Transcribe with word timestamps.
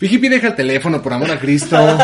Fijipi 0.00 0.30
deja 0.30 0.46
el 0.46 0.54
teléfono, 0.54 1.02
por 1.02 1.12
amor 1.12 1.30
a 1.30 1.38
Cristo. 1.38 1.76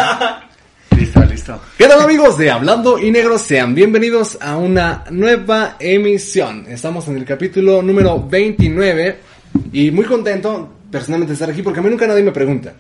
Listo, 0.99 1.25
listo. 1.25 1.61
¿Qué 1.79 1.87
tal 1.87 2.01
amigos 2.01 2.37
de 2.37 2.51
Hablando 2.51 2.99
y 2.99 3.11
Negro? 3.11 3.39
Sean 3.39 3.75
bienvenidos 3.75 4.37
a 4.41 4.57
una 4.59 5.05
nueva 5.11 5.77
emisión. 5.79 6.67
Estamos 6.69 7.09
en 7.09 7.17
el 7.17 7.25
capítulo 7.25 7.83
número 7.83 8.23
29 8.27 9.19
y 9.73 9.91
muy 9.91 10.05
contento 10.05 10.75
personalmente 10.91 11.31
de 11.31 11.35
estar 11.35 11.51
aquí 11.51 11.63
porque 11.63 11.81
a 11.81 11.83
mí 11.83 11.89
nunca 11.89 12.07
nadie 12.07 12.23
me 12.23 12.33
pregunta. 12.33 12.75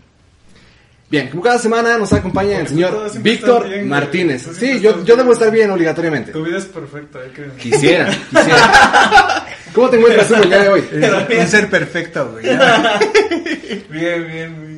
Bien, 1.11 1.29
como 1.29 1.43
cada 1.43 1.59
semana 1.59 1.97
nos 1.97 2.13
acompaña 2.13 2.59
el 2.59 2.69
señor 2.69 3.11
Víctor 3.21 3.65
bien, 3.65 3.79
güey. 3.81 3.89
Martínez. 3.89 4.49
Sí, 4.59 4.81
yo, 4.81 5.03
yo 5.05 5.17
debo 5.17 5.33
estar 5.33 5.51
bien 5.51 5.71
obligatoriamente. 5.71 6.33
Tu 6.33 6.43
vida 6.43 6.59
es 6.59 6.67
perfecta, 6.67 7.21
hay 7.21 7.31
que... 7.31 7.47
Quisiera, 7.59 8.11
quisiera. 8.11 9.47
¿Cómo 9.75 9.89
te 9.91 9.97
encuentras 9.97 10.29
tú 10.29 10.35
el 10.35 10.49
día 10.49 10.63
de 10.63 10.69
hoy? 10.69 10.85
Un 11.41 11.47
ser 11.47 11.71
perfecto, 11.71 12.33
güey. 12.33 12.45
Bien, 13.91 14.27
bien, 14.27 14.59
muy 14.59 14.77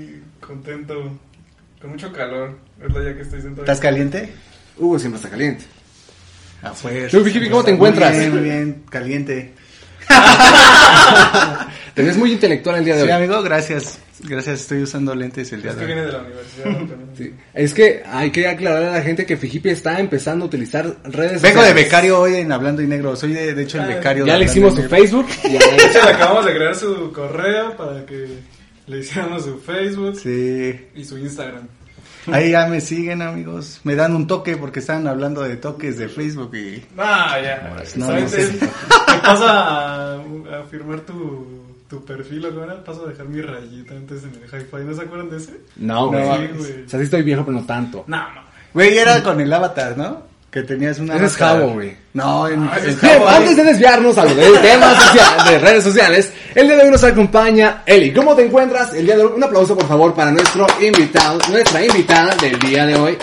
contento. 0.49 1.19
Con 1.81 1.91
mucho 1.91 2.12
calor, 2.12 2.59
¿verdad? 2.79 3.03
Ya 3.04 3.14
que 3.14 3.22
estoy 3.22 3.41
sentado. 3.41 3.63
¿Estás 3.63 3.79
caliente? 3.79 4.32
Hugo 4.79 4.99
siempre 4.99 5.18
está 5.18 5.29
caliente. 5.31 5.64
Ah, 6.63 6.72
pues. 6.82 7.11
Tú, 7.13 7.22
Vicky, 7.22 7.49
¿cómo 7.49 7.63
te 7.63 7.71
Muy 7.71 7.77
encuentras? 7.77 8.17
Bien, 8.18 8.32
muy 8.32 8.41
bien, 8.43 8.82
caliente. 8.91 9.53
Te 11.95 12.03
ves 12.03 12.17
muy 12.17 12.32
intelectual 12.32 12.77
el 12.79 12.85
día 12.85 12.95
de 12.95 13.00
Sí, 13.03 13.07
hoy. 13.07 13.13
amigo, 13.13 13.43
gracias. 13.43 13.99
Gracias, 14.21 14.61
estoy 14.63 14.82
usando 14.82 15.14
lentes 15.14 15.53
el 15.53 15.63
día 15.63 15.71
Es 15.72 15.77
que 15.77 15.81
de 15.82 15.86
viene 15.86 16.00
hoy. 16.03 16.07
de 16.08 16.13
la 16.13 16.19
universidad. 16.21 16.96
Sí. 17.17 17.35
Es 17.55 17.75
que 17.75 18.03
hay 18.07 18.30
que 18.33 18.49
aclarar 18.49 18.83
a 18.85 18.93
la 18.93 19.03
gente 19.03 19.25
que 19.27 19.36
Fijipi 19.36 19.69
está 19.71 20.00
empezando 20.00 20.44
a 20.44 20.49
utilizar 20.49 20.85
redes 21.05 21.41
Vengo 21.43 21.61
de 21.63 21.69
sociales. 21.69 21.75
becario 21.85 22.21
hoy 22.21 22.35
en 22.36 22.50
Hablando 22.50 22.83
y 22.83 22.86
Negro. 22.89 23.14
Soy 23.14 23.33
de, 23.33 23.55
de 23.55 23.63
hecho 23.63 23.79
el 23.79 23.85
Ah, 23.85 23.94
becario. 23.96 24.27
Ya 24.27 24.33
de 24.35 24.39
le 24.41 24.44
hicimos 24.46 24.75
su. 24.75 24.83
Facebook. 24.89 25.27
y 25.44 25.53
ya- 25.53 25.58
De 25.61 25.77
hecho, 25.86 26.03
le 26.05 26.11
acabamos 26.11 26.46
de 26.46 26.55
crear 26.55 26.75
su 26.75 27.13
correo 27.13 27.77
para 27.77 28.05
que 28.07 28.27
le 28.89 28.99
hiciéramos 29.01 29.45
su 29.45 29.59
Facebook 29.59 30.17
Sí. 30.17 30.87
y 30.95 31.05
su 31.05 31.19
Instagram. 31.19 31.67
Ahí 32.31 32.51
ya 32.51 32.67
me 32.67 32.81
siguen, 32.81 33.23
amigos. 33.23 33.81
Me 33.84 33.95
dan 33.95 34.14
un 34.14 34.27
toque 34.27 34.56
porque 34.56 34.80
estaban 34.80 35.06
hablando 35.06 35.42
de 35.42 35.56
toques 35.56 35.97
de 35.97 36.08
Facebook 36.08 36.55
y. 36.55 36.84
Ah, 36.98 37.39
ya. 37.42 37.75
No, 37.97 38.06
Te 38.08 39.19
paso 39.22 39.47
a, 39.47 40.14
a 40.14 40.62
firmar 40.70 41.00
tu, 41.00 41.47
tu 41.89 42.05
perfil 42.05 42.45
o 42.47 42.61
ahora 42.61 42.84
paso 42.84 43.06
a 43.06 43.11
dejar 43.11 43.28
mi 43.28 43.41
rayita 43.41 43.95
antes 43.95 44.25
en 44.25 44.30
el 44.34 44.42
hi-fi. 44.45 44.84
¿No 44.84 44.95
se 44.95 45.02
acuerdan 45.02 45.30
de 45.30 45.36
ese? 45.39 45.61
No, 45.77 46.08
güey. 46.08 46.23
No. 46.23 46.33
O 46.61 46.89
sea, 46.89 46.98
sí 46.98 47.05
estoy 47.05 47.23
viejo, 47.23 47.45
pero 47.47 47.58
no 47.61 47.64
tanto. 47.64 48.05
No, 48.06 48.19
no. 48.34 48.42
Güey, 48.75 48.98
era 48.98 49.23
con 49.23 49.41
el 49.41 49.50
avatar, 49.50 49.97
¿no? 49.97 50.27
Que 50.59 50.64
tenías 50.67 50.98
una. 50.98 51.14
Ese 51.14 51.27
es 51.27 51.37
Jabo, 51.37 51.69
güey. 51.75 51.92
No, 52.14 52.48
en, 52.48 52.64
Ah, 52.64 52.78
en 52.84 53.01
Bien, 53.01 53.23
antes 53.28 53.56
de 53.56 53.62
desviarnos 53.62 54.19
a 54.19 54.25
lo 54.25 54.34
del 54.34 54.61
tema 54.61 54.92
social- 54.92 55.48
de 55.48 55.59
redes 55.61 55.84
sociales, 55.84 56.33
el 56.53 56.67
día 56.67 56.77
de 56.77 56.83
hoy 56.83 56.91
nos 56.91 57.05
acompaña 57.05 57.83
Eli. 57.87 58.12
¿Cómo 58.12 58.34
te 58.34 58.45
encuentras 58.45 58.92
el 58.92 59.06
día 59.06 59.17
de 59.17 59.23
hoy? 59.23 59.33
Un 59.36 59.45
aplauso, 59.45 59.77
por 59.77 59.86
favor, 59.86 60.14
para 60.17 60.33
nuestro 60.33 60.67
invitado, 60.81 61.39
nuestra 61.48 61.84
invitada 61.84 62.34
del 62.34 62.59
día 62.59 62.86
de 62.86 62.97
hoy. 62.97 63.17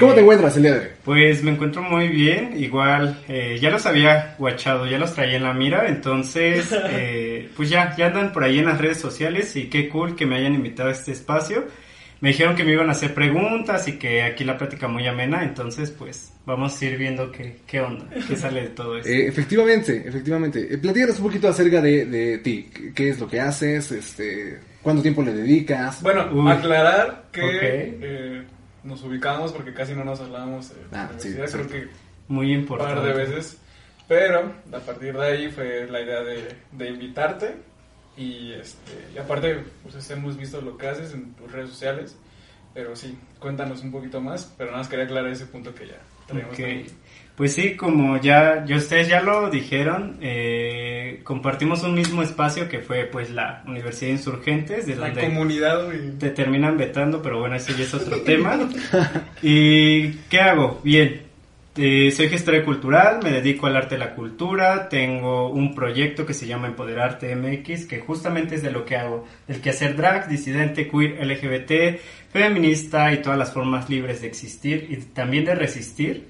¿Cómo 0.00 0.14
te 0.14 0.20
encuentras 0.22 0.56
el 0.56 0.62
día 0.62 0.72
de 0.72 0.78
hoy? 0.80 0.86
Pues 1.04 1.42
me 1.42 1.50
encuentro 1.50 1.82
muy 1.82 2.08
bien, 2.08 2.54
igual 2.56 3.22
eh, 3.28 3.58
ya 3.60 3.68
los 3.68 3.84
había 3.84 4.34
guachado, 4.38 4.86
ya 4.86 4.96
los 4.96 5.12
traía 5.12 5.36
en 5.36 5.42
la 5.42 5.52
mira, 5.52 5.84
entonces 5.88 6.64
eh, 6.88 7.50
pues 7.54 7.68
ya, 7.68 7.94
ya 7.98 8.06
andan 8.06 8.32
por 8.32 8.44
ahí 8.44 8.60
en 8.60 8.64
las 8.64 8.78
redes 8.78 8.98
sociales 8.98 9.54
y 9.56 9.64
qué 9.68 9.90
cool 9.90 10.16
que 10.16 10.24
me 10.24 10.36
hayan 10.36 10.54
invitado 10.54 10.88
a 10.88 10.92
este 10.92 11.12
espacio. 11.12 11.66
Me 12.20 12.30
dijeron 12.30 12.56
que 12.56 12.64
me 12.64 12.72
iban 12.72 12.88
a 12.88 12.92
hacer 12.92 13.14
preguntas 13.14 13.86
y 13.86 13.92
que 13.98 14.22
aquí 14.22 14.42
la 14.42 14.58
plática 14.58 14.88
muy 14.88 15.06
amena, 15.06 15.44
entonces 15.44 15.90
pues 15.92 16.32
vamos 16.44 16.80
a 16.80 16.84
ir 16.84 16.98
viendo 16.98 17.30
qué, 17.30 17.58
qué 17.66 17.80
onda, 17.80 18.06
qué 18.26 18.34
sale 18.36 18.62
de 18.62 18.68
todo 18.70 18.96
esto. 18.98 19.08
Eh, 19.08 19.28
efectivamente, 19.28 20.02
efectivamente. 20.04 20.66
Eh, 20.74 20.78
platícanos 20.78 21.18
un 21.18 21.26
poquito 21.26 21.48
acerca 21.48 21.80
de, 21.80 22.06
de 22.06 22.38
ti. 22.38 22.68
¿Qué- 22.74 22.92
¿Qué 22.92 23.08
es 23.10 23.20
lo 23.20 23.28
que 23.28 23.40
haces? 23.40 23.92
Este, 23.92 24.58
¿Cuánto 24.82 25.00
tiempo 25.02 25.22
le 25.22 25.32
dedicas? 25.32 26.02
Bueno, 26.02 26.28
Uy. 26.32 26.50
aclarar 26.50 27.26
que 27.30 27.98
eh, 28.02 28.42
nos 28.82 29.02
ubicamos 29.04 29.52
porque 29.52 29.72
casi 29.72 29.92
no 29.94 30.02
nos 30.04 30.20
hablábamos. 30.20 30.72
la 30.90 31.04
Ah, 31.04 31.10
sí, 31.18 31.34
creo 31.34 31.68
que 31.68 31.86
Muy 32.26 32.52
un 32.52 32.60
importante. 32.62 32.94
par 32.96 33.04
de 33.04 33.12
veces. 33.12 33.58
Pero 34.08 34.52
a 34.72 34.78
partir 34.80 35.12
de 35.16 35.24
ahí 35.24 35.50
fue 35.50 35.86
la 35.88 36.00
idea 36.00 36.20
de, 36.22 36.48
de 36.72 36.88
invitarte. 36.88 37.54
Y, 38.18 38.52
este, 38.52 38.92
y 39.14 39.18
aparte, 39.18 39.60
pues 39.82 40.10
hemos 40.10 40.36
visto 40.36 40.60
lo 40.60 40.76
que 40.76 40.88
haces 40.88 41.14
en 41.14 41.32
tus 41.34 41.50
redes 41.50 41.70
sociales. 41.70 42.18
Pero 42.74 42.94
sí, 42.94 43.16
cuéntanos 43.38 43.82
un 43.82 43.92
poquito 43.92 44.20
más. 44.20 44.52
Pero 44.58 44.70
nada 44.70 44.82
más 44.82 44.88
quería 44.88 45.04
aclarar 45.04 45.30
ese 45.30 45.46
punto 45.46 45.74
que 45.74 45.86
ya 45.86 45.98
traíamos. 46.26 46.52
Ok. 46.52 46.58
también. 46.60 46.86
Pues 47.36 47.54
sí, 47.54 47.76
como 47.76 48.20
ya, 48.20 48.64
ya 48.66 48.74
ustedes 48.76 49.06
ya 49.06 49.20
lo 49.22 49.48
dijeron, 49.48 50.18
eh, 50.20 51.20
compartimos 51.22 51.84
un 51.84 51.94
mismo 51.94 52.20
espacio 52.20 52.68
que 52.68 52.80
fue 52.80 53.04
pues 53.04 53.30
la 53.30 53.62
Universidad 53.64 54.08
de 54.08 54.16
Insurgentes, 54.16 54.86
de 54.86 54.96
La 54.96 55.06
donde 55.06 55.20
comunidad, 55.22 55.84
güey. 55.84 56.18
te 56.18 56.30
terminan 56.30 56.76
vetando, 56.76 57.22
pero 57.22 57.38
bueno, 57.38 57.54
ese 57.54 57.74
ya 57.74 57.84
es 57.84 57.94
otro 57.94 58.20
tema. 58.24 58.58
¿Y 59.40 60.14
qué 60.28 60.40
hago? 60.40 60.80
Bien, 60.82 61.27
eh, 61.78 62.10
soy 62.10 62.28
gestora 62.28 62.64
cultural, 62.64 63.20
me 63.22 63.30
dedico 63.30 63.66
al 63.66 63.76
arte 63.76 63.94
de 63.94 64.00
la 64.00 64.14
cultura, 64.14 64.88
tengo 64.88 65.50
un 65.50 65.74
proyecto 65.74 66.26
que 66.26 66.34
se 66.34 66.46
llama 66.46 66.66
Empoderarte 66.66 67.34
MX, 67.34 67.86
que 67.86 68.00
justamente 68.00 68.56
es 68.56 68.62
de 68.62 68.70
lo 68.70 68.84
que 68.84 68.96
hago, 68.96 69.26
el 69.46 69.60
que 69.60 69.70
hacer 69.70 69.96
drag, 69.96 70.28
disidente, 70.28 70.88
queer, 70.88 71.24
LGBT, 71.24 72.00
feminista 72.32 73.12
y 73.12 73.22
todas 73.22 73.38
las 73.38 73.52
formas 73.52 73.88
libres 73.88 74.20
de 74.20 74.26
existir 74.26 74.88
y 74.90 74.96
también 74.96 75.44
de 75.44 75.54
resistir. 75.54 76.28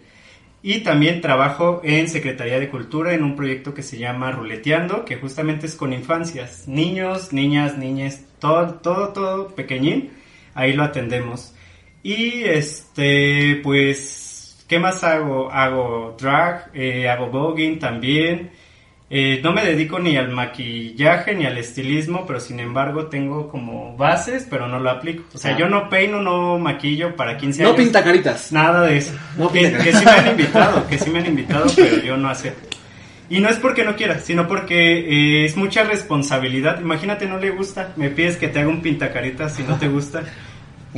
Y 0.63 0.81
también 0.81 1.21
trabajo 1.21 1.81
en 1.85 2.09
Secretaría 2.09 2.61
de 2.61 2.69
Cultura 2.69 3.15
en 3.15 3.23
un 3.23 3.35
proyecto 3.37 3.73
que 3.73 3.83
se 3.83 3.97
llama 3.97 4.33
Ruleteando, 4.33 5.05
que 5.05 5.17
justamente 5.17 5.67
es 5.67 5.77
con 5.77 5.93
infancias, 5.93 6.69
niños, 6.69 7.33
niñas, 7.33 7.79
niñas, 7.79 8.25
todo, 8.39 8.75
todo, 8.75 9.09
todo 9.13 9.49
pequeñín, 9.55 10.11
ahí 10.55 10.73
lo 10.75 10.83
atendemos. 10.83 11.55
Y 12.03 12.45
este, 12.45 13.61
pues, 13.63 14.18
¿qué 14.69 14.79
más 14.79 15.03
hago? 15.03 15.51
Hago 15.51 16.17
drag, 16.21 16.71
eh, 16.75 17.09
hago 17.09 17.27
voguing 17.29 17.79
también. 17.79 18.51
Eh, 19.11 19.41
no 19.43 19.53
me 19.55 19.65
dedico 19.65 19.99
ni 19.99 20.19
al 20.19 20.31
maquillaje 20.31 21.35
ni 21.35 21.47
al 21.47 21.57
estilismo, 21.57 22.27
pero 22.27 22.41
sin 22.41 22.61
embargo 22.61 23.07
tengo 23.07 23.49
como 23.49 23.97
bases, 23.97 24.47
pero 24.51 24.69
no 24.69 24.79
lo 24.79 24.91
aplico. 24.91 25.25
O 25.33 25.39
sea, 25.39 25.55
Ah. 25.55 25.57
yo 25.59 25.67
no 25.69 25.89
peino, 25.89 26.21
no 26.21 26.59
maquillo 26.59 27.17
para 27.17 27.39
15 27.39 27.63
no 27.63 27.71
años. 27.71 27.81
pinta 27.81 28.05
caritas. 28.05 28.53
Nada 28.53 28.83
de 28.83 28.99
eso. 28.99 29.15
No 29.39 29.51
que, 29.51 29.61
pinta 29.63 29.83
que 29.83 29.93
sí 29.95 30.05
me 30.05 30.11
han 30.11 30.29
invitado, 30.29 30.87
que 30.87 30.99
sí 30.99 31.11
me 31.11 31.19
han 31.21 31.27
invitado, 31.27 31.65
pero 31.77 32.03
yo 32.03 32.17
no 32.19 32.29
acepto. 32.29 32.69
Y 33.31 33.41
no 33.41 33.49
es 33.49 33.57
porque 33.57 33.85
no 33.85 33.97
quiera, 33.97 34.19
sino 34.19 34.47
porque 34.47 34.99
eh, 35.01 35.45
es 35.47 35.57
mucha 35.57 35.85
responsabilidad. 35.85 36.81
Imagínate, 36.81 37.25
no 37.27 37.39
le 37.39 37.51
gusta. 37.51 37.93
Me 37.97 38.11
pides 38.11 38.37
que 38.37 38.49
te 38.49 38.59
haga 38.61 38.69
un 38.69 38.81
pintacaritas 38.83 39.55
si 39.55 39.63
no 39.63 39.77
te 39.79 39.89
gusta. 39.89 40.23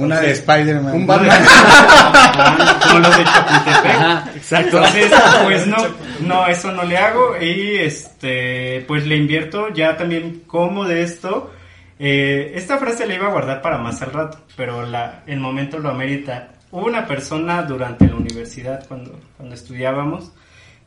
Una 0.00 0.20
de 0.20 0.30
Spider-Man. 0.32 0.94
Un 0.94 1.06
Batman. 1.06 1.42
Como 2.86 2.98
los 3.00 3.16
de 3.16 3.24
Chapultepec. 3.24 3.94
Ajá, 3.94 4.30
exacto. 4.34 4.76
Entonces, 4.78 5.12
pues 5.44 5.66
no, 5.66 5.76
no, 6.20 6.46
eso 6.46 6.72
no 6.72 6.84
le 6.84 6.96
hago 6.98 7.36
y 7.40 7.76
este, 7.76 8.84
pues 8.86 9.06
le 9.06 9.16
invierto 9.16 9.68
ya 9.72 9.96
también 9.96 10.42
como 10.46 10.84
de 10.84 11.02
esto. 11.02 11.52
Eh, 11.98 12.52
esta 12.54 12.78
frase 12.78 13.06
la 13.06 13.14
iba 13.14 13.26
a 13.26 13.30
guardar 13.30 13.60
para 13.60 13.78
más 13.78 14.00
al 14.02 14.12
rato, 14.12 14.38
pero 14.56 14.86
la, 14.86 15.22
el 15.26 15.38
momento 15.38 15.78
lo 15.78 15.90
amerita. 15.90 16.48
Hubo 16.70 16.86
una 16.86 17.06
persona 17.06 17.62
durante 17.62 18.06
la 18.06 18.16
universidad 18.16 18.86
cuando, 18.86 19.18
cuando 19.36 19.54
estudiábamos 19.54 20.32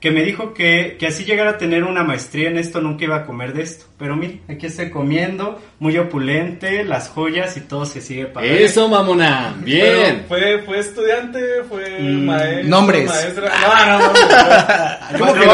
que 0.04 0.12
me 0.12 0.22
dijo 0.22 0.54
que, 0.54 0.98
que 1.00 1.08
así 1.08 1.24
llegara 1.24 1.52
a 1.52 1.58
tener 1.58 1.86
una 1.86 2.04
maestría 2.04 2.50
en 2.50 2.58
esto 2.58 2.82
nunca 2.82 3.06
iba 3.06 3.16
a 3.16 3.26
comer 3.26 3.54
de 3.54 3.64
esto. 3.64 3.86
Pero 3.98 4.18
mire, 4.18 4.42
aquí 4.50 4.66
estoy 4.66 4.90
comiendo, 4.90 5.62
muy 5.80 5.98
opulente, 5.98 6.84
las 6.84 7.08
joyas 7.08 7.56
y 7.56 7.62
todo 7.62 7.86
se 7.86 8.02
sigue 8.02 8.26
pagando. 8.26 8.54
Eso, 8.54 8.90
mamona. 8.90 9.56
Bien. 9.60 10.26
Pero 10.28 10.28
fue, 10.28 10.62
fue 10.66 10.80
estudiante, 10.80 11.40
fue 11.70 12.00
Mm, 12.02 12.26
maestro. 12.26 12.68
nombres. 12.70 13.06
Maestra. 13.08 13.52
No, 13.62 13.86
no, 13.86 14.00
no. 14.00 14.08
no. 14.08 15.20
¿Cómo 15.20 15.34
que 15.36 15.46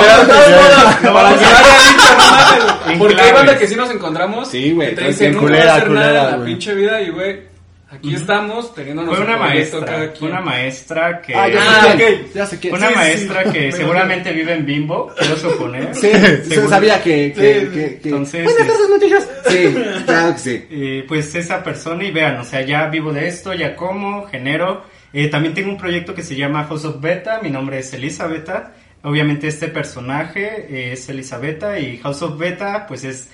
No, 1.04 1.14
Para 1.14 1.36
Porque 2.98 3.22
hay 3.22 3.32
banda 3.32 3.56
que 3.56 3.68
sí 3.68 3.76
nos 3.76 3.92
encontramos. 3.92 4.50
Sí, 4.50 4.72
güey, 4.72 4.90
Que 4.90 4.96
te 4.96 5.08
dicen, 5.10 5.36
no 5.36 5.42
voy 5.42 5.54
a 5.58 5.76
hacer 5.76 5.88
Culera, 5.90 6.12
nada 6.12 6.34
en 6.34 6.40
la 6.40 6.46
pinche 6.48 6.74
vida 6.74 7.00
y, 7.04 7.12
güey, 7.12 7.40
aquí 7.92 8.14
estamos 8.16 8.74
teniendo 8.76 9.06
Fue 9.08 9.20
una 9.24 9.38
maestra, 9.38 9.86
cada 9.86 9.98
fue 10.00 10.14
quien. 10.14 10.32
una 10.32 10.42
maestra 10.42 11.22
que... 11.22 11.36
Ah, 11.36 11.48
ya 11.50 11.60
Ah, 11.62 11.92
sé 11.92 11.98
quién. 11.98 12.14
ok. 12.14 12.34
Ya 12.36 12.46
sé 12.46 12.60
quién. 12.60 12.74
Una 12.76 12.88
Sí, 12.90 12.96
maestra 12.96 13.44
sí. 13.44 13.52
que 13.52 13.60
Me 13.68 13.72
seguramente 13.72 14.32
vive 14.32 14.54
en 14.54 14.66
Bimbo, 14.66 15.12
quiero 15.18 15.36
suponer. 15.38 15.96
Sí, 15.96 16.10
sabía 16.68 17.02
que, 17.02 17.34
que, 17.34 17.60
Sí, 17.62 17.68
que, 17.68 18.00
que- 18.00 18.10
Entonces, 18.10 18.44
Buenas 18.46 18.62
sí. 18.64 18.68
tardes, 18.68 18.90
noticias. 18.90 19.30
Sí, 19.48 20.04
claro 20.06 20.34
que 20.34 20.40
sí. 20.40 20.68
Eh, 20.70 21.06
pues 21.08 21.34
esa 21.36 21.64
persona 21.64 22.04
y 22.04 22.12
vean, 22.12 22.38
o 22.38 22.44
sea, 22.44 22.62
ya 22.62 22.88
vivo 22.88 23.12
de 23.12 23.28
esto, 23.28 23.54
ya 23.54 23.76
como, 23.76 24.26
genero. 24.28 24.84
Eh, 25.12 25.28
también 25.28 25.54
tengo 25.56 25.70
un 25.70 25.78
proyecto 25.78 26.14
que 26.14 26.22
se 26.22 26.36
llama 26.36 26.66
House 26.66 26.86
of 26.86 27.02
Beta, 27.02 27.40
mi 27.42 27.50
nombre 27.50 27.80
es 27.80 27.92
Elizabeta. 27.94 28.74
Obviamente 29.02 29.48
este 29.48 29.70
personaje 29.70 30.68
eh, 30.70 30.92
es 30.94 31.08
Elizabeta 31.10 31.80
y 31.80 31.98
House 32.00 32.22
of 32.22 32.38
Beta 32.38 32.86
pues 32.86 33.06
es 33.06 33.30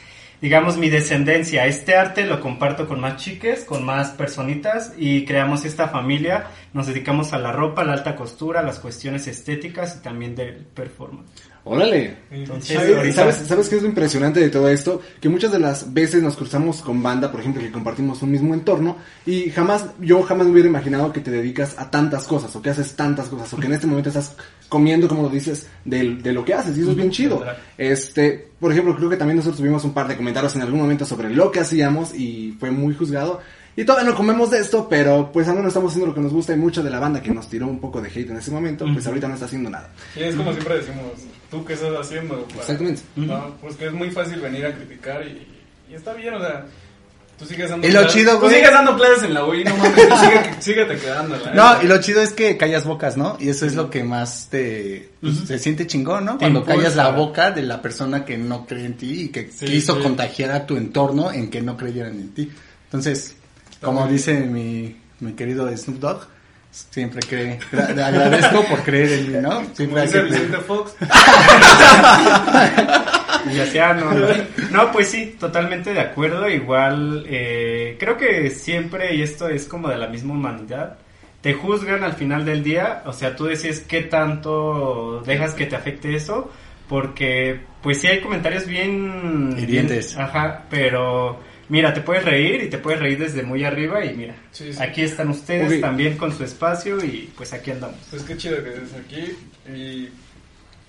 digamos 0.46 0.78
mi 0.78 0.92
descendencia. 0.92 1.66
Este 1.66 1.96
arte 1.96 2.24
lo 2.24 2.40
comparto 2.40 2.88
con 2.88 3.00
más 3.00 3.16
chiques, 3.16 3.66
con 3.66 3.84
más 3.84 4.10
personitas 4.10 4.94
y 4.96 5.26
creamos 5.26 5.66
esta 5.66 5.88
familia. 5.88 6.46
Nos 6.72 6.86
dedicamos 6.86 7.34
a 7.34 7.40
la 7.40 7.52
ropa, 7.52 7.84
la 7.84 7.94
alta 7.94 8.16
costura, 8.16 8.62
las 8.62 8.78
cuestiones 8.78 9.26
estéticas 9.26 9.98
y 9.98 10.04
también 10.04 10.36
del 10.36 10.58
performance. 10.58 11.55
Órale. 11.68 12.16
Entonces, 12.30 12.78
¿Sabes, 12.78 13.16
¿sabes, 13.16 13.36
¿Sabes 13.48 13.70
qué 13.70 13.78
es 13.78 13.82
lo 13.82 13.88
impresionante 13.88 14.40
de 14.40 14.50
todo 14.50 14.70
esto? 14.70 15.02
Que 15.20 15.30
muchas 15.30 15.52
de 15.52 15.58
las 15.58 15.92
veces 15.94 16.22
nos 16.22 16.36
cruzamos 16.36 16.82
con 16.84 17.02
banda, 17.02 17.32
por 17.32 17.40
ejemplo, 17.42 17.60
que 17.60 17.72
compartimos 17.72 18.22
un 18.22 18.30
mismo 18.32 18.54
entorno, 18.54 18.98
y 19.26 19.50
jamás, 19.50 19.86
yo 20.00 20.22
jamás 20.22 20.46
me 20.46 20.54
hubiera 20.54 20.70
imaginado 20.70 21.12
que 21.12 21.22
te 21.22 21.32
dedicas 21.32 21.74
a 21.80 21.90
tantas 21.90 22.26
cosas, 22.28 22.56
o 22.56 22.62
que 22.62 22.70
haces 22.70 22.96
tantas 22.96 23.30
cosas, 23.30 23.52
o 23.52 23.58
que 23.58 23.66
en 23.66 23.74
este 23.74 23.88
momento 23.88 24.10
estás 24.10 24.36
comiendo, 24.70 25.08
como 25.08 25.24
lo 25.24 25.30
dices, 25.30 25.66
del- 25.84 26.22
de, 26.22 26.34
lo 26.34 26.46
que 26.46 26.54
haces, 26.54 26.78
y 26.78 26.82
eso 26.82 26.92
es 26.92 26.98
bien 26.98 27.10
chido. 27.10 27.44
Este, 27.80 28.48
por 28.60 28.72
ejemplo, 28.72 28.96
creo 28.96 29.10
que 29.10 29.18
también 29.18 29.38
nosotros 29.38 29.58
tuvimos 29.58 29.84
un 29.86 29.94
par 29.94 30.08
de 30.08 30.16
comentarios 30.18 30.56
en 30.56 30.62
algún 30.62 30.80
momento 30.80 31.04
sobre 31.04 31.32
lo 31.32 31.52
que 31.52 31.62
hacíamos, 31.62 32.14
y 32.14 32.56
fue 32.60 32.70
muy 32.70 32.94
juzgado. 32.94 33.40
Y 33.78 33.84
todavía 33.84 34.10
no 34.12 34.16
comemos 34.16 34.52
de 34.52 34.60
esto, 34.60 34.88
pero 34.88 35.32
pues 35.34 35.48
al 35.50 35.56
menos 35.56 35.70
estamos 35.70 35.92
haciendo 35.92 36.08
lo 36.08 36.16
que 36.16 36.22
nos 36.22 36.32
gusta 36.32 36.54
y 36.54 36.58
mucho 36.58 36.82
de 36.82 36.90
la 36.90 36.98
banda 37.00 37.22
que 37.22 37.32
nos 37.32 37.50
tiró 37.50 37.68
un 37.68 37.80
poco 37.82 38.00
de 38.02 38.08
hate 38.08 38.30
en 38.30 38.38
ese 38.38 38.50
momento, 38.50 38.86
pues 38.94 39.06
ahorita 39.06 39.28
no 39.28 39.34
está 39.34 39.48
haciendo 39.48 39.70
nada. 39.70 39.90
Y 40.16 40.24
es 40.24 40.36
como 40.36 40.54
siempre 40.54 40.78
decimos, 40.78 41.04
¿tú 41.56 41.66
qué 41.66 41.74
estás 41.74 41.92
haciendo? 41.98 42.44
Para- 42.48 42.62
Exactamente. 42.62 43.02
No, 43.16 43.56
pues 43.62 43.76
que 43.78 43.86
es 43.88 43.94
muy 43.94 44.12
fácil 44.12 44.42
venir 44.42 44.66
a 44.66 44.74
criticar 44.76 45.26
y, 45.26 45.48
y 45.90 45.96
está 45.96 46.14
bien, 46.14 46.34
o 46.34 46.40
sea, 46.40 46.66
tú 47.40 47.46
sigues 47.46 47.70
dando 47.70 47.88
Y 47.88 47.92
lo 47.92 48.02
clases- 48.02 48.14
chido, 48.14 48.40
Tú 48.40 48.50
sigues 48.50 48.72
dando 48.72 48.96
clases 48.98 49.24
en 49.24 49.34
la 49.34 49.46
UI, 49.46 49.64
no 49.64 49.76
mames, 49.78 49.94
sigue, 50.20 50.56
síguete 50.60 50.98
quedando. 50.98 51.38
No, 51.54 51.82
y 51.82 51.88
lo 51.88 52.02
chido 52.02 52.22
es 52.22 52.34
que 52.34 52.58
callas 52.58 52.86
bocas, 52.86 53.16
¿no? 53.18 53.38
Y 53.40 53.50
eso 53.50 53.66
es 53.66 53.76
lo 53.76 53.90
que 53.90 54.04
más 54.04 54.48
te, 54.50 55.10
pues, 55.22 55.38
Ujú. 55.38 55.46
se 55.48 55.60
siente 55.60 55.88
chingón, 55.88 56.26
¿no? 56.26 56.34
Te 56.34 56.40
Cuando 56.40 56.60
impulsa. 56.60 56.78
callas 56.78 56.96
la 56.98 57.10
boca 57.12 57.52
de 57.52 57.62
la 57.64 57.82
persona 57.82 58.26
que 58.26 58.38
no 58.38 58.66
cree 58.66 58.86
en 58.86 58.98
ti 58.98 59.22
y 59.24 59.30
que 59.30 59.50
Sí, 59.52 59.66
quiso 59.66 59.96
sí. 59.96 60.02
contagiar 60.04 60.52
a 60.52 60.66
tu 60.66 60.76
entorno 60.78 61.32
en 61.32 61.50
que 61.50 61.62
no 61.62 61.78
creyeran 61.78 62.14
en 62.20 62.34
ti. 62.34 62.52
Entonces, 62.86 63.36
como 63.82 64.02
muy 64.02 64.12
dice 64.14 64.34
mi, 64.42 64.96
mi 65.20 65.34
querido 65.34 65.70
Snoop 65.76 66.00
Dogg, 66.00 66.28
siempre 66.90 67.22
cree, 67.28 67.60
le 67.72 68.04
agradezco 68.04 68.64
por 68.66 68.80
creer 68.84 69.12
en 69.14 69.32
mí, 69.32 69.38
¿no? 69.42 69.64
Siempre 69.74 70.02
hay 70.02 70.08
dice 70.08 70.20
que 70.20 70.26
Vicente 70.26 70.58
Fox, 70.58 70.96
Y 73.54 73.60
hacia 73.60 73.94
no, 73.94 74.12
no. 74.12 74.28
No, 74.72 74.92
pues 74.92 75.10
sí, 75.10 75.36
totalmente 75.40 75.94
de 75.94 76.00
acuerdo. 76.00 76.50
Igual, 76.50 77.26
eh, 77.30 77.96
creo 78.00 78.18
que 78.18 78.50
siempre, 78.50 79.14
y 79.16 79.22
esto 79.22 79.48
es 79.48 79.66
como 79.66 79.88
de 79.88 79.98
la 79.98 80.08
misma 80.08 80.34
humanidad, 80.34 80.98
te 81.42 81.54
juzgan 81.54 82.04
al 82.04 82.14
final 82.14 82.44
del 82.44 82.64
día. 82.64 83.04
O 83.06 83.14
sea, 83.14 83.36
tú 83.36 83.46
decides 83.46 83.82
qué 83.82 84.02
tanto 84.02 85.22
dejas 85.26 85.54
que 85.54 85.68
te 85.68 85.76
afecte 85.76 86.16
eso. 86.16 86.52
Porque, 86.90 87.62
pues 87.82 88.00
sí 88.02 88.08
hay 88.08 88.20
comentarios 88.22 88.66
bien... 88.68 89.56
Hirientes. 89.58 90.16
bien- 90.16 90.22
ajá, 90.26 90.64
pero 90.70 91.40
mira, 91.70 91.94
te 91.94 92.02
puedes 92.02 92.24
reír 92.26 92.64
y 92.64 92.70
te 92.70 92.78
puedes 92.78 93.00
reír 93.00 93.18
desde 93.20 93.44
muy 93.44 93.64
arriba 93.64 94.04
y 94.06 94.16
mira, 94.16 94.36
Sí, 94.52 94.72
sí. 94.74 94.82
aquí 94.82 95.02
están 95.02 95.30
ustedes 95.30 95.82
también 95.82 96.18
con 96.18 96.32
su 96.36 96.44
espacio 96.44 97.04
y 97.04 97.32
pues 97.36 97.54
aquí 97.54 97.72
andamos. 97.72 97.98
pues 98.10 98.24
qué 98.24 98.38
chido 98.38 98.64
que 98.64 98.70
estés 98.70 98.94
aquí 98.94 99.38
y... 99.74 100.10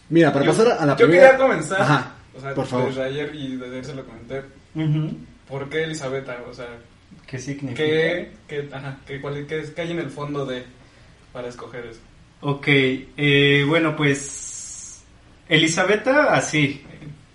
Mira, 0.08 0.32
para 0.32 0.44
yo, 0.44 0.52
pasar 0.52 0.76
a 0.78 0.86
la 0.86 0.96
yo 0.96 1.06
primera... 1.06 1.30
quería 1.32 1.44
comenzar, 1.46 1.80
Ajá, 1.82 2.14
o 2.36 2.40
sea, 2.40 2.54
por 2.54 2.66
favor. 2.66 2.88
desde 2.88 3.02
ayer 3.04 3.34
y 3.34 3.56
desde 3.56 3.72
ayer 3.72 3.84
se 3.84 3.94
lo 3.94 4.04
comenté. 4.04 4.42
¿por 5.48 5.68
qué 5.68 5.84
Elisabetta? 5.84 6.36
O 6.48 6.54
sea, 6.54 6.66
¿Qué 7.26 7.38
significa? 7.38 7.82
¿qué, 7.82 8.30
qué, 8.46 8.68
ajá, 8.72 8.98
qué, 9.06 9.20
cuál, 9.20 9.46
qué, 9.46 9.64
qué 9.74 9.80
hay 9.80 9.90
en 9.92 9.98
el 10.00 10.10
fondo 10.10 10.44
de 10.46 10.62
para 11.32 11.48
escoger 11.48 11.86
eso? 11.86 12.00
Ok, 12.42 12.66
eh, 12.68 13.64
bueno, 13.66 13.96
pues 13.96 15.02
Elisabetta, 15.48 16.34
así, 16.34 16.82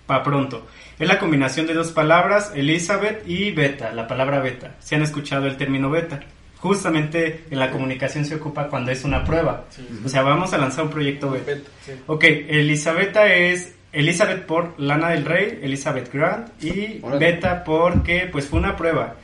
pa' 0.06 0.22
pronto. 0.22 0.66
Es 0.98 1.08
la 1.08 1.18
combinación 1.18 1.66
de 1.66 1.74
dos 1.74 1.92
palabras, 1.92 2.52
Elizabeth 2.54 3.26
y 3.26 3.50
beta, 3.50 3.92
la 3.92 4.06
palabra 4.06 4.40
beta. 4.40 4.76
Si 4.80 4.94
han 4.94 5.02
escuchado 5.02 5.46
el 5.46 5.56
término 5.56 5.90
beta. 5.90 6.20
Justamente 6.58 7.44
en 7.50 7.58
la 7.58 7.70
comunicación 7.70 8.24
se 8.24 8.36
ocupa 8.36 8.68
cuando 8.68 8.92
es 8.92 9.04
una 9.04 9.24
prueba. 9.24 9.64
Sí. 9.70 9.84
O 10.04 10.08
sea, 10.08 10.22
vamos 10.22 10.52
a 10.52 10.58
lanzar 10.58 10.84
un 10.84 10.90
proyecto 10.90 11.30
beta. 11.30 11.52
Beta, 11.52 11.70
sí. 11.84 11.92
Ok, 12.06 12.24
Elisabetta 12.24 13.26
es 13.26 13.74
Elizabeth 13.92 14.46
por 14.46 14.78
Lana 14.78 15.10
del 15.10 15.24
Rey, 15.24 15.58
Elizabeth 15.62 16.12
Grant 16.12 16.62
y. 16.62 17.00
Beta 17.18 17.64
porque 17.64 18.28
pues 18.30 18.46
fue 18.46 18.60
una 18.60 18.76
prueba. 18.76 19.16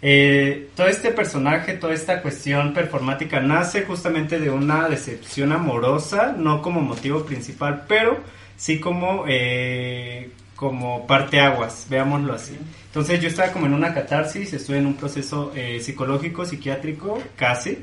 Eh, 0.00 0.68
todo 0.76 0.86
este 0.86 1.10
personaje, 1.10 1.74
toda 1.74 1.92
esta 1.92 2.22
cuestión 2.22 2.72
performática 2.72 3.40
nace 3.40 3.82
justamente 3.82 4.38
de 4.38 4.48
una 4.48 4.88
decepción 4.88 5.52
amorosa, 5.52 6.34
no 6.36 6.62
como 6.62 6.80
motivo 6.80 7.24
principal, 7.24 7.84
pero 7.88 8.20
sí 8.56 8.78
como 8.78 9.24
eh, 9.26 10.30
como 10.58 11.06
parteaguas, 11.06 11.86
veámoslo 11.88 12.34
así. 12.34 12.58
Entonces 12.86 13.20
yo 13.20 13.28
estaba 13.28 13.52
como 13.52 13.66
en 13.66 13.74
una 13.74 13.94
catarsis, 13.94 14.52
estuve 14.52 14.78
en 14.78 14.86
un 14.86 14.94
proceso 14.94 15.52
eh, 15.54 15.78
psicológico, 15.80 16.44
psiquiátrico, 16.44 17.22
casi, 17.36 17.78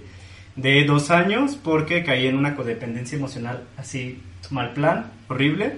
de 0.58 0.84
dos 0.84 1.10
años, 1.10 1.56
porque 1.56 2.04
caí 2.04 2.28
en 2.28 2.36
una 2.36 2.54
codependencia 2.54 3.18
emocional 3.18 3.64
así, 3.78 4.22
mal 4.50 4.74
plan, 4.74 5.10
horrible. 5.30 5.78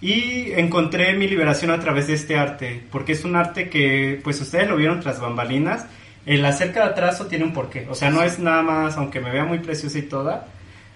Y 0.00 0.52
encontré 0.52 1.12
mi 1.12 1.28
liberación 1.28 1.70
a 1.70 1.80
través 1.80 2.06
de 2.06 2.14
este 2.14 2.38
arte, 2.38 2.82
porque 2.90 3.12
es 3.12 3.24
un 3.26 3.36
arte 3.36 3.68
que, 3.68 4.18
pues 4.24 4.40
ustedes 4.40 4.70
lo 4.70 4.76
vieron 4.76 5.00
tras 5.00 5.20
bambalinas, 5.20 5.84
el 6.24 6.42
hacer 6.46 6.72
cada 6.72 6.94
trazo 6.94 7.26
tiene 7.26 7.44
un 7.44 7.52
porqué. 7.52 7.86
O 7.90 7.94
sea, 7.94 8.08
no 8.08 8.22
es 8.22 8.38
nada 8.38 8.62
más, 8.62 8.96
aunque 8.96 9.20
me 9.20 9.30
vea 9.30 9.44
muy 9.44 9.58
preciosa 9.58 9.98
y 9.98 10.02
toda, 10.02 10.46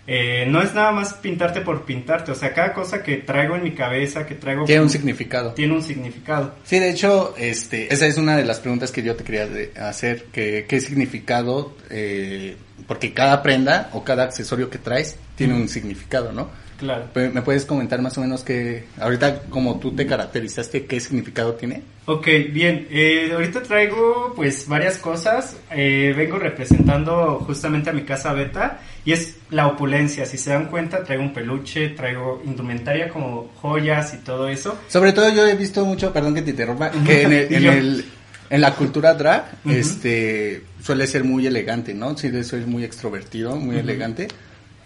eh, 0.06 0.46
no 0.48 0.60
es 0.62 0.74
nada 0.74 0.90
más 0.90 1.14
pintarte 1.14 1.60
por 1.60 1.84
pintarte. 1.84 2.32
O 2.32 2.34
sea, 2.34 2.52
cada 2.52 2.72
cosa 2.72 3.02
que 3.02 3.18
traigo 3.18 3.54
en 3.54 3.62
mi 3.62 3.72
cabeza, 3.72 4.26
que 4.26 4.34
traigo... 4.34 4.64
Tiene 4.64 4.82
un 4.82 4.90
significado. 4.90 5.52
Tiene 5.52 5.74
un 5.74 5.82
significado. 5.82 6.54
Sí, 6.64 6.78
de 6.78 6.90
hecho, 6.90 7.34
este, 7.38 7.92
esa 7.92 8.06
es 8.06 8.16
una 8.18 8.36
de 8.36 8.44
las 8.44 8.60
preguntas 8.60 8.90
que 8.90 9.02
yo 9.02 9.14
te 9.14 9.24
quería 9.24 9.48
hacer, 9.80 10.24
que 10.32 10.66
qué 10.68 10.80
significado, 10.80 11.76
eh, 11.90 12.56
porque 12.86 13.12
cada 13.12 13.42
prenda 13.42 13.90
o 13.92 14.02
cada 14.02 14.24
accesorio 14.24 14.70
que 14.70 14.78
traes 14.78 15.16
tiene 15.36 15.54
un 15.54 15.68
significado, 15.68 16.32
¿no? 16.32 16.50
Claro. 16.82 17.04
¿Me 17.14 17.42
puedes 17.42 17.64
comentar 17.64 18.02
más 18.02 18.18
o 18.18 18.20
menos 18.22 18.42
que, 18.42 18.86
ahorita 18.98 19.42
como 19.50 19.78
tú 19.78 19.92
te 19.94 20.04
caracterizaste, 20.04 20.84
qué 20.86 20.98
significado 20.98 21.54
tiene? 21.54 21.84
Ok, 22.06 22.26
bien. 22.50 22.88
Eh, 22.90 23.30
ahorita 23.32 23.62
traigo 23.62 24.32
pues 24.34 24.66
varias 24.66 24.98
cosas. 24.98 25.56
Eh, 25.70 26.12
vengo 26.16 26.40
representando 26.40 27.38
justamente 27.46 27.90
a 27.90 27.92
mi 27.92 28.02
casa 28.02 28.32
beta 28.32 28.80
y 29.04 29.12
es 29.12 29.36
la 29.50 29.68
opulencia. 29.68 30.26
Si 30.26 30.36
se 30.38 30.50
dan 30.50 30.66
cuenta, 30.66 31.04
traigo 31.04 31.22
un 31.22 31.32
peluche, 31.32 31.90
traigo 31.90 32.42
indumentaria 32.44 33.08
como 33.08 33.52
joyas 33.60 34.14
y 34.14 34.16
todo 34.24 34.48
eso. 34.48 34.76
Sobre 34.88 35.12
todo 35.12 35.32
yo 35.32 35.46
he 35.46 35.54
visto 35.54 35.84
mucho, 35.84 36.12
perdón 36.12 36.34
que 36.34 36.42
te 36.42 36.50
interrumpa, 36.50 36.90
que 36.90 37.22
en, 37.22 37.32
el, 37.32 37.54
en, 37.54 37.64
el- 37.66 38.04
en 38.50 38.60
la 38.60 38.74
cultura 38.74 39.14
drag, 39.14 39.44
Ujú. 39.64 39.74
este, 39.74 40.64
suele 40.82 41.06
ser 41.06 41.22
muy 41.22 41.46
elegante, 41.46 41.94
¿no? 41.94 42.18
Sí, 42.18 42.28
de 42.30 42.40
eso 42.40 42.56
es 42.56 42.66
muy 42.66 42.82
extrovertido, 42.84 43.54
muy 43.54 43.76
Ujú. 43.76 43.84
elegante. 43.84 44.26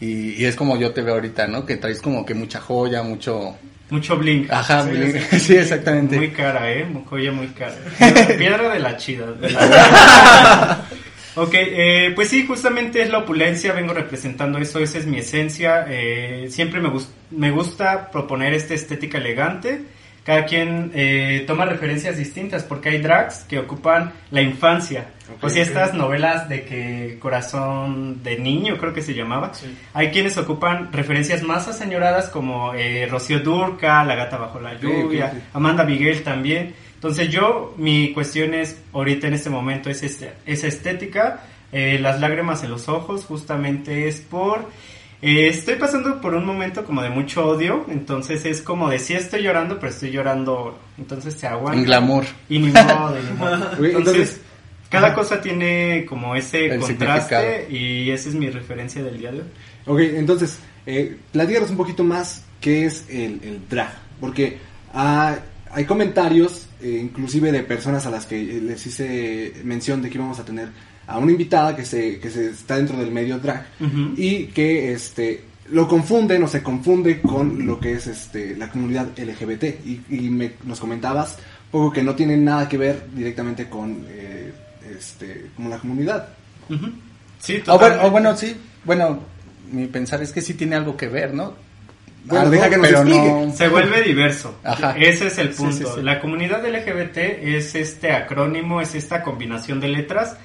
Y, 0.00 0.32
y 0.40 0.44
es 0.44 0.56
como 0.56 0.76
yo 0.78 0.93
te 0.93 1.02
veo 1.02 1.14
ahorita, 1.14 1.46
¿no? 1.46 1.64
Que 1.64 1.76
traes 1.76 2.00
como 2.02 2.25
que 2.26 2.34
mucha 2.34 2.60
joya, 2.60 3.02
mucho... 3.02 3.56
Mucho 3.88 4.16
bling. 4.19 4.48
Ajá, 4.50 4.82
Sí, 4.84 4.90
bling. 4.90 5.12
sí. 5.31 5.40
sí, 5.40 5.56
exactamente. 5.56 6.16
Muy 6.16 6.31
cara, 6.31 6.70
¿eh? 6.72 6.87
Joya 7.08 7.32
muy 7.32 7.46
cara. 7.48 7.75
Piedra, 7.98 8.26
piedra 8.38 8.69
de 8.75 8.78
la 8.81 8.96
chida. 8.96 9.32
de 9.32 9.50
la- 9.50 10.82
ok, 11.37 11.50
eh, 11.54 12.12
pues 12.14 12.28
sí, 12.28 12.44
justamente 12.46 13.00
es 13.02 13.10
la 13.10 13.19
opulencia, 13.19 13.72
vengo 13.72 13.94
representando 13.94 14.58
eso, 14.58 14.81
esa 14.81 14.98
es 14.98 15.06
mi 15.06 15.19
esencia. 15.19 15.86
eh, 15.88 16.48
siempre 16.50 16.81
me, 16.81 16.88
gus- 16.91 17.08
me 17.31 17.50
gusta 17.50 18.10
proponer 18.10 18.55
esta 18.55 18.74
estética 18.74 19.19
elegante. 19.19 19.82
Cada 20.27 20.45
quien 20.45 20.91
eh, 20.93 21.45
toma 21.47 21.67
referencias 21.67 22.17
distintas 22.17 22.65
porque 22.65 22.89
hay 22.89 22.99
drags 22.99 23.45
que 23.49 23.61
ocupan 23.61 24.13
la 24.33 24.43
infancia. 24.43 25.06
Ok, 25.37 25.45
o 25.45 25.49
sea, 25.49 25.63
ok. 25.63 25.69
estas 25.69 25.95
novelas 25.95 26.49
de 26.49 26.65
que 26.65 27.17
Corazón 27.21 28.25
de 28.25 28.37
Niño 28.37 28.77
creo 28.77 28.93
que 28.93 29.03
se 29.03 29.15
llamaba. 29.15 29.55
Sí. 29.55 29.73
Hay 29.95 30.11
quienes 30.11 30.37
ocupan 30.37 30.93
referencias 30.93 31.45
más 31.45 31.69
aseñoradas 31.69 32.29
como 32.29 32.75
eh, 32.75 33.06
Rocío 33.09 33.39
Durca, 33.39 34.03
La 34.05 34.17
gata 34.17 34.37
bajo 34.37 34.59
la 34.59 34.75
lluvia. 34.75 35.33
Amanda 35.55 35.85
Miguel 35.85 36.25
también. 36.25 36.75
Entonces 36.95 37.29
yo, 37.29 37.75
mi 37.77 38.13
cuestión 38.13 38.53
es, 38.53 38.83
ahorita 38.93 39.29
en 39.29 39.35
este 39.35 39.49
momento, 39.49 39.91
es 39.91 40.03
este- 40.03 40.33
esa 40.45 40.67
estética, 40.67 41.45
eh, 41.71 41.99
las 42.01 42.19
lágrimas 42.21 42.65
en 42.65 42.71
los 42.71 42.89
ojos, 42.89 43.25
justamente 43.27 44.09
es 44.09 44.21
por... 44.23 44.69
eh, 45.23 45.49
estoy 45.49 45.77
pasando 45.77 46.20
por 46.20 46.35
un 46.35 46.44
momento 46.44 46.85
como 46.85 47.03
de 47.03 47.11
mucho 47.11 47.46
odio, 47.46 47.87
entonces 47.89 48.44
es 48.44 48.61
como 48.63 48.89
de 48.91 48.99
sí 48.99 49.15
estoy 49.15 49.43
llorando, 49.43 49.79
pero 49.79 49.91
estoy 49.91 50.11
llorando, 50.11 50.79
entonces 50.99 51.35
se 51.35 51.46
aguanta. 51.46 51.79
En 51.79 51.85
glamour. 51.85 52.25
Y 52.49 52.58
ni 52.58 52.69
modo, 52.70 53.17
y 53.19 53.23
ni 53.23 53.32
modo. 53.39 53.55
Entonces, 53.55 53.94
entonces- 53.94 54.41
cada 54.89 55.15
cosa 55.15 55.41
tiene 55.41 56.06
como 56.08 56.37
ese 56.37 56.67
El 56.67 56.81
contraste 56.81 57.67
y 57.70 58.11
esa 58.11 58.29
es 58.29 58.35
mi 58.35 58.49
referencia 58.51 59.03
del 59.03 59.19
día 59.19 59.32
de 59.32 59.41
hoy. 59.41 59.46
Ok, 59.87 60.01
entonces, 60.17 60.58
eh, 60.87 61.17
platícanos 61.32 61.70
un 61.70 61.77
poquito 61.77 62.05
más 62.05 62.44
qué 62.61 62.87
es 62.87 63.05
el, 63.08 63.41
el 63.43 63.61
drag. 63.69 63.93
Porque 64.20 64.58
ah, 64.94 65.37
hay 65.73 65.85
comentarios, 65.85 66.69
eh, 66.81 66.99
inclusive 67.03 67.53
de 67.53 67.63
personas 67.63 68.06
a 68.06 68.11
las 68.11 68.27
que 68.27 68.43
les 68.43 68.87
hice 68.87 69.55
mención 69.65 70.03
de 70.03 70.08
que 70.08 70.19
íbamos 70.19 70.39
a 70.39 70.44
tener 70.44 70.69
a 71.06 71.19
una 71.19 71.32
invitada 71.32 71.75
que 71.77 71.84
se, 71.84 72.19
que 72.19 72.31
se 72.31 72.51
está 72.51 72.77
dentro 72.77 72.96
del 72.96 73.10
medio 73.10 73.39
drag 73.39 73.67
y 74.17 74.46
que 74.46 74.93
este 74.93 75.44
lo 75.70 75.89
confunden 75.89 76.43
o 76.44 76.48
se 76.48 76.63
confunde 76.63 77.20
con 77.20 77.67
lo 77.67 77.81
que 77.81 77.93
es 77.93 78.06
este 78.06 78.56
la 78.56 78.70
comunidad 78.70 79.08
LGBT 79.19 79.65
y, 79.84 80.01
y 80.10 80.31
me, 80.31 80.53
nos 80.65 80.79
comentabas 80.81 81.39
poco 81.70 81.93
que 81.93 82.03
no 82.03 82.15
tiene 82.15 82.36
nada 82.36 82.69
que 82.69 82.79
ver 82.79 83.06
directamente 83.15 83.69
con 83.69 84.05
eh, 84.08 84.53
este 84.96 85.46
como 85.56 85.69
la 85.69 85.79
comunidad. 85.79 86.29
Sí, 87.41 87.63
O 87.67 87.79
bueno, 87.79 87.79
totalmente. 87.79 88.06
o 88.06 88.10
bueno, 88.10 88.36
sí, 88.36 88.56
bueno, 88.84 89.20
mi 89.72 89.86
pensar 89.86 90.22
es 90.22 90.32
que 90.32 90.41
sí 90.41 90.55
tiene 90.55 90.77
algo 90.77 90.96
que 90.96 91.08
ver, 91.08 91.34
¿no? 91.34 91.55
Bueno, 92.25 92.51
deja 92.51 92.69
que 92.70 92.77
nos 92.77 92.91
explique. 92.91 93.19
no- 93.29 93.53
Se 93.55 93.69
vuelve 93.69 94.03
diverso. 94.03 94.58
Ajá. 94.65 94.96
Ese 94.98 95.29
es 95.29 95.39
el 95.39 95.53
Sí, 95.55 95.63
punto. 95.63 95.77
sí, 95.77 95.84
sí. 95.96 96.03
La 96.03 96.20
comunidad 96.20 96.65
LGBT 96.67 97.19
es 97.41 97.75
este 97.77 98.10
acrónimo, 98.13 98.81
es 98.81 98.94
esta 98.96 99.22
combinación 99.22 99.79
de 99.81 99.89
letras 99.89 100.36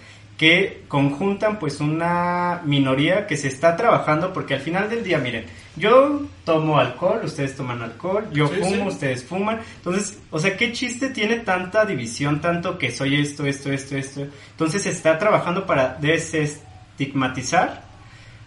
que 0.42 0.82
conjuntan 0.88 1.60
pues 1.60 1.80
una 1.82 2.62
minoría 2.66 3.28
que 3.28 3.38
se 3.38 3.48
está 3.48 3.76
trabajando 3.78 4.34
porque 4.34 4.56
al 4.56 4.60
final 4.62 4.90
del 4.90 5.04
día, 5.04 5.20
miren, 5.20 5.46
yo 5.76 6.24
tomo 6.44 6.80
alcohol, 6.80 7.22
ustedes 7.24 7.56
toman 7.56 7.84
alcohol, 7.84 8.26
yo 8.34 8.48
Sí, 8.48 8.56
fumo, 8.56 8.86
sí. 8.86 8.88
ustedes 8.88 9.24
fuman. 9.24 9.60
Entonces, 9.76 10.18
o 10.32 10.40
sea, 10.40 10.58
¿qué 10.58 10.72
chiste 10.72 11.10
tiene 11.12 11.42
tanta 11.42 11.86
división, 11.86 12.42
tanto 12.42 12.80
que 12.80 12.90
soy 12.90 13.22
esto, 13.22 13.46
esto, 13.46 13.72
esto, 13.72 13.96
esto? 13.96 14.26
Entonces 14.50 14.82
se 14.82 14.90
está 14.90 15.20
trabajando 15.20 15.68
para 15.68 15.96
desestigmatizar 16.02 17.84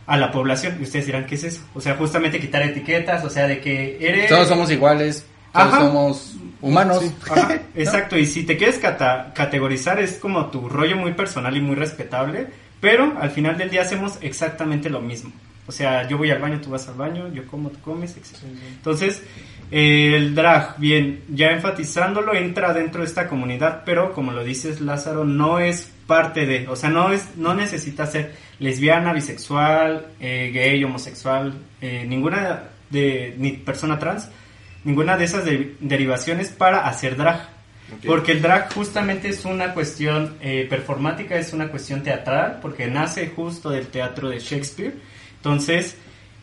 a 0.09 0.17
la 0.17 0.33
población. 0.33 0.77
Y 0.81 0.83
ustedes 0.83 1.07
dirán, 1.07 1.27
¿qué 1.27 1.37
es 1.37 1.45
eso? 1.45 1.63
O 1.75 1.81
sea, 1.81 1.95
justamente 1.95 2.41
quitar 2.41 2.65
etiquetas, 2.65 3.25
o 3.25 3.31
sea, 3.31 3.47
de 3.47 3.61
que 3.61 3.99
eres... 4.01 4.29
Todos 4.29 4.49
somos 4.49 4.69
iguales, 4.73 5.25
todos 5.55 5.67
Ajá. 5.73 5.81
somos 5.81 6.35
humanos. 6.61 7.03
Ajá, 7.31 7.59
exacto, 7.75 8.19
y 8.19 8.27
si 8.27 8.43
te 8.45 8.57
quieres 8.57 8.79
cata- 8.79 9.33
categorizar 9.35 10.01
es 10.01 10.15
como 10.19 10.47
tu 10.47 10.69
rollo 10.69 10.97
muy 10.97 11.13
personal 11.13 11.57
y 11.57 11.61
muy 11.61 11.77
respetable, 11.77 12.47
pero 12.81 13.15
al 13.19 13.31
final 13.31 13.57
del 13.57 13.71
día 13.71 13.83
hacemos 13.83 14.19
exactamente 14.21 14.91
lo 14.91 15.01
mismo. 15.01 15.33
O 15.67 15.73
sea, 15.73 16.07
yo 16.07 16.19
voy 16.19 16.31
al 16.31 16.41
baño, 16.41 16.61
tú 16.61 16.69
vas 16.71 16.87
al 16.89 16.95
baño, 16.95 17.33
yo 17.33 17.47
como, 17.47 17.71
tú 17.71 17.81
comes, 17.81 18.15
etc. 18.19 18.43
Entonces, 18.77 19.23
eh, 19.71 20.13
el 20.15 20.35
drag, 20.35 20.79
bien, 20.79 21.23
ya 21.31 21.53
enfatizándolo, 21.53 22.35
entra 22.35 22.75
dentro 22.75 23.01
de 23.01 23.07
esta 23.07 23.29
comunidad, 23.29 23.83
pero 23.87 24.13
como 24.13 24.33
lo 24.33 24.45
dices 24.45 24.83
Lázaro, 24.83 25.25
no 25.25 25.61
es 25.61 25.91
parte 26.07 26.45
de, 26.45 26.69
o 26.69 26.77
sea, 26.77 26.91
no 26.91 27.11
es, 27.13 27.37
no 27.37 27.55
necesita 27.55 28.05
ser 28.07 28.35
lesbiana, 28.59 29.15
bisexual, 29.15 30.07
eh, 30.21 30.51
gay, 30.53 30.85
homosexual, 30.85 31.55
eh, 31.81 32.05
ninguna 32.07 32.65
de, 32.91 33.35
ni 33.39 33.53
persona 33.53 33.99
trans, 33.99 34.29
ninguna 34.85 35.17
de 35.17 35.25
esas 35.25 35.45
de- 35.45 35.77
derivaciones 35.81 36.49
para 36.51 36.87
hacer 36.87 37.17
drag. 37.17 37.49
Ok. 37.97 38.07
Porque 38.07 38.33
el 38.33 38.43
drag 38.43 38.73
justamente 38.73 39.29
es 39.29 39.45
una 39.45 39.75
cuestión 39.75 40.37
eh, 40.41 40.67
performática, 40.69 41.37
es 41.37 41.53
una 41.53 41.69
cuestión 41.69 42.03
teatral, 42.03 42.59
porque 42.63 42.87
nace 42.87 43.29
justo 43.35 43.71
del 43.71 43.89
teatro 43.89 44.29
de 44.31 44.39
Shakespeare. 44.39 44.95
Entonces, 45.37 45.97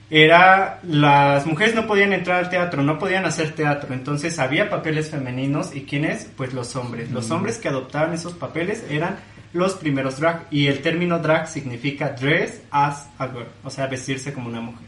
era 0.09 0.79
las 0.83 1.45
mujeres 1.45 1.73
no 1.73 1.87
podían 1.87 2.11
entrar 2.11 2.43
al 2.43 2.49
teatro, 2.49 2.83
no 2.83 2.99
podían 2.99 3.25
hacer 3.25 3.51
teatro, 3.53 3.93
entonces 3.93 4.39
había 4.39 4.69
papeles 4.69 5.09
femeninos 5.09 5.73
y 5.73 5.83
quiénes, 5.83 6.27
pues 6.35 6.53
los 6.53 6.75
hombres. 6.75 7.09
Los 7.11 7.31
hombres 7.31 7.57
que 7.57 7.69
adoptaban 7.69 8.13
esos 8.13 8.33
papeles 8.33 8.83
eran 8.89 9.15
los 9.53 9.73
primeros 9.75 10.19
drag 10.19 10.47
y 10.51 10.67
el 10.67 10.79
término 10.81 11.19
drag 11.19 11.47
significa 11.47 12.09
dress 12.09 12.61
as 12.71 13.07
a 13.19 13.27
girl, 13.27 13.47
o 13.63 13.69
sea, 13.69 13.87
vestirse 13.87 14.33
como 14.33 14.49
una 14.49 14.59
mujer. 14.61 14.85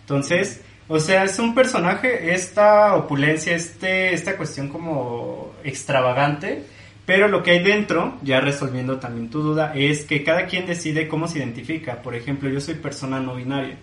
Entonces, 0.00 0.60
o 0.88 1.00
sea, 1.00 1.24
es 1.24 1.38
un 1.38 1.54
personaje, 1.54 2.34
esta 2.34 2.94
opulencia, 2.94 3.54
este, 3.54 4.12
esta 4.12 4.36
cuestión 4.36 4.68
como 4.68 5.52
extravagante, 5.64 6.64
pero 7.06 7.28
lo 7.28 7.42
que 7.42 7.52
hay 7.52 7.62
dentro, 7.62 8.18
ya 8.22 8.40
resolviendo 8.40 8.98
también 8.98 9.30
tu 9.30 9.42
duda, 9.42 9.72
es 9.74 10.04
que 10.04 10.24
cada 10.24 10.46
quien 10.46 10.66
decide 10.66 11.08
cómo 11.08 11.28
se 11.28 11.38
identifica. 11.38 12.02
Por 12.02 12.14
ejemplo, 12.14 12.48
yo 12.48 12.60
soy 12.60 12.74
persona 12.74 13.20
no 13.20 13.34
binaria. 13.34 13.76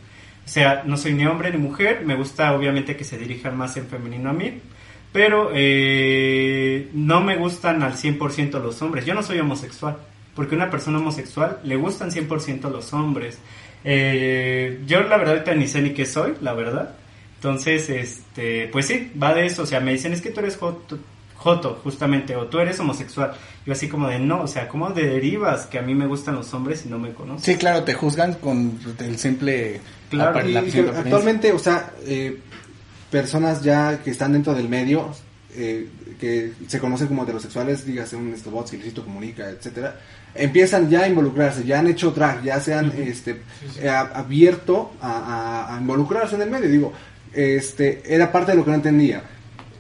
O 0.44 0.48
sea, 0.48 0.84
no 0.86 0.98
soy 0.98 1.14
ni 1.14 1.26
hombre 1.26 1.52
ni 1.52 1.58
mujer, 1.58 2.04
me 2.06 2.16
gusta 2.16 2.54
obviamente 2.54 2.96
que 2.96 3.04
se 3.04 3.18
dirijan 3.18 3.56
más 3.56 3.78
en 3.78 3.86
femenino 3.86 4.32
a 4.32 4.34
mí, 4.34 4.60
pero 5.12 5.52
eh, 5.54 6.90
no 6.94 7.22
me 7.22 7.36
gustan 7.36 7.84
al 7.84 7.94
100% 7.94 8.62
los 8.62 8.82
hombres. 8.82 9.06
Yo 9.06 9.14
no 9.14 9.22
soy 9.22 9.40
homosexual, 9.40 9.98
porque 10.36 10.56
una 10.56 10.70
persona 10.70 10.98
homosexual 10.98 11.60
le 11.64 11.76
gustan 11.76 12.10
100% 12.10 12.72
los 12.72 12.92
hombres. 12.94 13.40
Eh, 13.84 14.82
yo 14.86 15.02
la 15.02 15.18
verdad 15.18 15.36
ahorita 15.36 15.56
ni 15.56 15.68
sé 15.68 15.82
ni 15.82 15.92
qué 15.92 16.06
soy, 16.06 16.34
la 16.42 16.54
verdad. 16.54 16.96
Entonces, 17.36 17.90
este, 17.90 18.68
pues 18.68 18.88
sí, 18.88 19.12
va 19.22 19.34
de 19.34 19.46
eso. 19.46 19.64
O 19.64 19.66
sea, 19.66 19.80
me 19.80 19.92
dicen, 19.92 20.14
es 20.14 20.22
que 20.22 20.30
tú 20.30 20.42
eres 20.42 20.58
joto, 20.58 21.00
joto, 21.36 21.80
justamente, 21.84 22.36
o 22.36 22.46
tú 22.46 22.60
eres 22.60 22.80
homosexual. 22.80 23.34
Yo 23.66 23.74
así 23.74 23.88
como 23.88 24.08
de, 24.08 24.20
no, 24.20 24.42
o 24.44 24.48
sea, 24.48 24.68
¿cómo 24.68 24.90
derivas 24.92 25.66
que 25.66 25.80
a 25.80 25.82
mí 25.82 25.96
me 25.96 26.06
gustan 26.06 26.36
los 26.36 26.54
hombres 26.54 26.86
y 26.86 26.90
no 26.90 27.00
me 27.00 27.14
conoces? 27.14 27.44
Sí, 27.44 27.56
claro, 27.56 27.84
te 27.84 27.94
juzgan 27.94 28.36
con 28.36 28.80
el 29.00 29.18
simple... 29.18 29.80
Claro, 30.10 30.48
Y 30.48 30.56
actualmente, 30.56 31.52
o 31.52 31.60
sea, 31.60 31.94
eh, 32.06 32.38
personas 33.10 33.64
ya 33.64 34.02
que 34.04 34.12
están 34.12 34.34
dentro 34.34 34.54
del 34.54 34.68
medio, 34.68 35.16
eh, 35.56 35.88
que 36.20 36.54
se 36.68 36.80
conocen 36.80 37.08
como 37.08 37.24
heterosexuales, 37.24 37.86
dígase 37.86 38.16
un 38.16 38.36
Stobots, 38.38 38.74
Luisito 38.74 39.04
Comunica, 39.04 39.50
etcétera, 39.50 40.00
empiezan 40.36 40.90
ya 40.90 41.02
a 41.02 41.08
involucrarse, 41.08 41.64
ya 41.64 41.80
han 41.80 41.88
hecho 41.88 42.12
drag, 42.12 42.44
ya 42.44 42.60
se 42.60 42.74
han 42.74 42.92
este, 42.98 43.42
eh, 43.80 43.90
abierto 43.90 44.94
a, 45.02 45.12
a- 45.68 45.76
a 45.76 45.80
involucrarse 45.80 46.36
en 46.36 46.42
el 46.44 46.50
medio. 46.50 46.70
Digo, 46.70 46.94
este, 47.34 48.02
era 48.06 48.32
parte 48.32 48.52
de 48.52 48.58
lo 48.58 48.64
que 48.64 48.70
no 48.72 48.76
entendía. 48.76 49.22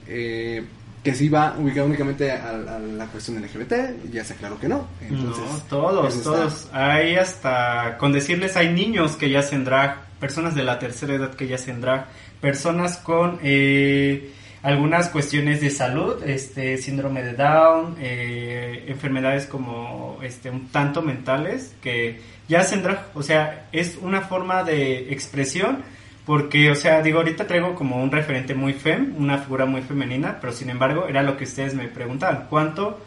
Eh, 0.08 0.63
que 1.03 1.15
se 1.15 1.24
iba 1.24 1.55
ubicado 1.58 1.88
únicamente 1.88 2.31
a, 2.31 2.50
a 2.50 2.79
la 2.79 3.05
cuestión 3.08 3.41
LGBT, 3.41 3.74
ya 4.12 4.24
se 4.24 4.34
aclaró 4.34 4.60
que 4.60 4.67
no. 4.67 4.88
Entonces, 5.01 5.43
no, 5.43 5.60
todos, 5.67 6.13
está- 6.15 6.24
todos. 6.31 6.70
Hay 6.74 7.15
hasta, 7.15 7.98
con 7.98 8.12
decirles, 8.12 8.55
hay 8.55 8.72
niños 8.72 9.15
que 9.17 9.29
ya 9.31 9.39
hacen 9.39 9.63
drag, 9.65 9.96
personas 10.20 10.53
de 10.53 10.63
la 10.63 10.77
tercera 10.77 11.15
edad 11.15 11.34
que 11.34 11.48
ya 11.48 11.55
hacen 11.55 11.81
drag, 11.81 12.05
personas 12.39 12.98
con 12.98 13.39
eh, 13.41 14.31
algunas 14.63 15.10
cuestiones 15.10 15.60
de 15.62 15.70
salud, 15.70 16.22
este 16.24 16.77
síndrome 16.77 17.24
de 17.24 17.34
Down, 17.34 17.96
eh, 18.00 18.86
enfermedades 18.88 19.46
como 19.48 20.20
este 20.22 20.50
un 20.50 20.68
tanto 20.68 21.01
mentales 21.01 21.75
que 21.82 22.20
ya 22.48 22.63
drag, 22.63 23.08
o 23.15 23.24
sea, 23.24 23.68
es 23.72 23.98
una 24.01 24.22
forma 24.22 24.63
de 24.63 25.12
expresión 25.12 25.84
porque, 26.25 26.70
o 26.70 26.75
sea, 26.75 27.01
digo, 27.01 27.18
ahorita 27.18 27.48
traigo 27.48 27.74
como 27.74 28.01
un 28.01 28.12
referente 28.12 28.53
muy 28.53 28.74
fem, 28.74 29.15
una 29.18 29.39
figura 29.39 29.65
muy 29.65 29.82
femenina, 29.82 30.38
pero 30.39 30.53
sin 30.53 30.70
embargo 30.70 31.08
era 31.08 31.24
lo 31.24 31.38
que 31.38 31.46
ustedes 31.46 31.74
me 31.74 31.88
preguntaban, 31.88 32.46
¿cuánto 32.50 33.00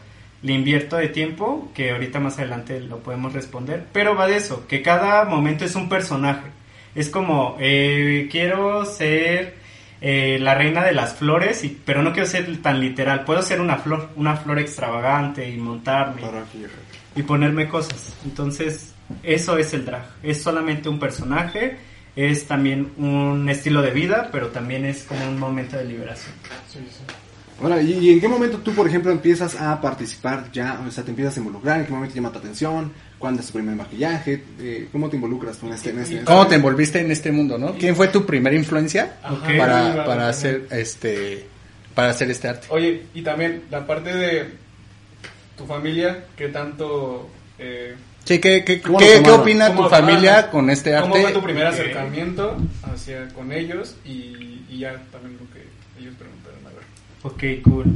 le 0.43 0.53
invierto 0.53 0.97
de 0.97 1.09
tiempo? 1.09 1.71
Que 1.75 1.93
ahorita 1.93 2.19
más 2.19 2.39
adelante 2.39 2.81
lo 2.81 2.99
podemos 2.99 3.33
responder, 3.33 3.87
pero 3.93 4.17
va 4.17 4.27
de 4.27 4.37
eso, 4.37 4.67
que 4.67 4.83
cada 4.83 5.25
momento 5.25 5.65
es 5.65 5.77
un 5.77 5.89
personaje. 5.89 6.49
Es 6.95 7.09
como, 7.09 7.57
eh, 7.61 8.29
quiero 8.31 8.85
ser 8.85 9.64
eh, 10.07 10.39
la 10.39 10.55
reina 10.55 10.85
de 10.85 10.93
las 10.93 11.15
flores, 11.15 11.65
y, 11.65 11.81
pero 11.83 12.03
no 12.03 12.13
quiero 12.13 12.29
ser 12.29 12.61
tan 12.61 12.79
literal, 12.79 13.25
puedo 13.25 13.41
ser 13.41 13.59
una 13.59 13.79
flor, 13.79 14.11
una 14.17 14.37
flor 14.37 14.59
extravagante 14.59 15.49
y 15.49 15.57
montarme 15.57 16.21
y 17.17 17.23
ponerme 17.23 17.67
cosas. 17.69 18.15
Entonces, 18.23 18.93
eso 19.23 19.57
es 19.57 19.73
el 19.73 19.87
drag. 19.87 20.05
Es 20.23 20.43
solamente 20.43 20.91
un 20.91 20.99
personaje, 20.99 21.79
es 22.15 22.47
también 22.47 22.93
un 22.99 23.49
estilo 23.49 23.81
de 23.81 23.93
vida, 23.93 24.29
pero 24.31 24.49
también 24.49 24.85
es 24.85 25.05
como 25.05 25.27
un 25.27 25.39
momento 25.39 25.79
de 25.79 25.87
liberación. 25.87 26.35
Sí, 26.71 26.81
sí. 26.91 27.03
Ahora, 27.63 27.81
¿y, 27.81 27.93
y 27.95 28.11
en 28.11 28.21
qué 28.21 28.29
momento 28.29 28.59
tú, 28.59 28.75
por 28.75 28.87
ejemplo, 28.87 29.11
empiezas 29.11 29.59
a 29.59 29.81
participar 29.81 30.53
ya? 30.53 30.83
O 30.87 30.91
sea, 30.91 31.03
te 31.03 31.13
empiezas 31.13 31.39
a 31.39 31.41
involucrar, 31.41 31.81
¿en 31.81 31.87
qué 31.87 31.93
momento 31.93 32.15
llama 32.15 32.31
tu 32.31 32.41
atención? 32.41 32.93
¿Cuándo 33.25 33.41
es 33.41 33.47
tu 33.47 33.55
primer 33.55 33.75
maquillaje? 33.75 34.43
Eh, 34.61 34.89
¿Cómo 34.93 35.09
te 35.09 35.17
involucras 35.17 35.57
tú 35.57 35.67
en 35.67 35.73
este? 35.73 35.89
En 35.89 36.01
este 36.01 36.25
¿Cómo 36.25 36.47
te 36.47 36.57
envolviste 36.57 37.01
en 37.01 37.11
este 37.11 37.33
mundo, 37.33 37.57
no? 37.57 37.73
¿Quién 37.73 37.97
fue 37.97 38.09
tu 38.09 38.27
primera 38.27 38.55
influencia 38.55 39.15
para, 39.57 40.05
para 40.05 40.29
hacer 40.29 40.67
este 40.71 41.47
para 41.95 42.11
hacer 42.11 42.31
este 42.31 42.49
arte? 42.49 42.67
Oye, 42.69 43.05
y 43.15 43.23
también 43.23 43.63
la 43.71 43.87
parte 43.87 44.15
de 44.15 44.45
tu 45.57 45.65
familia, 45.65 46.25
¿qué 46.37 46.49
tanto... 46.49 47.31
Eh, 47.59 47.95
Sí, 48.25 48.41
¿qué, 48.41 48.63
qué, 48.63 48.83
¿Cómo 48.83 48.99
qué- 48.99 49.23
qué 49.25 49.31
opina 49.31 49.75
tu 49.75 49.89
familia 49.89 50.51
con 50.51 50.69
este 50.69 50.95
arte? 50.95 51.09
¿Cómo 51.09 51.23
fue 51.23 51.33
tu 51.33 51.43
primer 51.43 51.67
acercamiento 51.67 52.59
hacia 52.83 53.29
con 53.29 53.53
ellos? 53.53 53.97
Y, 54.05 54.65
y 54.69 54.81
ya 54.81 55.03
también 55.11 55.39
lo 55.41 55.51
que 55.51 55.67
ellos 55.99 56.15
preguntaron, 56.19 56.59
a 56.67 56.69
ver. 56.69 57.57
Ok, 57.57 57.63
cool. 57.65 57.87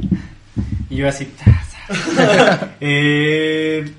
Y 0.89 0.95
yo 0.95 1.07
así... 1.07 1.31
eh, 2.81 3.91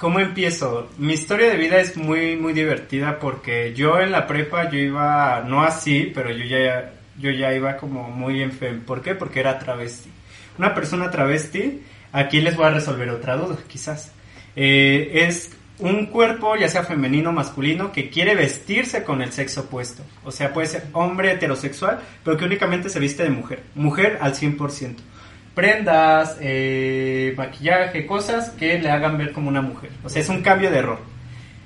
¿Cómo 0.00 0.18
empiezo? 0.18 0.88
Mi 0.96 1.12
historia 1.12 1.50
de 1.50 1.58
vida 1.58 1.78
es 1.78 1.94
muy, 1.94 2.34
muy 2.34 2.54
divertida 2.54 3.18
porque 3.18 3.74
yo 3.74 4.00
en 4.00 4.12
la 4.12 4.26
prepa 4.26 4.70
yo 4.70 4.78
iba, 4.78 5.44
no 5.46 5.62
así, 5.62 6.10
pero 6.14 6.30
yo 6.30 6.42
ya, 6.46 6.94
yo 7.18 7.30
ya 7.30 7.52
iba 7.52 7.76
como 7.76 8.08
muy 8.08 8.42
enfermo. 8.42 8.80
¿Por 8.86 9.02
qué? 9.02 9.14
Porque 9.14 9.40
era 9.40 9.58
travesti. 9.58 10.08
Una 10.56 10.74
persona 10.74 11.10
travesti, 11.10 11.82
aquí 12.12 12.40
les 12.40 12.56
voy 12.56 12.64
a 12.64 12.70
resolver 12.70 13.10
otra 13.10 13.36
duda, 13.36 13.58
quizás. 13.68 14.10
Eh, 14.56 15.10
es 15.26 15.50
un 15.78 16.06
cuerpo, 16.06 16.56
ya 16.56 16.68
sea 16.68 16.84
femenino 16.84 17.28
o 17.28 17.34
masculino, 17.34 17.92
que 17.92 18.08
quiere 18.08 18.34
vestirse 18.34 19.04
con 19.04 19.20
el 19.20 19.32
sexo 19.32 19.60
opuesto. 19.60 20.02
O 20.24 20.32
sea, 20.32 20.54
puede 20.54 20.68
ser 20.68 20.86
hombre 20.94 21.32
heterosexual, 21.32 22.00
pero 22.24 22.38
que 22.38 22.46
únicamente 22.46 22.88
se 22.88 23.00
viste 23.00 23.22
de 23.22 23.28
mujer. 23.28 23.64
Mujer 23.74 24.16
al 24.22 24.34
100%. 24.34 24.96
Prendas, 25.54 26.36
eh, 26.40 27.34
maquillaje, 27.36 28.06
cosas 28.06 28.50
que 28.50 28.78
le 28.78 28.90
hagan 28.90 29.18
ver 29.18 29.32
como 29.32 29.48
una 29.48 29.62
mujer. 29.62 29.90
O 30.04 30.08
sea, 30.08 30.22
es 30.22 30.28
un 30.28 30.42
cambio 30.42 30.70
de 30.70 30.82
rol. 30.82 30.98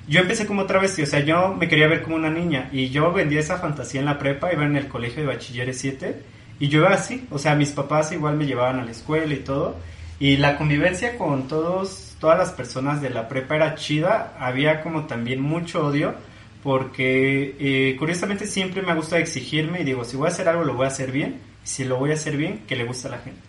Yo 0.07 0.21
empecé 0.21 0.45
como 0.45 0.65
travesti, 0.65 1.01
o 1.01 1.05
sea, 1.07 1.21
yo 1.21 1.55
me 1.55 1.67
quería 1.67 1.87
ver 1.87 2.03
como 2.03 2.15
una 2.15 2.29
niña 2.29 2.69
y 2.71 2.89
yo 2.89 3.11
vendía 3.11 3.39
esa 3.39 3.57
fantasía 3.57 4.01
en 4.01 4.05
la 4.05 4.19
prepa, 4.19 4.53
iba 4.53 4.63
en 4.63 4.75
el 4.75 4.87
colegio 4.87 5.21
de 5.21 5.27
bachilleres 5.27 5.79
7 5.79 6.15
y 6.59 6.67
yo 6.67 6.81
iba 6.81 6.89
así, 6.89 7.25
o 7.31 7.39
sea, 7.39 7.55
mis 7.55 7.71
papás 7.71 8.11
igual 8.11 8.35
me 8.35 8.45
llevaban 8.45 8.79
a 8.79 8.85
la 8.85 8.91
escuela 8.91 9.33
y 9.33 9.39
todo 9.39 9.77
y 10.19 10.37
la 10.37 10.57
convivencia 10.57 11.17
con 11.17 11.47
todos, 11.47 12.15
todas 12.19 12.37
las 12.37 12.51
personas 12.51 13.01
de 13.01 13.09
la 13.09 13.27
prepa 13.27 13.55
era 13.55 13.73
chida, 13.75 14.35
había 14.39 14.83
como 14.83 15.05
también 15.05 15.41
mucho 15.41 15.87
odio 15.87 16.13
porque 16.61 17.55
eh, 17.59 17.95
curiosamente 17.97 18.45
siempre 18.45 18.83
me 18.83 18.91
ha 18.91 18.95
gustado 18.95 19.21
exigirme 19.21 19.81
y 19.81 19.85
digo, 19.85 20.03
si 20.03 20.17
voy 20.17 20.27
a 20.27 20.29
hacer 20.29 20.47
algo 20.47 20.63
lo 20.63 20.75
voy 20.75 20.85
a 20.85 20.89
hacer 20.89 21.11
bien, 21.11 21.41
si 21.63 21.83
lo 21.83 21.97
voy 21.97 22.11
a 22.11 22.13
hacer 22.13 22.37
bien, 22.37 22.61
que 22.67 22.75
le 22.75 22.85
guste 22.85 23.07
a 23.07 23.11
la 23.11 23.17
gente. 23.17 23.41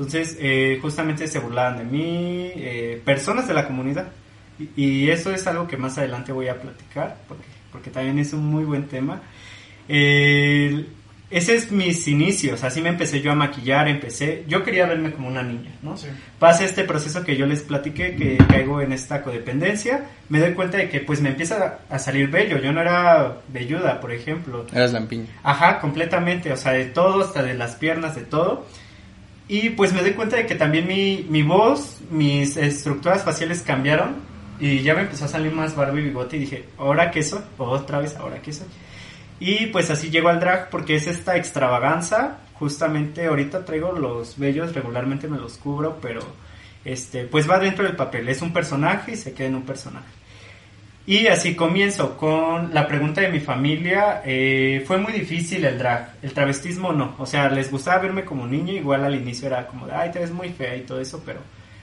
Entonces, 0.00 0.38
eh, 0.40 0.78
justamente 0.80 1.28
se 1.28 1.38
burlaban 1.40 1.76
de 1.76 1.84
mí, 1.84 2.52
eh, 2.56 3.02
personas 3.04 3.46
de 3.46 3.52
la 3.52 3.66
comunidad, 3.66 4.08
y, 4.58 4.82
y 4.82 5.10
eso 5.10 5.30
es 5.30 5.46
algo 5.46 5.68
que 5.68 5.76
más 5.76 5.98
adelante 5.98 6.32
voy 6.32 6.48
a 6.48 6.58
platicar, 6.58 7.18
porque, 7.28 7.44
porque 7.70 7.90
también 7.90 8.18
es 8.18 8.32
un 8.32 8.46
muy 8.46 8.64
buen 8.64 8.84
tema. 8.84 9.20
Eh, 9.90 10.86
ese 11.30 11.54
es 11.54 11.70
mis 11.70 12.08
inicios, 12.08 12.64
así 12.64 12.80
me 12.80 12.88
empecé 12.88 13.20
yo 13.20 13.30
a 13.30 13.34
maquillar, 13.34 13.88
empecé, 13.88 14.44
yo 14.48 14.64
quería 14.64 14.86
verme 14.86 15.12
como 15.12 15.28
una 15.28 15.42
niña, 15.42 15.72
¿no? 15.82 15.98
Sí. 15.98 16.06
Pasa 16.38 16.64
este 16.64 16.84
proceso 16.84 17.22
que 17.22 17.36
yo 17.36 17.44
les 17.44 17.60
platiqué, 17.60 18.16
que 18.16 18.38
caigo 18.48 18.80
en 18.80 18.92
esta 18.92 19.22
codependencia, 19.22 20.06
me 20.30 20.40
doy 20.40 20.54
cuenta 20.54 20.78
de 20.78 20.88
que 20.88 21.00
pues 21.00 21.20
me 21.20 21.28
empieza 21.28 21.80
a 21.90 21.98
salir 21.98 22.30
bello, 22.30 22.56
yo 22.58 22.72
no 22.72 22.80
era 22.80 23.36
velluda, 23.48 24.00
por 24.00 24.12
ejemplo, 24.12 24.64
Eras 24.72 24.94
lampiña. 24.94 25.26
Ajá, 25.42 25.78
completamente, 25.78 26.50
o 26.50 26.56
sea, 26.56 26.72
de 26.72 26.86
todo, 26.86 27.22
hasta 27.22 27.42
de 27.42 27.52
las 27.52 27.74
piernas, 27.74 28.16
de 28.16 28.22
todo. 28.22 28.66
Y 29.52 29.70
pues 29.70 29.92
me 29.92 30.00
doy 30.00 30.12
cuenta 30.12 30.36
de 30.36 30.46
que 30.46 30.54
también 30.54 30.86
mi, 30.86 31.26
mi 31.28 31.42
voz, 31.42 31.98
mis 32.08 32.56
estructuras 32.56 33.24
faciales 33.24 33.62
cambiaron 33.62 34.14
y 34.60 34.82
ya 34.82 34.94
me 34.94 35.00
empezó 35.00 35.24
a 35.24 35.28
salir 35.28 35.50
más 35.50 35.74
barba 35.74 35.98
y 35.98 36.04
bigote 36.04 36.36
y 36.36 36.40
dije, 36.40 36.66
¿ahora 36.78 37.10
qué 37.10 37.24
soy? 37.24 37.40
Otra 37.58 37.98
vez, 37.98 38.14
¿ahora 38.16 38.40
qué 38.40 38.52
soy? 38.52 38.68
Y 39.40 39.66
pues 39.66 39.90
así 39.90 40.08
llego 40.08 40.28
al 40.28 40.38
drag 40.38 40.70
porque 40.70 40.94
es 40.94 41.08
esta 41.08 41.36
extravaganza, 41.36 42.38
justamente 42.54 43.26
ahorita 43.26 43.64
traigo 43.64 43.90
los 43.90 44.38
vellos, 44.38 44.72
regularmente 44.72 45.26
me 45.26 45.36
los 45.36 45.56
cubro, 45.56 45.98
pero 46.00 46.20
este 46.84 47.24
pues 47.24 47.50
va 47.50 47.58
dentro 47.58 47.84
del 47.84 47.96
papel, 47.96 48.28
es 48.28 48.42
un 48.42 48.52
personaje 48.52 49.14
y 49.14 49.16
se 49.16 49.32
queda 49.32 49.48
en 49.48 49.56
un 49.56 49.62
personaje. 49.62 50.19
Y 51.10 51.26
así 51.26 51.56
comienzo 51.56 52.16
con 52.16 52.72
la 52.72 52.86
pregunta 52.86 53.20
de 53.20 53.30
mi 53.30 53.40
familia. 53.40 54.22
eh, 54.24 54.84
fue 54.86 54.96
muy 54.96 55.12
difícil 55.12 55.64
el 55.64 55.76
drag, 55.76 56.14
el 56.22 56.32
travestismo 56.32 56.92
no. 56.92 57.16
O 57.18 57.26
sea, 57.26 57.48
les 57.48 57.68
gustaba 57.68 58.00
verme 58.00 58.24
como 58.24 58.46
niño, 58.46 58.72
igual 58.74 59.02
al 59.02 59.16
inicio 59.16 59.48
era 59.48 59.66
como 59.66 59.88
de, 59.88 59.92
ay, 59.92 60.12
te 60.12 60.20
ves 60.20 60.30
muy 60.30 60.50
fea 60.50 60.76
y 60.76 60.82
todo 60.82 61.00
eso, 61.00 61.20
pero 61.26 61.40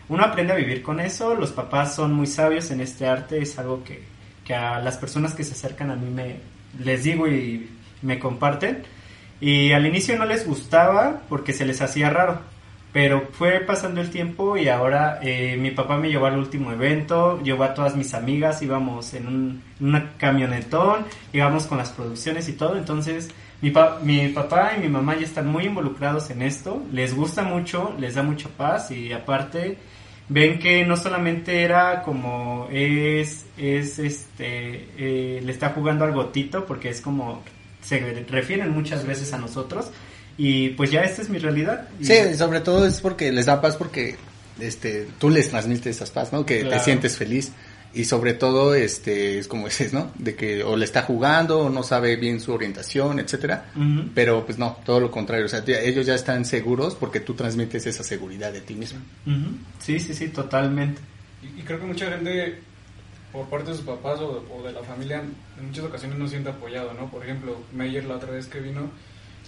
uno 0.07 0.23
aprende 0.23 0.53
a 0.53 0.55
vivir 0.55 0.81
con 0.81 1.01
eso. 1.01 1.35
Los 1.35 1.51
papás 1.51 1.93
son 1.93 2.13
muy 2.13 2.25
sabios 2.25 2.71
en 2.71 2.79
este 2.79 3.05
arte, 3.05 3.41
es 3.41 3.59
algo 3.59 3.83
que, 3.83 4.01
que 4.45 4.55
a 4.55 4.79
las 4.79 4.95
personas 4.95 5.33
que 5.33 5.43
se 5.43 5.51
acercan 5.51 5.91
a 5.91 5.97
mí 5.97 6.09
me 6.09 6.37
les 6.81 7.03
digo 7.03 7.27
y 7.27 7.69
me 8.03 8.19
comparten. 8.19 8.83
Y 9.41 9.73
al 9.73 9.85
inicio 9.85 10.17
no 10.17 10.23
les 10.23 10.47
gustaba 10.47 11.23
porque 11.27 11.51
se 11.51 11.65
les 11.65 11.81
hacía 11.81 12.09
raro. 12.09 12.39
Pero 12.97 13.27
fue 13.31 13.59
pasando 13.59 14.01
el 14.01 14.09
tiempo 14.09 14.57
y 14.57 14.69
ahora 14.69 15.19
eh, 15.21 15.55
mi 15.55 15.69
papá 15.69 15.97
me 15.97 16.09
llevó 16.09 16.25
al 16.25 16.39
último 16.39 16.71
evento, 16.71 17.39
llevó 17.43 17.63
a 17.65 17.75
todas 17.75 17.95
mis 17.95 18.15
amigas, 18.15 18.63
íbamos 18.63 19.13
en 19.13 19.27
un 19.27 19.61
en 19.79 19.87
una 19.89 20.13
camionetón, 20.17 21.05
íbamos 21.31 21.67
con 21.67 21.77
las 21.77 21.91
producciones 21.91 22.49
y 22.49 22.53
todo. 22.53 22.75
Entonces 22.75 23.29
mi, 23.61 23.69
pa- 23.69 23.99
mi 24.01 24.29
papá 24.29 24.71
y 24.75 24.81
mi 24.81 24.87
mamá 24.89 25.15
ya 25.15 25.25
están 25.25 25.45
muy 25.45 25.65
involucrados 25.65 26.31
en 26.31 26.41
esto, 26.41 26.81
les 26.91 27.13
gusta 27.15 27.43
mucho, 27.43 27.93
les 27.99 28.15
da 28.15 28.23
mucha 28.23 28.49
paz 28.49 28.89
y 28.89 29.13
aparte 29.13 29.77
ven 30.27 30.57
que 30.57 30.83
no 30.83 30.97
solamente 30.97 31.61
era 31.61 32.01
como 32.01 32.67
es, 32.71 33.45
es 33.59 33.99
este, 33.99 34.87
eh, 34.97 35.39
le 35.43 35.51
está 35.51 35.69
jugando 35.69 36.03
al 36.03 36.13
gotito 36.13 36.65
porque 36.65 36.89
es 36.89 36.99
como 37.01 37.43
se 37.79 37.99
refieren 38.27 38.71
muchas 38.71 39.05
veces 39.05 39.31
a 39.33 39.37
nosotros 39.37 39.91
y 40.37 40.69
pues 40.69 40.91
ya 40.91 41.01
esta 41.01 41.21
es 41.21 41.29
mi 41.29 41.39
realidad. 41.39 41.87
Y- 41.99 42.05
Sí, 42.05 42.13
sobre 42.37 42.59
todo 42.61 42.85
es 42.85 43.01
porque 43.01 43.31
les 43.31 43.45
da 43.45 43.59
paz 43.61 43.75
porque 43.75 44.15
este 44.59 45.07
tú 45.19 45.29
les 45.29 45.49
transmites 45.49 45.85
esas 45.95 46.11
paz, 46.11 46.31
¿no? 46.33 46.45
Que 46.45 46.61
Claro. 46.61 46.77
te 46.77 46.83
sientes 46.83 47.17
feliz 47.17 47.51
y 47.93 48.05
sobre 48.05 48.33
todo 48.33 48.75
este 48.75 49.39
es 49.39 49.47
como 49.47 49.65
dices, 49.65 49.93
¿no? 49.93 50.11
De 50.19 50.35
que 50.35 50.63
o 50.63 50.75
le 50.75 50.85
está 50.85 51.01
jugando 51.03 51.59
o 51.59 51.69
no 51.69 51.83
sabe 51.83 52.15
bien 52.17 52.39
su 52.39 52.53
orientación, 52.53 53.19
etcétera. 53.19 53.71
Ujú. 53.75 54.09
Pero 54.13 54.45
pues 54.45 54.57
no, 54.57 54.77
todo 54.85 54.99
lo 54.99 55.09
contrario, 55.11 55.45
o 55.45 55.49
sea, 55.49 55.63
ya- 55.65 55.79
ellos 55.79 56.05
ya 56.05 56.15
están 56.15 56.45
seguros 56.45 56.95
porque 56.95 57.19
tú 57.19 57.33
transmites 57.33 57.85
esa 57.87 58.03
seguridad 58.03 58.51
de 58.51 58.61
ti 58.61 58.75
mismo. 58.75 58.99
Ujú. 59.25 59.55
Sí, 59.79 59.99
sí, 59.99 60.13
sí, 60.13 60.27
totalmente. 60.29 61.01
Y, 61.41 61.59
y 61.61 61.63
creo 61.63 61.79
que 61.79 61.85
mucha 61.85 62.09
gente, 62.09 62.59
por 63.31 63.47
parte 63.47 63.71
de 63.71 63.77
sus 63.77 63.85
papás 63.85 64.19
o, 64.19 64.45
o 64.51 64.63
de 64.65 64.71
la 64.73 64.81
familia, 64.83 65.21
en 65.59 65.65
muchas 65.67 65.85
ocasiones 65.85 66.17
no 66.19 66.27
siente 66.27 66.49
apoyado, 66.49 66.93
¿no? 66.93 67.09
Por 67.09 67.23
ejemplo, 67.23 67.57
Meyer 67.73 68.05
la 68.05 68.15
otra 68.15 68.31
vez 68.31 68.47
que 68.47 68.59
vino, 68.59 68.89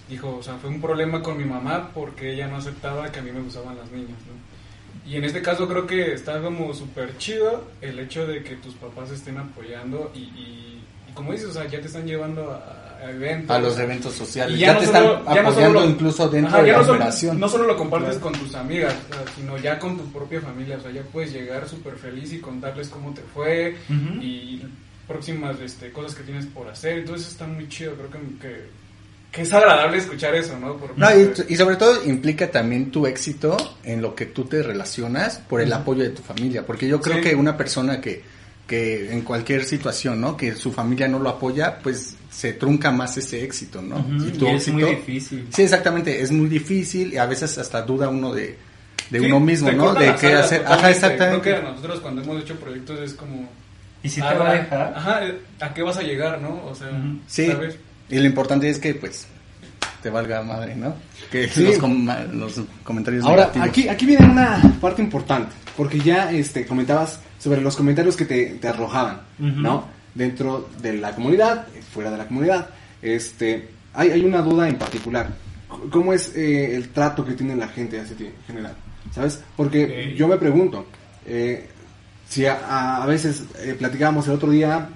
dijo, 0.10 0.38
o 0.38 0.44
sea, 0.44 0.56
fue 0.56 0.70
un 0.70 0.82
problema 0.82 1.22
con 1.22 1.38
mi 1.38 1.46
mamá 1.46 1.92
porque 1.94 2.34
ella 2.34 2.48
no 2.48 2.58
aceptaba 2.58 3.12
que 3.12 3.20
a 3.20 3.22
mí 3.22 3.32
me 3.32 3.42
gustaban 3.42 3.78
las 3.78 3.92
niñas, 3.92 4.10
¿no? 4.28 5.10
Y 5.10 5.16
en 5.16 5.24
este 5.24 5.42
caso 5.42 5.68
creo 5.68 5.88
que 5.88 6.14
está 6.14 6.42
como 6.42 6.74
súper 6.74 7.18
chido 7.18 7.64
el 7.82 8.00
hecho 8.00 8.28
de 8.28 8.44
que 8.44 8.56
tus 8.58 8.74
papás 8.76 9.10
estén 9.12 9.38
apoyando 9.38 10.12
y, 10.14 10.20
y, 10.20 10.84
y 11.10 11.14
como 11.14 11.32
dices, 11.32 11.48
o 11.50 11.54
sea, 11.54 11.66
ya 11.68 11.80
te 11.80 11.88
están 11.88 12.06
llevando 12.06 12.52
a, 12.52 12.98
a 13.06 13.10
eventos. 13.12 13.56
A 13.56 13.60
los 13.60 13.80
eventos 13.80 14.14
sociales. 14.14 14.56
Y 14.58 14.60
ya, 14.60 14.74
no 14.74 14.80
te 14.80 14.86
solo- 14.88 15.18
están 15.20 15.36
ya 15.36 15.42
no 15.44 15.50
apoyando 15.50 15.80
lo- 15.80 15.86
incluso 15.90 16.30
dentro 16.30 16.50
Ajá, 16.54 16.62
de 16.62 16.68
ya 16.68 16.74
la 16.74 16.80
no 16.80 16.86
solo, 16.86 16.98
operación. 16.98 17.40
no 17.40 17.50
solo 17.50 17.64
lo 17.66 17.78
compartes 17.78 18.18
Claro. 18.18 18.22
con 18.24 18.34
tus 18.34 18.56
amigas, 18.56 18.96
o 19.10 19.14
sea, 19.14 19.24
sino 19.36 19.58
ya 19.58 19.80
con 19.80 19.98
tu 19.98 20.06
propia 20.12 20.42
familia. 20.42 20.78
O 20.78 20.82
sea, 20.82 20.92
ya 20.92 21.02
puedes 21.04 21.32
llegar 21.34 21.68
súper 21.68 21.96
feliz 21.96 22.32
y 22.34 22.40
contarles 22.40 22.90
cómo 22.90 23.12
te 23.14 23.22
fue 23.34 23.78
Ujú. 23.90 24.22
y 24.22 24.62
próximas 25.08 25.60
este, 25.62 25.92
cosas 25.92 26.14
que 26.14 26.24
tienes 26.24 26.46
por 26.46 26.68
hacer. 26.68 27.00
Entonces 27.00 27.30
está 27.30 27.48
muy 27.48 27.68
chido. 27.68 27.94
Creo 27.96 28.12
que, 28.12 28.20
que, 28.48 28.70
que 29.32 29.44
es 29.44 29.54
agradable 29.54 29.98
escuchar 29.98 30.34
eso, 30.36 30.58
¿no? 30.60 30.76
Por 30.78 30.98
No, 30.98 31.08
y, 31.12 31.32
y 31.54 31.56
sobre 31.56 31.76
todo 31.76 32.04
implica 32.06 32.50
también 32.50 32.90
tu 32.92 33.06
éxito 33.06 33.56
en 33.84 34.02
lo 34.02 34.16
que 34.16 34.26
tú 34.26 34.46
te 34.46 34.64
relacionas 34.64 35.38
por 35.38 35.62
el 35.62 35.72
apoyo 35.72 36.04
de 36.04 36.10
tu 36.10 36.22
familia, 36.24 36.66
porque 36.66 36.88
yo 36.88 37.00
creo 37.00 37.18
Sí. 37.18 37.22
que 37.24 37.36
una 37.36 37.56
persona 37.56 38.02
que, 38.02 38.24
que 38.68 39.12
en 39.12 39.22
cualquier 39.22 39.66
situación, 39.66 40.20
¿no? 40.20 40.36
Que 40.36 40.56
su 40.56 40.72
familia 40.72 41.08
no 41.08 41.20
lo 41.20 41.30
apoya, 41.30 41.78
pues 41.80 42.16
se 42.32 42.54
trunca 42.54 42.92
más 42.92 43.18
ese 43.18 43.44
éxito, 43.44 43.82
¿no? 43.82 44.00
Y 44.28 44.32
tu 44.32 44.46
y 44.48 44.50
es 44.56 44.68
muy 44.70 44.84
éxito- 44.84 44.88
difícil. 44.98 45.48
Sí, 45.54 45.62
exactamente, 45.64 46.22
es 46.22 46.32
muy 46.32 46.48
difícil 46.48 47.14
y 47.14 47.18
a 47.18 47.26
veces 47.26 47.58
hasta 47.58 47.82
duda 47.84 48.10
uno 48.10 48.34
de, 48.34 48.58
de 49.12 49.20
Sí, 49.20 49.26
uno 49.26 49.40
mismo, 49.40 49.72
¿no? 49.72 49.94
De 49.94 50.14
qué 50.16 50.34
hacer. 50.34 50.64
Ajá, 50.68 50.90
exactamente. 50.90 51.42
Creo 51.42 51.62
que 51.62 51.68
a 51.68 51.70
nosotros 51.72 52.00
cuando 52.00 52.22
hemos 52.24 52.42
hecho 52.42 52.56
proyectos 52.56 53.00
es 53.00 53.14
como... 53.14 53.48
¿Y 54.02 54.10
si 54.10 54.22
te 54.22 54.28
ah, 54.28 54.34
va 54.36 54.50
a 54.52 54.54
dejar? 54.54 54.94
Ajá, 54.96 55.22
¿a 55.60 55.74
qué 55.74 55.84
vas 55.84 55.98
a 55.98 56.02
llegar, 56.02 56.40
no? 56.42 56.64
O 56.66 56.74
sea. 56.74 56.90
Sí, 57.28 57.48
¿sabes? 57.48 57.76
Y 58.10 58.18
lo 58.20 58.26
importante 58.26 58.70
es 58.70 58.80
que 58.80 58.96
pues 58.96 59.28
te 60.02 60.10
valga 60.10 60.42
madre, 60.44 60.76
¿no? 60.76 60.96
Que 61.32 61.48
Sí. 61.50 61.64
los, 61.66 61.78
com- 61.78 62.08
los 62.34 62.62
comentarios 62.84 63.26
Ahora, 63.26 63.44
negativos. 63.44 63.68
aquí, 63.70 63.90
aquí 63.90 64.06
viene 64.06 64.26
una 64.28 64.62
parte 64.80 65.02
importante, 65.02 65.52
porque 65.76 66.00
ya 66.00 66.32
este, 66.32 66.66
comentabas 66.66 67.20
sobre 67.38 67.62
los 67.62 67.76
comentarios 67.76 68.16
que 68.16 68.26
te, 68.26 68.46
te 68.56 68.68
arrojaban. 68.68 69.22
¿no? 69.40 69.88
Dentro 70.16 70.70
de 70.82 70.94
la 70.94 71.14
comunidad, 71.14 71.68
fuera 71.94 72.12
de 72.12 72.18
la 72.18 72.26
comunidad. 72.28 72.70
Este, 73.02 73.70
hay, 73.94 74.10
hay 74.12 74.24
una 74.26 74.42
duda 74.42 74.68
en 74.70 74.76
particular. 74.78 75.30
¿Cómo 75.92 76.14
es 76.14 76.36
eh, 76.36 76.76
el 76.76 76.90
trato 76.90 77.24
que 77.26 77.34
tiene 77.34 77.56
la 77.56 77.68
gente 77.68 78.00
hacia 78.00 78.16
ti 78.18 78.26
en 78.26 78.34
general? 78.48 78.74
¿Sabes? 79.14 79.40
Porque 79.56 80.14
yo 80.18 80.28
me 80.28 80.38
pregunto, 80.38 80.86
eh, 81.26 81.68
si 82.28 82.46
a, 82.46 82.54
a- 82.68 83.04
a 83.04 83.06
veces 83.06 83.44
eh, 83.60 83.76
platicábamos 83.78 84.28
el 84.28 84.34
otro 84.34 84.50
día 84.50 84.90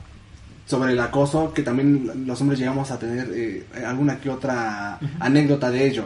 sobre 0.65 0.93
el 0.93 0.99
acoso, 0.99 1.53
que 1.53 1.61
también 1.61 2.25
los 2.25 2.39
hombres 2.41 2.59
llegamos 2.59 2.91
a 2.91 2.99
tener 2.99 3.29
eh, 3.33 3.63
alguna 3.85 4.19
que 4.19 4.29
otra 4.29 4.99
anécdota 5.19 5.69
de 5.69 5.87
ello. 5.87 6.05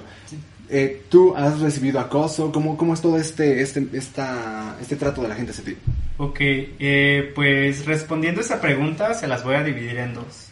Eh, 0.69 1.03
¿Tú 1.09 1.33
has 1.35 1.59
recibido 1.59 1.99
acoso? 1.99 2.51
¿Cómo, 2.51 2.75
cómo 2.75 2.93
es 2.93 3.01
todo 3.01 3.17
este, 3.17 3.61
este, 3.61 3.87
esta, 3.93 4.75
este 4.81 4.95
trato 4.97 5.21
de 5.21 5.29
la 5.29 5.35
gente 5.35 5.51
hacia 5.51 5.63
ti? 5.63 5.77
Ok, 6.17 6.39
eh, 6.39 7.31
pues 7.35 7.85
respondiendo 7.85 8.41
a 8.41 8.43
esa 8.43 8.59
pregunta 8.59 9.13
se 9.13 9.27
las 9.27 9.43
voy 9.43 9.55
a 9.55 9.63
dividir 9.63 9.97
en 9.97 10.15
dos. 10.15 10.49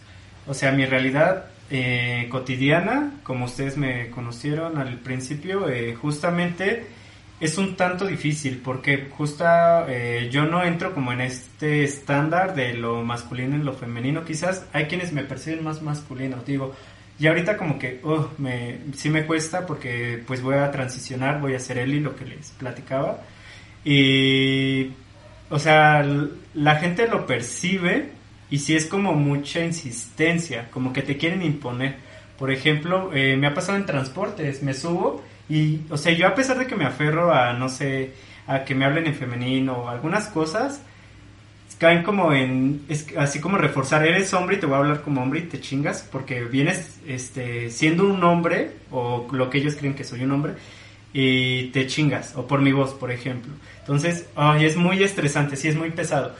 O 0.47 0.53
sea, 0.53 0.71
mi 0.71 0.85
realidad 0.85 1.45
eh, 1.71 2.27
cotidiana, 2.29 3.13
como 3.23 3.45
ustedes 3.45 3.75
me 3.75 4.11
conocieron 4.11 4.77
al 4.77 4.99
principio, 4.99 5.67
eh, 5.67 5.95
justamente 5.95 6.85
es 7.39 7.57
un 7.57 7.75
tanto 7.75 8.05
difícil 8.05 8.61
porque 8.63 9.09
justa 9.09 9.85
eh, 9.89 10.29
yo 10.31 10.45
no 10.45 10.63
entro 10.63 10.93
como 10.93 11.11
en 11.11 11.21
este 11.21 11.83
estándar 11.83 12.55
de 12.55 12.73
lo 12.73 13.03
masculino 13.03 13.57
y 13.57 13.63
lo 13.63 13.73
femenino. 13.73 14.23
Quizás 14.23 14.65
hay 14.71 14.85
quienes 14.85 15.11
me 15.11 15.23
perciben 15.23 15.63
más 15.63 15.81
masculino. 15.81 16.37
Digo, 16.45 16.73
y 17.19 17.27
ahorita 17.27 17.57
como 17.57 17.77
que 17.77 17.99
oh, 18.03 18.29
me, 18.37 18.79
sí 18.93 19.09
me 19.09 19.25
cuesta 19.25 19.65
porque 19.65 20.23
pues 20.25 20.41
voy 20.41 20.55
a 20.55 20.71
transicionar, 20.71 21.41
voy 21.41 21.55
a 21.55 21.59
ser 21.59 21.77
Eli, 21.77 21.99
lo 21.99 22.15
que 22.15 22.25
les 22.25 22.51
platicaba. 22.51 23.21
Y, 23.83 24.91
o 25.49 25.59
sea, 25.59 26.05
la 26.53 26.75
gente 26.77 27.07
lo 27.07 27.25
percibe 27.25 28.09
y 28.49 28.59
sí 28.59 28.75
es 28.75 28.85
como 28.85 29.13
mucha 29.13 29.63
insistencia, 29.63 30.69
como 30.71 30.93
que 30.93 31.01
te 31.01 31.17
quieren 31.17 31.43
imponer. 31.43 31.97
Por 32.37 32.51
ejemplo, 32.51 33.11
eh, 33.13 33.37
me 33.37 33.47
ha 33.47 33.53
pasado 33.53 33.77
en 33.77 33.85
transportes, 33.85 34.63
me 34.63 34.73
subo 34.73 35.23
y, 35.49 35.81
o 35.89 35.97
sea, 35.97 36.13
yo 36.13 36.27
a 36.27 36.35
pesar 36.35 36.57
de 36.57 36.67
que 36.67 36.75
me 36.75 36.85
aferro 36.85 37.33
a, 37.33 37.53
no 37.53 37.69
sé, 37.69 38.11
a 38.47 38.63
que 38.63 38.75
me 38.75 38.85
hablen 38.85 39.07
en 39.07 39.15
femenino 39.15 39.73
o 39.73 39.89
algunas 39.89 40.27
cosas, 40.27 40.81
caen 41.77 42.03
como 42.03 42.33
en, 42.33 42.85
es 42.87 43.07
así 43.17 43.39
como 43.39 43.57
reforzar, 43.57 44.05
eres 44.05 44.33
hombre 44.33 44.55
y 44.55 44.59
te 44.59 44.65
voy 44.65 44.75
a 44.75 44.79
hablar 44.79 45.01
como 45.01 45.21
hombre 45.21 45.39
y 45.39 45.43
te 45.43 45.59
chingas 45.59 46.07
porque 46.09 46.43
vienes 46.43 46.99
este, 47.05 47.69
siendo 47.69 48.05
un 48.05 48.23
hombre 48.23 48.71
o 48.91 49.27
lo 49.31 49.49
que 49.49 49.57
ellos 49.57 49.75
creen 49.75 49.93
que 49.93 50.03
soy 50.03 50.23
un 50.23 50.31
hombre 50.31 50.53
y 51.13 51.67
te 51.67 51.87
chingas, 51.87 52.35
o 52.35 52.45
por 52.45 52.59
mi 52.61 52.73
voz, 52.73 52.93
por 52.93 53.09
ejemplo. 53.09 53.53
Entonces, 53.79 54.27
ay, 54.35 54.65
es 54.65 54.75
muy 54.75 55.01
estresante, 55.01 55.55
sí 55.55 55.69
es 55.69 55.75
muy 55.75 55.91
pesado. 55.91 56.35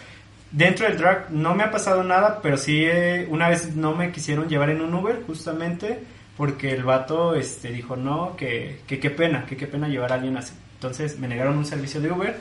dentro 0.51 0.87
del 0.87 0.97
drag 0.97 1.31
no 1.31 1.55
me 1.55 1.63
ha 1.63 1.71
pasado 1.71 2.03
nada, 2.03 2.39
pero 2.41 2.57
sí 2.57 2.83
eh, 2.83 3.27
una 3.29 3.49
vez 3.49 3.75
no 3.75 3.95
me 3.95 4.11
quisieron 4.11 4.49
llevar 4.49 4.69
en 4.69 4.81
un 4.81 4.93
Uber 4.93 5.21
justamente 5.27 5.99
porque 6.37 6.73
el 6.73 6.83
vato 6.83 7.35
este, 7.35 7.71
dijo 7.71 7.95
no, 7.95 8.35
que, 8.35 8.79
que 8.87 8.99
qué 8.99 9.09
pena, 9.09 9.45
que 9.45 9.55
qué 9.55 9.67
pena 9.67 9.87
llevar 9.87 10.11
a 10.11 10.15
alguien 10.15 10.37
así. 10.37 10.53
Entonces 10.75 11.17
me 11.19 11.27
negaron 11.27 11.57
un 11.57 11.65
servicio 11.65 12.01
de 12.01 12.11
Uber, 12.11 12.37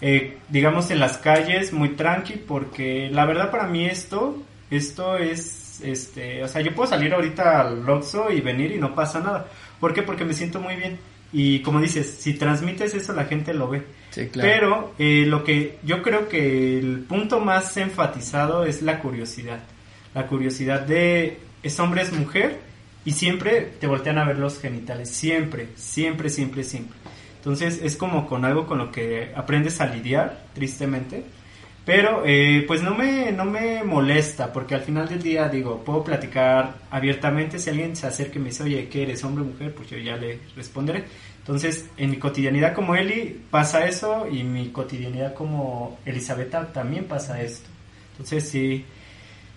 eh, 0.00 0.38
digamos 0.48 0.90
en 0.90 1.00
las 1.00 1.18
calles, 1.18 1.72
muy 1.72 1.90
tranqui, 1.90 2.34
porque 2.34 3.08
la 3.10 3.26
verdad 3.26 3.50
para 3.50 3.66
mí 3.66 3.84
esto, 3.84 4.42
esto 4.70 5.16
es, 5.16 5.80
este, 5.82 6.42
o 6.42 6.48
sea, 6.48 6.62
yo 6.62 6.74
puedo 6.74 6.88
salir 6.88 7.12
ahorita 7.12 7.60
al 7.60 7.88
Oxxo 7.88 8.30
y 8.30 8.40
venir 8.40 8.72
y 8.72 8.78
no 8.78 8.94
pasa 8.94 9.20
nada. 9.20 9.46
¿Por 9.78 9.92
qué? 9.92 10.02
Porque 10.02 10.24
me 10.24 10.34
siento 10.34 10.60
muy 10.60 10.76
bien. 10.76 10.98
Y 11.32 11.60
como 11.60 11.80
dices, 11.80 12.16
si 12.18 12.34
transmites 12.34 12.94
eso 12.94 13.12
la 13.12 13.24
gente 13.24 13.52
lo 13.52 13.68
ve. 13.68 13.82
Sí, 14.10 14.28
claro. 14.28 14.48
Pero 14.48 14.94
eh, 14.98 15.26
lo 15.26 15.42
que 15.42 15.78
yo 15.82 16.00
creo 16.00 16.28
que 16.28 16.78
el 16.78 17.00
punto 17.00 17.40
más 17.40 17.76
enfatizado 17.76 18.64
es 18.64 18.82
la 18.82 19.00
curiosidad. 19.00 19.60
La 20.14 20.26
curiosidad 20.28 20.82
de 20.82 21.38
es 21.62 21.80
hombre, 21.80 22.02
es 22.02 22.12
mujer 22.12 22.73
y 23.04 23.12
siempre 23.12 23.72
te 23.80 23.86
voltean 23.86 24.18
a 24.18 24.24
ver 24.24 24.38
los 24.38 24.58
genitales. 24.58 25.10
Siempre, 25.10 25.68
siempre, 25.76 26.30
siempre, 26.30 26.64
siempre. 26.64 26.96
Entonces 27.36 27.80
es 27.82 27.96
como 27.96 28.26
con 28.26 28.44
algo 28.44 28.66
con 28.66 28.78
lo 28.78 28.90
que 28.90 29.32
aprendes 29.34 29.80
a 29.80 29.86
lidiar, 29.86 30.46
tristemente. 30.54 31.24
Pero 31.84 32.22
eh, 32.24 32.64
pues 32.66 32.82
no 32.82 32.94
me, 32.94 33.30
no 33.30 33.44
me 33.44 33.84
molesta 33.84 34.50
porque 34.50 34.74
al 34.74 34.80
final 34.80 35.06
del 35.06 35.22
día 35.22 35.50
digo, 35.50 35.84
puedo 35.84 36.02
platicar 36.02 36.76
abiertamente. 36.90 37.58
Si 37.58 37.68
alguien 37.68 37.94
se 37.94 38.06
acerca 38.06 38.38
y 38.38 38.42
me 38.42 38.48
dice, 38.48 38.62
oye, 38.62 38.88
¿qué 38.88 39.02
eres 39.02 39.22
hombre 39.22 39.44
o 39.44 39.46
mujer? 39.46 39.74
Pues 39.74 39.90
yo 39.90 39.98
ya 39.98 40.16
le 40.16 40.40
responderé. 40.56 41.04
Entonces, 41.40 41.90
en 41.98 42.10
mi 42.10 42.16
cotidianidad 42.16 42.72
como 42.72 42.94
Eli 42.94 43.38
pasa 43.50 43.86
eso 43.86 44.26
y 44.26 44.42
mi 44.44 44.70
cotidianidad 44.70 45.34
como 45.34 45.98
Elisabetta 46.06 46.72
también 46.72 47.04
pasa 47.04 47.42
esto. 47.42 47.68
Entonces, 48.12 48.48
sí, 48.48 48.86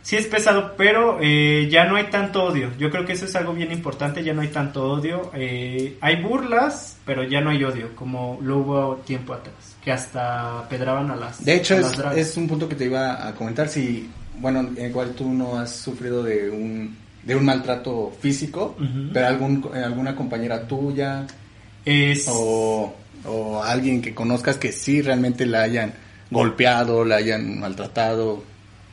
sí 0.08 0.15
es 0.15 0.26
pesado, 0.28 0.76
pero 0.78 1.17
eh, 1.22 1.67
ya 1.70 1.84
no 1.84 1.98
hay 1.98 2.06
tanto 2.06 2.46
odio. 2.46 2.72
Yo 2.80 2.89
creo 2.89 3.06
que 3.06 3.12
eso 3.12 3.26
es 3.26 3.36
algo 3.36 3.52
bien 3.54 3.74
importante, 3.74 4.24
ya 4.24 4.34
no 4.34 4.39
hay 4.41 4.48
tanto 4.48 4.89
odio. 4.89 5.32
Eh, 5.34 5.98
hay 6.00 6.22
burlas, 6.24 6.96
pero 7.06 7.24
ya 7.24 7.41
no 7.41 7.50
hay 7.50 7.62
odio, 7.65 7.93
como 7.93 8.39
lo 8.41 8.60
hubo 8.60 8.96
tiempo 9.06 9.34
atrás, 9.34 9.76
que 9.84 9.91
hasta 9.91 10.65
pedraban 10.70 11.12
a 11.12 11.17
las 11.17 11.43
De 11.43 11.56
hecho, 11.56 11.76
es, 11.78 11.98
las 11.98 12.15
es 12.15 12.38
un 12.38 12.48
punto 12.48 12.70
que 12.70 12.76
te 12.76 12.86
iba 12.86 13.28
a 13.28 13.36
comentar. 13.36 13.67
Si, 13.67 14.10
bueno, 14.39 14.70
igual 14.78 15.12
tú 15.12 15.28
no 15.30 15.60
has 15.60 15.76
sufrido 15.76 16.24
de 16.24 16.50
un, 16.52 16.96
de 17.24 17.36
un 17.36 17.43
maltrato 17.43 18.13
físico, 18.22 18.78
Ujú. 18.80 19.10
pero 19.12 19.28
algún, 19.28 19.70
alguna 19.76 20.15
compañera 20.15 20.65
tuya 20.65 21.28
Es- 21.84 22.28
o, 22.32 22.96
o 23.26 23.62
alguien 23.62 24.02
que 24.02 24.15
conozcas 24.15 24.56
que 24.56 24.72
sí 24.72 25.02
realmente 25.02 25.46
la 25.46 25.63
hayan 25.63 25.91
golpeado, 26.32 27.04
la 27.04 27.17
hayan 27.17 27.60
maltratado, 27.60 28.41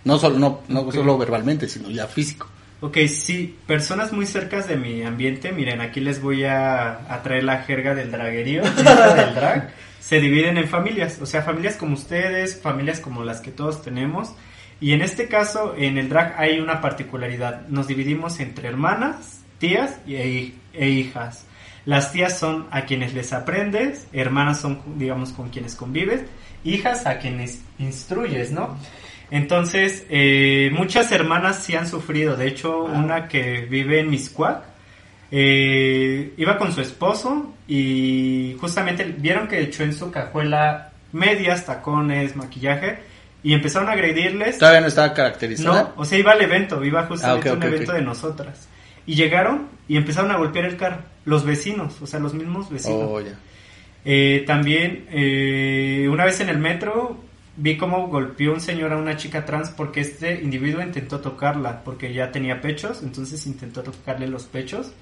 no 0.05 0.19
solo, 0.19 0.39
no, 0.39 0.61
no 0.69 0.91
solo 0.93 1.19
verbalmente, 1.19 1.69
sino 1.69 1.91
ya 1.91 2.07
físico. 2.07 2.49
Ok, 2.81 2.99
sí, 3.09 3.57
personas 3.67 4.13
muy 4.13 4.27
cercas 4.27 4.69
de 4.69 4.77
mi 4.77 5.03
ambiente, 5.03 5.53
miren, 5.53 5.81
aquí 5.81 6.01
les 6.01 6.21
voy 6.21 6.45
a, 6.45 7.13
a 7.13 7.23
traer 7.23 7.45
la 7.45 7.63
jerga 7.63 7.95
del 7.95 8.11
draguerío, 8.11 8.63
del 8.77 9.35
drag, 9.35 9.73
se 10.01 10.21
dividen 10.21 10.59
en 10.59 10.69
familias, 10.69 11.19
o 11.23 11.27
sea, 11.27 11.43
familias 11.43 11.77
como 11.77 11.95
ustedes, 11.95 12.61
familias 12.61 13.01
como 13.01 13.25
las 13.25 13.41
que 13.41 13.51
todos 13.51 13.83
tenemos, 13.83 14.35
y 14.81 14.93
en 14.93 15.01
este 15.01 15.29
caso, 15.29 15.75
en 15.79 15.97
el 15.97 16.11
drag 16.11 16.35
hay 16.37 16.61
una 16.61 16.83
particularidad, 16.83 17.67
nos 17.69 17.87
dividimos 17.87 18.39
entre 18.41 18.69
hermanas, 18.69 19.41
tías 19.59 19.99
e, 20.07 20.53
e 20.75 20.89
hijas. 20.89 21.47
Las 21.87 22.13
tías 22.13 22.39
son 22.39 22.67
a 22.71 22.83
quienes 22.83 23.15
les 23.15 23.33
aprendes, 23.33 24.09
hermanas 24.13 24.61
son, 24.61 24.81
digamos, 24.99 25.33
con 25.33 25.49
quienes 25.51 25.75
convives, 25.75 26.23
hijas 26.65 27.07
a 27.07 27.19
quienes 27.19 27.61
instruyes, 27.79 28.51
¿no? 28.51 28.77
Entonces, 29.31 30.07
eh, 30.11 30.71
muchas 30.73 31.11
hermanas 31.13 31.63
sí 31.65 31.75
han 31.75 31.89
sufrido. 31.89 32.37
De 32.37 32.47
hecho, 32.49 32.85
una 32.85 33.29
que 33.29 33.63
vive 33.63 34.01
en 34.01 34.11
Miscuac, 34.11 34.63
eh, 35.31 36.33
iba 36.37 36.59
con 36.59 36.73
su 36.73 36.81
esposo 36.81 37.55
y 37.67 38.57
justamente 38.61 39.05
vieron 39.05 39.49
que 39.49 39.61
echó 39.61 39.83
en 39.83 39.93
su 39.93 40.11
cajuela 40.11 40.93
medias, 41.13 41.65
tacones, 41.67 42.37
maquillaje 42.37 42.99
y 43.43 43.53
empezaron 43.53 43.89
a 43.89 43.93
agredirles. 43.93 44.59
Todavía 44.59 44.81
no 44.81 44.87
estaba 44.89 45.13
caracterizada. 45.13 45.83
No, 45.83 45.93
o 45.97 46.05
sea, 46.05 46.19
iba 46.19 46.33
al 46.33 46.41
evento, 46.41 46.83
iba 46.85 47.05
justamente 47.05 47.49
Ah, 47.49 47.53
a 47.53 47.57
un 47.57 47.63
evento 47.63 47.93
de 47.93 48.03
nosotras. 48.03 48.69
Y 49.07 49.15
llegaron 49.15 49.69
y 49.87 49.97
empezaron 49.97 50.31
a 50.31 50.39
golpear 50.39 50.65
el 50.65 50.77
carro. 50.77 51.03
Los 51.25 51.45
vecinos, 51.45 52.01
o 52.01 52.07
sea, 52.07 52.21
los 52.21 52.33
mismos 52.35 52.71
vecinos. 52.71 53.03
Oh. 53.03 53.21
Eh, 54.07 54.45
también, 54.47 55.07
eh, 55.11 56.09
una 56.11 56.25
vez 56.25 56.41
en 56.41 56.49
el 56.49 56.59
metro, 56.59 57.19
vi 57.57 57.77
cómo 57.77 58.09
golpeó 58.09 58.53
un 58.53 58.61
señor 58.61 58.93
a 58.93 58.97
una 58.97 59.17
chica 59.17 59.45
trans 59.45 59.71
porque 59.71 60.01
este 60.01 60.41
individuo 60.43 60.83
intentó 60.83 61.21
tocarla, 61.21 61.83
porque 61.85 62.13
ya 62.13 62.31
tenía 62.33 62.61
pechos, 62.61 63.03
entonces 63.03 63.47
intentó 63.47 63.83
tocarle 63.83 64.27
los 64.29 64.45
pechos. 64.45 64.93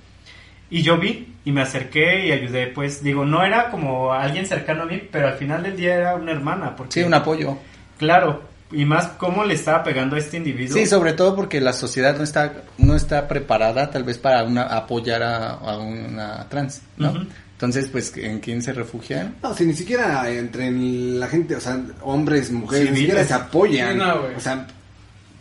Y 0.71 0.83
yo 0.83 0.97
vi 0.99 1.35
y 1.45 1.53
me 1.53 1.61
acerqué 1.62 2.27
y 2.27 2.33
ayudé, 2.33 2.69
pues 2.69 3.03
digo, 3.03 3.25
no 3.27 3.45
era 3.45 3.71
como 3.71 4.12
alguien 4.12 4.47
cercano 4.47 4.85
a 4.85 4.87
mí, 4.87 5.03
pero 5.11 5.29
al 5.29 5.35
final 5.35 5.62
del 5.62 5.77
día 5.77 5.95
era 5.97 6.15
una 6.15 6.33
hermana, 6.33 6.75
porque 6.75 6.95
Sí, 7.01 7.03
un 7.07 7.12
apoyo. 7.12 7.59
claro, 7.99 8.43
y 8.71 8.87
más 8.87 9.09
cómo 9.19 9.45
le 9.45 9.53
estaba 9.53 9.85
pegando 9.85 10.17
a 10.17 10.19
este 10.19 10.38
individuo. 10.38 10.75
Sí, 10.79 10.87
sobre 10.87 11.12
todo 11.12 11.37
porque 11.37 11.61
la 11.61 11.75
sociedad 11.75 12.17
no 12.17 12.25
está 12.25 12.62
no 12.79 12.95
está 12.97 13.29
preparada 13.29 13.91
tal 13.91 14.03
vez 14.05 14.17
para 14.17 14.45
una, 14.45 14.62
apoyar 14.62 15.23
a, 15.23 15.51
a 15.51 15.77
una 15.77 16.49
trans, 16.49 16.81
¿no? 16.97 17.27
Entonces, 17.62 17.88
pues, 17.92 18.12
¿en 18.16 18.40
quién 18.40 18.61
se 18.61 18.72
refugian? 18.72 19.37
No, 19.40 19.55
si 19.55 19.64
ni 19.64 19.72
siquiera 19.72 20.29
entre 20.29 20.68
la 20.72 21.29
gente, 21.29 21.55
o 21.55 21.61
sea, 21.61 21.81
hombres, 22.01 22.51
mujeres, 22.51 22.90
ni 22.90 22.96
siquiera 22.96 23.25
se 23.25 23.35
apoyan. 23.35 23.92
Sí, 23.92 23.98
no, 23.98 24.20
güey. 24.22 24.35
o 24.35 24.40
sea, 24.40 24.66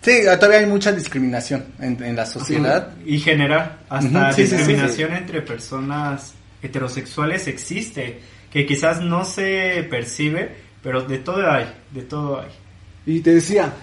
Sí, 0.03 0.19
todavía 0.39 0.59
hay 0.59 0.65
mucha 0.67 0.91
discriminación 0.91 1.65
en, 1.79 2.03
en 2.03 2.15
la 2.15 2.27
sociedad. 2.27 2.93
y 3.07 3.17
generar 3.19 3.79
hasta 3.89 4.29
Ujú, 4.29 4.33
sí, 4.35 4.43
sí, 4.43 4.47
sí, 4.49 4.55
discriminación 4.57 5.13
entre 5.13 5.41
personas 5.41 6.33
heterosexuales 6.61 7.47
existe, 7.47 8.19
que 8.51 8.67
quizás 8.67 9.01
no 9.01 9.25
se 9.25 9.87
percibe, 9.89 10.49
pero 10.83 11.01
de 11.01 11.17
todo 11.17 11.49
hay, 11.49 11.65
de 11.91 12.03
todo 12.03 12.39
hay. 12.41 12.49
y 13.07 13.21
te 13.21 13.33
decía, 13.33 13.73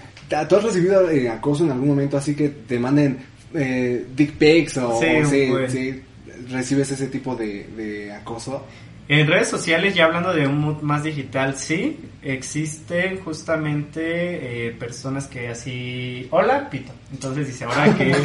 ¿tú 0.47 0.55
has 0.55 0.63
recibido 0.63 1.09
eh, 1.09 1.27
acoso 1.29 1.65
en 1.65 1.71
algún 1.71 1.89
momento 1.89 2.15
así 2.17 2.35
que 2.35 2.47
te 2.47 2.79
manden 2.79 3.17
eh, 3.53 4.05
dick 4.15 4.33
pics 4.37 4.77
o 4.77 4.97
Sí, 4.99 5.05
o 5.49 5.51
buen. 5.53 5.69
sí, 5.71 6.01
recibes 6.49 6.91
ese 6.91 7.07
tipo 7.07 7.35
de, 7.35 8.11
acoso? 8.13 8.65
En 9.07 9.27
redes 9.27 9.47
sociales, 9.47 9.95
ya 9.95 10.05
hablando 10.05 10.33
de 10.33 10.45
un 10.45 10.59
mood 10.59 10.81
más 10.81 11.03
digital, 11.03 11.55
sí, 11.57 11.99
existen 12.21 13.19
justamente 13.21 14.67
eh, 14.67 14.71
personas 14.71 15.27
que 15.27 15.47
así, 15.49 16.27
hola, 16.29 16.69
pito. 16.69 16.93
Entonces 17.11 17.47
dice, 17.47 17.65
ahora 17.65 17.91
que... 17.95 18.09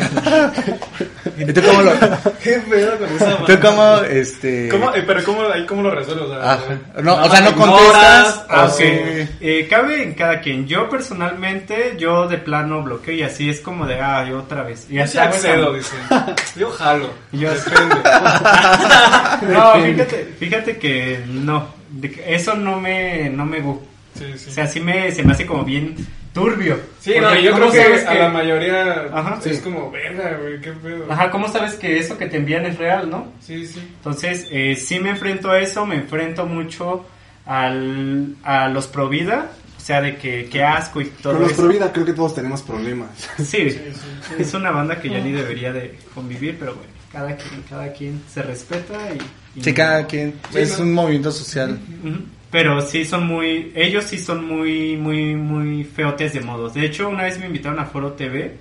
¿Y 1.39 1.53
tú 1.55 1.63
cómo 1.63 1.83
lo, 1.83 1.93
¿Qué 2.43 2.61
pedo 2.69 2.99
con 2.99 3.09
esa 3.17 3.39
tú 3.47 3.53
cómo, 3.63 3.97
este... 4.03 4.69
¿Cómo, 4.69 4.95
eh, 4.95 5.03
pero 5.07 5.25
¿cómo, 5.25 5.43
ahí 5.49 5.65
cómo 5.65 5.83
lo 5.83 5.91
resuelves? 5.91 6.27
O 6.27 6.29
sea, 6.31 6.53
Ah, 6.53 6.59
no, 7.03 7.15
o 7.15 7.31
sea, 7.31 7.41
no 7.41 7.51
ignoras, 7.51 8.25
contestas. 8.35 8.47
Ah, 8.51 8.69
o. 8.69 9.29
Eh, 9.41 9.67
cabe 9.71 10.03
en 10.03 10.13
cada 10.13 10.41
quien. 10.41 10.67
Yo 10.67 10.89
personalmente, 10.91 11.95
yo 11.99 12.29
de 12.29 12.37
plano 12.37 12.83
bloqueo 12.83 13.15
y 13.15 13.23
así 13.23 13.49
es 13.49 13.61
como 13.61 13.87
de, 13.87 13.99
ah, 14.01 14.27
yo 14.29 14.41
otra 14.41 14.63
vez. 14.63 14.87
Y 14.91 14.97
Yo 14.97 15.05
así 15.05 15.17
accedo, 15.17 15.73
dice. 15.73 15.97
Yo 16.57 16.71
jalo. 16.71 17.09
Yo- 17.33 17.51
Depende. 17.55 17.97
No, 19.49 19.73
fíjate, 19.83 20.35
fíjate 20.39 20.77
que 20.79 21.21
no. 21.27 21.69
Eso 22.27 22.55
no 22.55 22.79
me, 22.81 23.31
no 23.31 23.47
me 23.47 23.61
gusta. 23.61 23.87
Sí, 24.19 24.25
sí. 24.37 24.51
O 24.51 24.53
sea, 24.53 24.67
sí 24.67 24.79
me, 24.81 25.11
se 25.11 25.23
me 25.25 25.33
hace 25.33 25.47
como 25.47 25.65
bien 25.65 25.97
turbio. 26.35 26.79
Sí, 27.01 27.13
Porque 27.15 27.35
no, 27.37 27.41
yo 27.41 27.51
¿cómo 27.53 27.71
creo 27.71 27.73
que, 27.73 27.83
sabes 27.83 28.07
a 28.07 28.15
la 28.15 28.29
mayoría 28.29 29.07
Ajá, 29.13 29.39
es 29.45 29.57
sí. 29.57 29.63
como, 29.63 29.91
verga, 29.91 30.37
güey, 30.43 30.61
qué 30.61 30.73
pedo. 30.73 31.07
Ajá, 31.11 31.31
¿cómo 31.31 31.49
sabes 31.49 31.75
que 31.75 31.97
eso 31.99 32.19
que 32.19 32.27
te 32.27 32.37
envían 32.37 32.67
es 32.67 32.77
real, 32.77 33.09
no? 33.09 33.33
Sí, 33.41 33.67
sí. 33.67 33.81
Entonces, 33.99 34.47
eh, 34.51 34.75
sí 34.77 34.99
me 35.01 35.11
enfrento 35.11 35.51
a 35.51 35.61
eso, 35.61 35.87
me 35.87 35.95
enfrento 35.95 36.45
mucho 36.45 37.07
al, 37.47 38.37
a 38.43 38.69
los 38.69 38.87
pro 38.89 39.09
vida, 39.09 39.51
o 39.77 39.81
sea, 39.81 40.01
de 40.01 40.17
que, 40.17 40.47
que 40.51 40.63
asco 40.65 41.01
y 41.01 41.07
todo 41.07 41.35
Con 41.35 41.43
los 41.43 41.53
eso. 41.53 41.63
pro 41.63 41.71
vida 41.73 41.93
creo 41.93 42.05
que 42.07 42.13
todos 42.15 42.35
tenemos 42.35 42.63
problemas. 42.63 43.11
Sí, 43.39 43.71
Sí, 43.71 43.71
sí. 43.71 44.35
es 44.39 44.55
una 44.55 44.71
banda 44.71 45.01
que 45.01 45.09
ya 45.11 45.21
ni 45.21 45.33
debería 45.33 45.73
de 45.73 45.95
convivir, 46.15 46.57
pero 46.59 46.75
bueno, 46.75 46.91
cada 47.13 47.37
quien, 47.37 47.63
cada 47.69 47.93
quien 47.93 48.23
se 48.33 48.43
respeta 48.43 48.95
y... 49.55 49.61
y 49.61 49.63
Sí, 49.63 49.73
cada 49.73 50.05
quien. 50.07 50.35
Sí, 50.51 50.59
es 50.59 50.79
¿no? 50.79 50.85
un 50.85 50.95
movimiento 50.95 51.31
social. 51.31 51.79
Ujú. 52.03 52.17
Pero 52.55 52.81
sí 52.83 53.05
son 53.05 53.27
muy, 53.27 53.73
ellos 53.75 54.05
sí 54.05 54.17
son 54.17 54.47
muy, 54.47 54.97
muy, 54.97 55.35
muy 55.35 55.83
feotes 55.83 56.35
de 56.35 56.41
modos. 56.41 56.73
De 56.75 56.87
hecho, 56.87 57.09
una 57.09 57.25
vez 57.25 57.37
me 57.41 57.47
invitaron 57.47 57.81
a 57.81 57.85
Foro 57.87 58.13
TV 58.13 58.53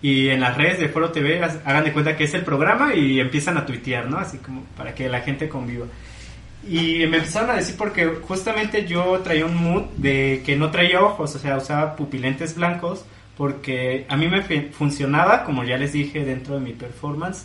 y 0.00 0.28
en 0.30 0.40
las 0.40 0.56
redes 0.56 0.78
de 0.80 0.88
Foro 0.88 1.10
TV 1.10 1.42
ha- 1.44 1.60
hagan 1.66 1.84
de 1.84 1.92
cuenta 1.92 2.16
que 2.16 2.24
es 2.24 2.32
el 2.32 2.40
programa 2.42 2.94
y 2.94 3.20
empiezan 3.20 3.58
a 3.58 3.66
tuitear, 3.66 4.08
¿no? 4.08 4.16
Así 4.16 4.38
como 4.38 4.62
para 4.74 4.94
que 4.94 5.10
la 5.10 5.20
gente 5.20 5.46
conviva. 5.46 5.84
Y 6.66 7.00
me 7.06 7.18
empezaron 7.18 7.50
a 7.50 7.56
decir 7.56 7.74
porque 7.76 8.06
justamente 8.22 8.86
yo 8.86 9.20
traía 9.22 9.44
un 9.44 9.56
mood 9.56 9.82
de 9.98 10.42
que 10.46 10.56
no 10.56 10.70
traía 10.70 11.02
ojos, 11.02 11.36
o 11.36 11.38
sea, 11.38 11.58
usaba 11.58 11.96
pupilentes 11.96 12.54
blancos 12.54 13.04
porque 13.36 14.06
a 14.08 14.16
mí 14.16 14.26
me 14.28 14.40
funcionaba, 14.72 15.44
como 15.44 15.64
ya 15.64 15.76
les 15.76 15.92
dije 15.92 16.24
dentro 16.24 16.54
de 16.54 16.60
mi 16.60 16.72
performance, 16.72 17.44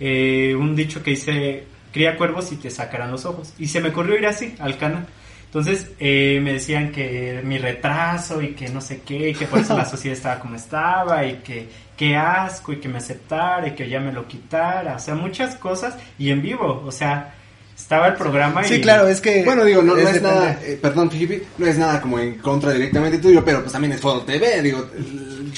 eh, 0.00 0.54
un 0.58 0.74
dicho 0.74 1.02
que 1.02 1.10
dice, 1.10 1.64
cría 1.92 2.16
cuervos 2.16 2.50
y 2.52 2.56
te 2.56 2.70
sacarán 2.70 3.10
los 3.10 3.26
ojos. 3.26 3.52
Y 3.58 3.66
se 3.68 3.80
me 3.80 3.90
ocurrió 3.90 4.16
ir 4.18 4.26
así, 4.26 4.54
al 4.58 4.78
canal. 4.78 5.06
Entonces 5.48 5.92
eh, 5.98 6.40
me 6.42 6.52
decían 6.52 6.92
que 6.92 7.40
mi 7.42 7.56
retraso 7.56 8.42
y 8.42 8.48
que 8.48 8.68
no 8.68 8.82
sé 8.82 9.00
qué, 9.00 9.30
y 9.30 9.34
que 9.34 9.46
por 9.46 9.60
eso 9.60 9.74
la 9.74 9.84
sociedad 9.90 10.16
estaba 10.16 10.40
como 10.40 10.56
estaba, 10.56 11.24
y 11.24 11.36
que 11.36 11.68
qué 11.96 12.16
asco, 12.16 12.72
y 12.72 12.76
que 12.76 12.88
me 12.88 12.98
aceptara, 12.98 13.66
y 13.66 13.70
que 13.72 13.88
ya 13.88 13.98
me 13.98 14.12
lo 14.12 14.28
quitara, 14.28 14.96
o 14.96 14.98
sea, 14.98 15.14
muchas 15.14 15.56
cosas, 15.56 15.94
y 16.18 16.30
en 16.30 16.42
vivo, 16.42 16.84
o 16.86 16.92
sea, 16.92 17.34
estaba 17.74 18.08
el 18.08 18.14
programa 18.14 18.66
y... 18.66 18.68
Sí, 18.68 18.80
claro, 18.80 19.08
es 19.08 19.20
que... 19.22 19.42
Bueno, 19.44 19.64
digo, 19.64 19.80
no, 19.82 19.94
no 19.94 20.08
es, 20.08 20.20
nada, 20.20 20.60
eh, 20.62 20.78
perdón, 20.80 21.10
Fijipi, 21.10 21.40
no 21.56 21.66
es 21.66 21.78
nada 21.78 22.00
como 22.00 22.18
en 22.18 22.34
contra 22.34 22.72
directamente. 22.72 23.18
Tuyo, 23.18 23.42
pero 23.44 23.60
pues 23.60 23.72
también 23.72 23.92
es 23.92 24.00
Foro 24.00 24.20
TV, 24.22 24.60
digo, 24.60 24.86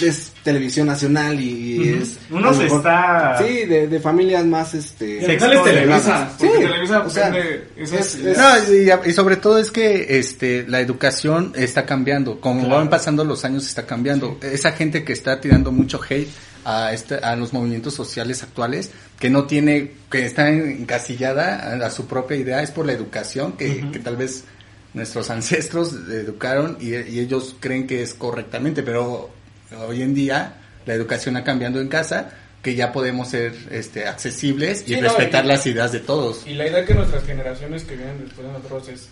es 0.02 0.32
televisión 0.42 0.86
nacional 0.86 1.40
y, 1.40 1.74
y 1.76 1.92
Ujú. 1.92 2.02
es... 2.02 2.56
Se 2.56 2.66
está- 2.66 3.36
Sí, 3.38 3.64
de, 3.66 3.88
de 3.88 4.00
familias 4.00 4.44
más, 4.46 4.74
este... 4.74 5.16
Y 5.16 5.24
al 5.24 5.38
final 5.38 5.52
es 5.52 5.58
expone, 5.58 5.72
Televisa, 5.72 6.30
Sí, 6.40 6.46
Televisa 6.58 7.00
o 7.00 7.10
sea, 7.10 7.30
vende 7.30 7.64
esas 7.76 8.00
es- 8.00 8.14
ideas. 8.20 8.38
No, 8.68 9.06
y, 9.06 9.10
y 9.10 9.12
sobre 9.12 9.36
todo 9.36 9.58
es 9.58 9.70
que 9.70 10.18
este 10.18 10.64
la 10.68 10.80
educación 10.80 11.52
está 11.56 11.86
cambiando, 11.86 12.40
como 12.40 12.60
Claro. 12.60 12.76
van 12.76 12.90
pasando 12.90 13.24
los 13.24 13.44
años 13.44 13.66
está 13.66 13.86
cambiando. 13.86 14.38
Esa 14.42 14.72
gente 14.72 15.04
que 15.04 15.12
está 15.12 15.40
tirando 15.40 15.70
mucho 15.72 16.00
hate 16.08 16.28
a 16.64 16.92
este, 16.92 17.14
a 17.16 17.36
los 17.36 17.52
movimientos 17.52 17.94
sociales 17.94 18.42
actuales, 18.42 18.90
que 19.18 19.30
no 19.30 19.44
tiene, 19.44 19.92
que 20.10 20.26
está 20.26 20.50
encasillada 20.50 21.56
a, 21.82 21.86
a 21.86 21.90
su 21.90 22.06
propia 22.06 22.36
idea, 22.36 22.62
es 22.62 22.70
por 22.70 22.84
la 22.86 22.92
educación 22.92 23.52
que, 23.52 23.90
que 23.90 23.98
tal 23.98 24.16
vez 24.16 24.44
nuestros 24.92 25.30
ancestros 25.30 25.94
educaron 26.10 26.76
y, 26.80 26.88
y 26.96 27.20
ellos 27.20 27.56
creen 27.60 27.86
que 27.86 28.02
es 28.02 28.12
correctamente, 28.12 28.82
pero 28.82 29.30
hoy 29.78 30.02
en 30.02 30.14
día 30.14 30.54
la 30.86 30.94
educación 30.94 31.36
ha 31.36 31.44
cambiado 31.44 31.80
en 31.80 31.88
casa 31.88 32.30
que 32.62 32.74
ya 32.74 32.92
podemos 32.92 33.28
ser 33.28 33.54
este 33.70 34.06
accesibles 34.06 34.82
y 34.86 34.94
Sí, 34.94 35.00
no, 35.00 35.08
respetar 35.08 35.44
y- 35.44 35.48
las 35.48 35.66
ideas 35.66 35.92
de 35.92 36.00
todos. 36.00 36.46
Y 36.46 36.54
la 36.54 36.66
idea 36.68 36.84
que 36.84 36.94
nuestras 36.94 37.24
generaciones 37.24 37.84
que 37.84 37.96
vienen 37.96 38.20
después 38.24 38.46
de 38.46 38.52
nosotros 38.52 38.88
es 38.88 39.08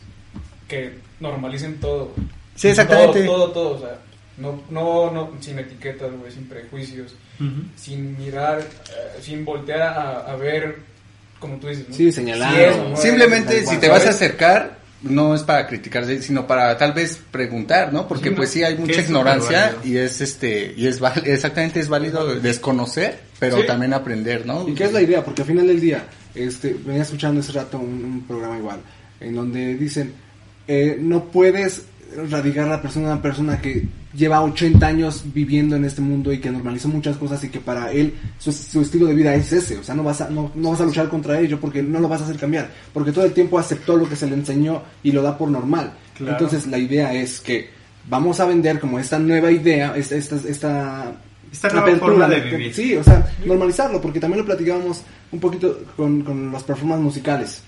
que 0.68 0.98
normalicen 1.20 1.80
todo. 1.80 2.12
Sí, 2.56 2.68
exactamente. 2.68 3.24
Todo, 3.24 3.50
todo, 3.50 3.52
todo, 3.52 3.76
o 3.76 3.80
sea, 3.80 3.98
no, 4.36 4.62
no, 4.70 5.10
no, 5.10 5.32
sin 5.40 5.58
etiquetas, 5.58 6.12
güey, 6.12 6.30
sin 6.30 6.46
prejuicios, 6.46 7.14
sin 7.76 8.18
mirar, 8.18 8.60
eh, 8.60 9.18
sin 9.22 9.44
voltear 9.44 9.80
a, 9.82 10.18
a 10.32 10.36
ver, 10.36 10.76
como 11.38 11.56
tú 11.56 11.68
dices, 11.68 11.88
¿no? 11.88 11.94
Sí, 11.94 12.12
señalar. 12.12 12.76
No 12.90 12.96
Simplemente 12.96 13.64
si 13.64 13.76
te 13.78 13.88
vas 13.88 14.04
a 14.06 14.10
acercar, 14.10 14.78
no 15.02 15.34
es 15.34 15.42
para 15.42 15.66
criticar, 15.66 16.04
sino 16.20 16.46
para 16.46 16.76
tal 16.76 16.92
vez 16.92 17.20
preguntar, 17.30 17.92
¿no? 17.92 18.08
Porque 18.08 18.30
Sí, 18.30 18.34
pues 18.34 18.50
sí 18.50 18.64
hay 18.64 18.76
mucha 18.76 19.00
ignorancia 19.00 19.76
y 19.84 19.96
es 19.96 20.20
este 20.20 20.74
y 20.76 20.86
es 20.86 21.00
exactamente 21.24 21.78
es 21.80 21.88
válido 21.88 22.34
desconocer, 22.40 23.20
pero 23.38 23.58
Sí. 23.60 23.66
también 23.66 23.92
aprender, 23.94 24.44
¿no? 24.44 24.68
¿Y 24.68 24.74
qué 24.74 24.84
es 24.84 24.92
la 24.92 25.00
idea? 25.02 25.24
Porque 25.24 25.42
al 25.42 25.48
final 25.48 25.66
del 25.68 25.80
día, 25.80 26.04
este, 26.34 26.74
venía 26.84 27.02
escuchando 27.02 27.40
hace 27.40 27.52
rato 27.52 27.78
un, 27.78 28.04
un 28.04 28.24
programa 28.26 28.58
igual, 28.58 28.80
en 29.20 29.34
donde 29.34 29.74
dicen, 29.76 30.12
eh, 30.66 30.96
no 31.00 31.26
puedes 31.26 31.82
radicar 32.30 32.64
a 32.66 32.70
la 32.70 32.82
persona, 32.82 33.12
una 33.12 33.22
persona 33.22 33.60
que 33.60 33.84
lleva 34.14 34.42
80 34.42 34.86
años 34.86 35.22
viviendo 35.32 35.76
en 35.76 35.84
este 35.84 36.00
mundo 36.00 36.32
y 36.32 36.38
que 36.38 36.50
normalizó 36.50 36.88
muchas 36.88 37.16
cosas 37.16 37.42
y 37.44 37.48
que 37.50 37.60
para 37.60 37.92
él 37.92 38.14
su, 38.38 38.52
su 38.52 38.80
estilo 38.80 39.06
de 39.06 39.14
vida 39.14 39.34
es 39.34 39.52
ese, 39.52 39.78
o 39.78 39.82
sea, 39.82 39.94
no 39.94 40.02
vas, 40.02 40.20
a, 40.20 40.30
no, 40.30 40.50
no 40.54 40.70
vas 40.70 40.80
a 40.80 40.84
luchar 40.84 41.08
contra 41.08 41.38
ello 41.38 41.58
porque 41.60 41.82
no 41.82 42.00
lo 42.00 42.08
vas 42.08 42.22
a 42.22 42.24
hacer 42.24 42.36
cambiar, 42.36 42.70
porque 42.92 43.12
todo 43.12 43.24
el 43.24 43.32
tiempo 43.32 43.58
aceptó 43.58 43.96
lo 43.96 44.08
que 44.08 44.16
se 44.16 44.26
le 44.26 44.34
enseñó 44.34 44.82
y 45.02 45.12
lo 45.12 45.22
da 45.22 45.36
por 45.36 45.50
normal. 45.50 45.92
Claro. 46.16 46.32
Entonces 46.32 46.66
la 46.66 46.78
idea 46.78 47.12
es 47.12 47.40
que 47.40 47.68
vamos 48.08 48.40
a 48.40 48.46
vender 48.46 48.80
como 48.80 48.98
esta 48.98 49.18
nueva 49.18 49.50
idea, 49.50 49.94
esta, 49.96 50.16
esta, 50.16 51.12
esta 51.52 51.68
nueva 51.70 51.96
forma 51.98 52.28
de 52.28 52.40
vivir. 52.40 52.74
Sí, 52.74 52.96
o 52.96 53.04
sea, 53.04 53.30
normalizarlo, 53.44 54.00
porque 54.00 54.20
también 54.20 54.40
lo 54.40 54.46
platicábamos 54.46 55.02
un 55.32 55.40
poquito 55.40 55.80
con, 55.96 56.22
con 56.22 56.50
las 56.50 56.62
performances 56.62 57.04
musicales. 57.04 57.62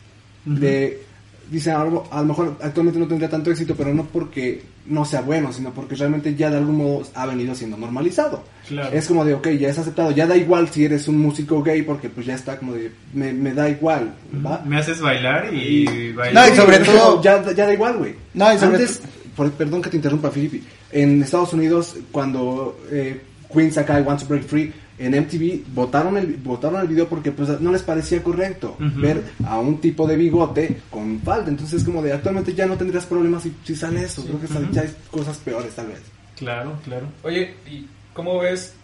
De, 0.45 1.10
dicen, 1.51 1.75
algo, 1.75 2.07
a 2.11 2.21
lo 2.21 2.27
mejor 2.29 2.57
actualmente 2.63 2.99
no 3.01 3.07
tendría 3.09 3.29
tanto 3.29 3.51
éxito, 3.51 3.75
pero 3.77 3.93
no 3.93 4.05
porque 4.05 4.63
no 4.87 5.05
sea 5.05 5.21
bueno, 5.21 5.53
sino 5.53 5.71
porque 5.73 5.95
realmente 5.97 6.35
ya 6.35 6.49
de 6.51 6.57
algún 6.59 6.77
modo 6.77 7.03
ha 7.15 7.27
venido 7.27 7.55
siendo 7.55 7.77
normalizado. 7.77 8.43
Claro. 8.69 8.97
Es 8.97 9.07
como 9.09 9.25
de, 9.25 9.35
ok, 9.35 9.49
ya 9.51 9.69
es 9.69 9.79
aceptado, 9.79 10.11
ya 10.13 10.27
da 10.27 10.37
igual 10.37 10.69
si 10.69 10.85
eres 10.85 11.09
un 11.09 11.19
músico 11.19 11.63
gay, 11.63 11.83
porque 11.83 12.09
pues 12.09 12.25
ya 12.27 12.35
está 12.35 12.57
como 12.59 12.73
de, 12.75 12.91
me, 13.13 13.33
me 13.33 13.53
da 13.53 13.69
igual, 13.69 14.15
¿va? 14.45 14.63
Me 14.65 14.79
haces 14.79 15.01
bailar 15.01 15.53
y, 15.53 15.89
Y- 15.89 16.13
bailar. 16.13 16.49
No, 16.49 16.55
y 16.55 16.57
sobre 16.57 16.79
todo- 16.79 17.21
Ya, 17.23 17.43
ya 17.53 17.67
da 17.67 17.73
igual, 17.75 17.99
güey. 17.99 18.15
No, 18.35 18.53
y 18.55 18.59
sobre 18.59 18.77
Antes, 18.77 19.03
por- 19.37 19.51
perdón 19.53 19.83
que 19.83 19.91
te 19.91 19.97
interrumpa, 19.97 20.31
Filipe. 20.31 20.61
En 20.93 21.23
Estados 21.23 21.53
Unidos, 21.53 21.97
cuando 22.13 22.79
eh, 22.91 23.21
Queen 23.53 23.73
saca 23.73 23.99
I 23.99 24.03
Want 24.03 24.21
to 24.21 24.27
Break 24.27 24.45
Free, 24.45 24.73
en 25.01 25.15
MTV 25.21 25.73
votaron 25.75 26.17
el, 26.17 26.37
votaron 26.37 26.81
el 26.81 26.89
video 26.89 27.09
porque 27.09 27.33
pues 27.33 27.61
no 27.61 27.73
les 27.73 27.83
parecía 27.83 28.23
correcto 28.23 28.77
Ujú. 28.79 29.01
ver 29.01 29.23
a 29.47 29.59
un 29.59 29.81
tipo 29.81 30.07
de 30.07 30.17
bigote 30.17 30.81
con 30.91 31.21
falda. 31.21 31.49
Entonces, 31.49 31.83
como 31.83 32.03
de 32.03 32.13
actualmente 32.13 32.55
ya 32.55 32.67
no 32.67 32.77
tendrías 32.77 33.07
problemas 33.07 33.43
si, 33.43 33.55
si 33.65 33.75
sale 33.75 34.03
eso. 34.05 34.23
Creo 34.25 34.41
que 34.41 34.47
sale- 34.47 34.67
Ujú. 34.67 34.75
ya 34.75 34.83
hay 34.83 34.95
cosas 35.11 35.39
peores, 35.39 35.75
tal 35.75 35.87
vez. 35.89 36.01
Claro, 36.37 36.79
claro. 36.85 37.07
Oye, 37.23 37.55
¿y 37.67 37.87
cómo 38.15 38.39
ves? 38.39 38.75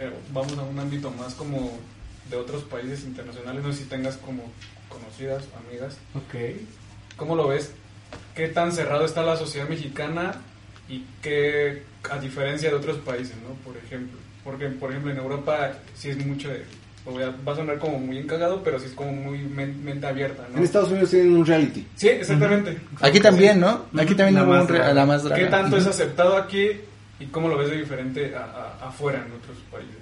eh, 0.00 0.10
vamos 0.32 0.56
a 0.58 0.62
un 0.62 0.78
ámbito 0.78 1.10
más 1.12 1.34
como 1.34 1.78
de 2.30 2.36
otros 2.36 2.62
países 2.64 3.04
internacionales, 3.04 3.62
no 3.62 3.72
sé 3.72 3.80
si 3.80 3.84
tengas 3.84 4.16
como 4.16 4.42
conocidas, 4.88 5.44
amigas. 5.68 5.96
Ok. 6.14 6.56
¿Cómo 7.16 7.36
lo 7.36 7.48
ves? 7.48 7.72
¿Qué 8.34 8.48
tan 8.48 8.72
cerrado 8.72 9.04
está 9.04 9.22
la 9.22 9.36
sociedad 9.36 9.68
mexicana 9.68 10.32
y 10.88 11.04
qué, 11.22 11.82
a 12.10 12.18
diferencia 12.18 12.68
de 12.70 12.74
otros 12.76 12.98
países, 12.98 13.34
¿no? 13.46 13.54
Por 13.64 13.76
ejemplo, 13.76 14.18
porque 14.44 14.66
por 14.68 14.90
ejemplo 14.90 15.10
en 15.12 15.18
Europa 15.18 15.72
sí 15.94 16.10
es 16.10 16.24
mucho 16.26 16.48
de, 16.48 16.64
lo 17.06 17.12
voy 17.12 17.22
a- 17.22 17.34
va 17.46 17.52
a 17.52 17.56
sonar 17.56 17.78
como 17.78 17.98
muy 17.98 18.18
encagado, 18.18 18.62
pero 18.62 18.78
sí 18.78 18.86
es 18.86 18.92
como 18.92 19.12
muy 19.12 19.38
men- 19.38 19.82
mente 19.84 20.06
abierta, 20.06 20.46
¿no? 20.50 20.58
En 20.58 20.64
Estados 20.64 20.90
Unidos 20.90 21.10
tienen 21.10 21.36
un 21.36 21.44
reality. 21.46 21.86
Sí, 21.96 22.08
exactamente. 22.08 22.78
Aquí 23.00 23.20
también, 23.20 23.60
¿no? 23.60 23.86
Aquí 23.98 24.14
también 24.14 24.34
La 24.34 24.44
más 24.44 24.62
un 24.62 24.66
draga. 24.68 24.94
la 24.94 25.06
más 25.06 25.22
¿Qué 25.22 25.28
draga. 25.28 25.50
tanto 25.50 25.76
Ujú. 25.76 25.76
es 25.76 25.86
aceptado 25.86 26.36
aquí 26.36 26.68
y 27.20 27.26
cómo 27.26 27.48
lo 27.48 27.56
ves 27.58 27.70
de 27.70 27.78
diferente 27.78 28.34
a- 28.34 28.76
a- 28.80 28.88
afuera 28.88 29.24
en 29.26 29.32
otros 29.32 29.56
países? 29.70 29.96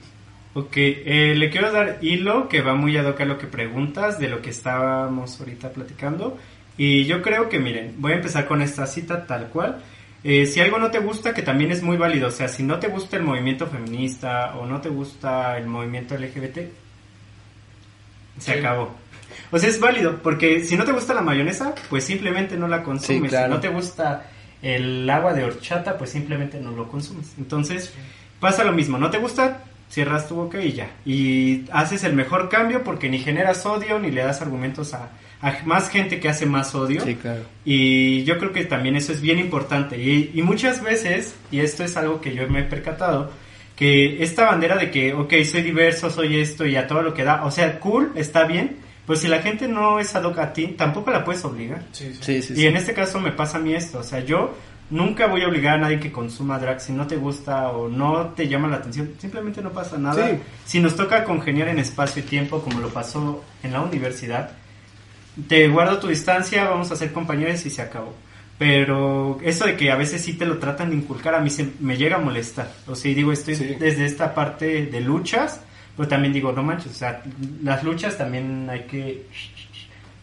Ok, 0.53 0.73
eh, 0.77 1.35
le 1.37 1.49
quiero 1.49 1.71
dar 1.71 1.99
hilo 2.01 2.49
que 2.49 2.61
va 2.61 2.75
muy 2.75 2.97
ad 2.97 3.07
hoc 3.07 3.21
a 3.21 3.25
lo 3.25 3.39
que 3.39 3.47
preguntas, 3.47 4.19
de 4.19 4.29
lo 4.29 4.43
que 4.43 4.51
estábamos 4.51 5.39
ahorita 5.39 5.71
platicando. 5.71 6.39
Y 6.77 7.05
yo 7.05 7.23
creo 7.23 7.49
que, 7.49 7.61
miren, 7.61 7.95
voy 7.99 8.13
a 8.13 8.17
empezar 8.17 8.47
con 8.47 8.61
esta 8.61 8.87
cita 8.87 9.27
tal 9.27 9.47
cual. 9.49 9.81
Eh, 10.23 10.47
si 10.47 10.61
algo 10.61 10.79
no 10.79 10.91
te 10.91 10.99
gusta, 10.99 11.33
que 11.33 11.43
también 11.43 11.71
es 11.73 11.83
muy 11.83 11.97
válido, 11.97 12.29
o 12.29 12.31
sea, 12.31 12.47
si 12.49 12.63
no 12.63 12.79
te 12.79 12.89
gusta 12.89 13.17
el 13.17 13.23
movimiento 13.23 13.67
feminista 13.67 14.55
o 14.57 14.67
no 14.67 14.81
te 14.81 14.91
gusta 14.91 15.57
el 15.57 15.67
movimiento 15.67 16.15
LGBT, 16.15 16.71
se 18.39 18.53
Sí. 18.53 18.59
acabó. 18.59 18.91
O 19.51 19.59
sea, 19.59 19.69
es 19.69 19.81
válido, 19.81 20.19
porque 20.23 20.63
si 20.65 20.77
no 20.77 20.85
te 20.85 20.93
gusta 20.93 21.15
la 21.15 21.23
mayonesa, 21.23 21.75
pues 21.89 22.05
simplemente 22.05 22.57
no 22.57 22.69
la 22.69 22.83
consumes. 22.83 23.23
Sí, 23.23 23.29
claro. 23.29 23.47
Si 23.47 23.51
no 23.55 23.61
te 23.61 23.69
gusta 23.69 24.27
el 24.63 25.09
agua 25.09 25.33
de 25.33 25.45
horchata, 25.45 25.97
pues 25.97 26.11
simplemente 26.11 26.61
no 26.61 26.71
lo 26.73 26.89
consumes. 26.89 27.33
Entonces, 27.39 27.93
pasa 28.39 28.63
lo 28.65 28.73
mismo, 28.73 28.99
no 28.99 29.11
te 29.11 29.19
gusta, 29.19 29.65
cierras 29.89 30.29
tu 30.29 30.37
boca 30.37 30.61
y 30.61 30.73
ya. 30.73 30.91
Y 31.05 31.65
haces 31.73 32.05
el 32.05 32.13
mejor 32.15 32.49
cambio 32.49 32.85
porque 32.85 33.09
ni 33.09 33.19
generas 33.19 33.65
odio 33.67 33.99
ni 33.99 34.11
le 34.11 34.23
das 34.23 34.41
argumentos 34.43 34.95
a, 34.95 35.05
a 35.05 35.11
más 35.65 35.89
gente 35.89 36.21
que 36.21 36.29
hace 36.29 36.47
más 36.47 36.75
odio. 36.75 37.03
Sí, 37.03 37.15
claro. 37.15 37.43
Y 37.65 38.25
yo 38.25 38.39
creo 38.39 38.53
que 38.53 38.65
también 38.65 38.97
eso 38.97 39.13
es 39.13 39.21
bien 39.21 39.39
importante. 39.39 39.97
Y, 39.99 40.33
y 40.35 40.43
muchas 40.43 40.83
veces, 40.83 41.35
y 41.51 41.61
esto 41.61 41.85
es 41.85 41.97
algo 41.97 42.21
que 42.21 42.35
yo 42.35 42.47
me 42.49 42.61
he 42.61 42.65
percatado, 42.65 43.31
que 43.77 44.23
esta 44.23 44.45
bandera 44.45 44.77
de 44.77 44.91
que, 44.91 45.15
ok, 45.15 45.33
soy 45.51 45.63
diverso, 45.63 46.11
soy 46.11 46.39
esto 46.39 46.67
y 46.67 46.77
a 46.77 46.87
todo 46.87 47.03
lo 47.03 47.15
que 47.15 47.25
da, 47.25 47.45
o 47.45 47.51
sea, 47.51 47.81
cool, 47.81 48.13
está 48.15 48.45
bien, 48.45 48.77
pues 49.07 49.21
si 49.21 49.29
la 49.29 49.41
gente 49.41 49.67
no 49.67 49.99
es 49.99 50.15
ad 50.15 50.25
hoc 50.25 50.39
a 50.39 50.53
ti, 50.53 50.75
tampoco 50.77 51.11
la 51.11 51.25
puedes 51.25 51.43
obligar. 51.47 51.83
Sí, 51.93 52.13
sí. 52.13 52.19
Sí, 52.21 52.43
sí, 52.43 52.53
Y 52.53 52.57
sí. 52.57 52.67
en 52.67 52.77
este 52.77 52.93
caso 52.93 53.19
me 53.19 53.33
pasa 53.33 53.57
a 53.57 53.61
mí 53.61 53.73
esto, 53.75 54.01
o 54.01 54.03
sea, 54.03 54.21
yo 54.21 54.55
nunca 54.91 55.29
voy 55.29 55.43
a 55.43 55.49
obligar 55.49 55.77
a 55.77 55.79
nadie 55.79 55.99
que 55.99 56.13
consuma 56.13 56.59
drag 56.59 56.81
si 56.81 56.93
no 56.93 57.07
te 57.07 57.17
gusta 57.17 57.71
o 57.71 57.89
no 57.89 58.29
te 58.37 58.49
llama 58.49 58.69
la 58.69 58.77
atención, 58.77 59.15
simplemente 59.19 59.63
no 59.63 59.71
pasa 59.71 59.97
nada. 59.97 60.29
Sí. 60.29 60.37
Si 60.67 60.81
nos 60.81 60.95
toca 60.95 61.25
congeniar 61.25 61.69
en 61.69 61.79
espacio 61.79 62.23
y 62.23 62.27
tiempo 62.27 62.61
como 62.61 62.81
lo 62.81 62.91
pasó 62.91 63.43
en 63.63 63.73
la 63.73 63.81
universidad, 63.81 64.59
te 65.49 65.69
guardo 65.69 65.99
tu 65.99 66.09
distancia, 66.09 66.69
vamos 66.69 66.91
a 66.91 66.97
ser 66.97 67.13
compañeros 67.13 67.65
y 67.67 67.71
se 67.71 67.83
acabó. 67.83 68.15
Pero 68.59 69.39
eso 69.43 69.65
de 69.65 69.75
que 69.77 69.91
a 69.91 69.97
veces 69.97 70.21
sí 70.23 70.35
te 70.35 70.45
lo 70.45 70.59
tratan 70.59 70.91
de 70.91 70.97
inculcar, 70.97 71.35
a 71.35 71.41
mí 71.41 71.49
se, 71.49 71.67
me 71.81 71.97
llega 71.97 72.17
a 72.17 72.21
molestar. 72.21 72.71
O 72.87 72.95
sea, 72.95 73.15
digo, 73.15 73.33
estoy 73.33 73.55
Sí. 73.55 73.77
desde 73.79 74.05
esta 74.05 74.35
parte 74.35 74.87
de 74.87 75.01
luchas, 75.01 75.61
pero 75.97 76.09
también 76.09 76.33
digo, 76.35 76.53
no 76.53 76.63
manches, 76.63 76.93
o 76.93 76.95
sea, 76.95 77.23
las 77.63 77.83
luchas 77.83 78.19
también 78.19 78.69
hay 78.69 78.81
que... 78.85 79.25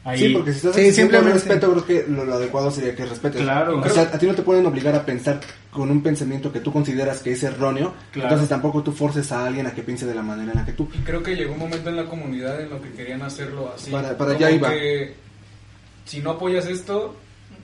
Ahí, 0.07 0.19
Sí, 0.19 0.29
porque 0.33 0.51
si 0.51 0.57
estás 0.57 0.75
Sí, 0.75 0.81
exigiendo 0.81 1.17
simplemente- 1.17 1.49
respeto, 1.49 1.71
creo 1.73 1.85
que 1.85 2.11
lo, 2.11 2.23
lo 2.23 2.33
adecuado 2.35 2.71
sería 2.71 2.95
que 2.95 3.05
respetes. 3.05 3.41
Claro. 3.41 3.79
O 3.79 3.89
sea, 3.89 4.03
a 4.03 4.17
ti 4.17 4.25
no 4.25 4.33
te 4.35 4.41
pueden 4.41 4.65
obligar 4.65 4.95
a 4.95 5.05
pensar 5.05 5.39
con 5.71 5.91
un 5.91 6.01
pensamiento 6.01 6.51
que 6.51 6.61
tú 6.61 6.71
consideras 6.71 7.19
que 7.21 7.33
es 7.33 7.43
erróneo. 7.43 7.93
Claro. 8.11 8.29
Entonces 8.29 8.47
tampoco 8.49 8.81
tú 8.83 8.91
forces 8.93 9.29
a 9.31 9.45
alguien 9.45 9.67
a 9.67 9.73
que 9.73 9.81
piense 9.83 10.05
de 10.05 10.15
la 10.15 10.21
manera 10.21 10.51
en 10.53 10.57
la 10.59 10.65
que 10.65 10.71
tú. 10.73 10.87
Y 10.93 10.99
creo 10.99 11.21
que 11.21 11.35
llegó 11.35 11.53
un 11.53 11.59
momento 11.59 11.89
en 11.89 11.97
la 11.97 12.05
comunidad 12.05 12.61
en 12.61 12.69
lo 12.69 12.81
que 12.81 12.89
querían 12.91 13.21
hacerlo 13.21 13.71
así. 13.75 13.91
Para- 13.91 14.17
para 14.17 14.31
allá 14.31 14.49
iba. 14.49 14.69
que 14.69 15.13
si 16.05 16.21
no 16.21 16.31
apoyas 16.31 16.65
esto, 16.67 17.15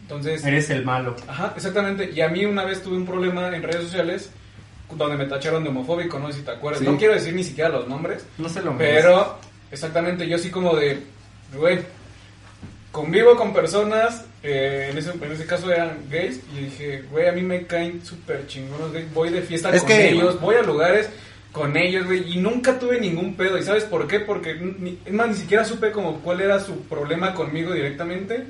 entonces... 0.02 0.44
eres 0.46 0.70
el 0.70 0.84
malo. 0.84 1.16
Ajá, 1.28 1.54
exactamente. 1.56 2.12
Y 2.14 2.20
a 2.20 2.28
mí 2.28 2.44
una 2.46 2.66
vez 2.66 2.84
tuve 2.84 2.98
un 2.98 3.06
problema 3.06 3.56
en 3.56 3.64
redes 3.64 3.84
sociales 3.84 4.30
donde 4.96 5.16
me 5.18 5.26
tacharon 5.26 5.64
de 5.64 5.70
homofóbico, 5.70 6.20
no 6.20 6.28
sé 6.32 6.40
si 6.40 6.44
te 6.46 6.52
acuerdas. 6.52 6.82
Sí. 6.82 6.86
No 6.86 6.98
quiero 6.98 7.14
decir 7.16 7.34
ni 7.34 7.44
siquiera 7.44 7.70
los 7.70 7.88
nombres, 7.88 8.26
No 8.38 8.48
se 8.50 8.62
lo 8.62 8.74
merece. 8.74 9.02
pero 9.02 9.38
exactamente 9.72 10.28
yo 10.28 10.36
así 10.36 10.50
como 10.52 10.76
de, 10.76 11.00
güey, 11.58 11.80
convivo 12.94 13.36
con 13.36 13.54
personas, 13.54 14.24
eh, 14.44 14.90
en, 14.92 14.98
ese, 14.98 15.12
en 15.12 15.32
ese 15.32 15.46
caso 15.46 15.70
eran 15.70 15.98
gays, 16.10 16.40
y 16.56 16.66
dije, 16.66 17.04
güey, 17.12 17.28
a 17.28 17.32
mí 17.34 17.42
me 17.42 17.66
caen 17.66 18.06
súper 18.06 18.48
chingones 18.48 18.94
gays, 18.94 19.14
voy 19.14 19.30
de 19.32 19.42
fiesta 19.42 19.70
Es 19.72 19.82
con 19.82 19.88
que- 19.90 20.10
ellos, 20.12 20.40
voy 20.40 20.56
a 20.56 20.62
lugares 20.62 21.10
con 21.52 21.76
ellos, 21.76 22.06
güey, 22.06 22.32
y 22.34 22.38
nunca 22.38 22.78
tuve 22.80 23.00
ningún 23.00 23.36
pedo, 23.36 23.58
¿y 23.58 23.64
sabes 23.64 23.84
por 23.84 24.08
qué? 24.08 24.20
Porque, 24.20 24.54
ni, 24.56 25.00
es 25.06 25.12
más, 25.14 25.28
ni 25.28 25.34
siquiera 25.36 25.66
supe 25.66 25.92
como 25.92 26.20
cuál 26.22 26.42
era 26.42 26.60
su 26.60 26.82
problema 26.84 27.34
conmigo 27.34 27.74
directamente, 27.74 28.46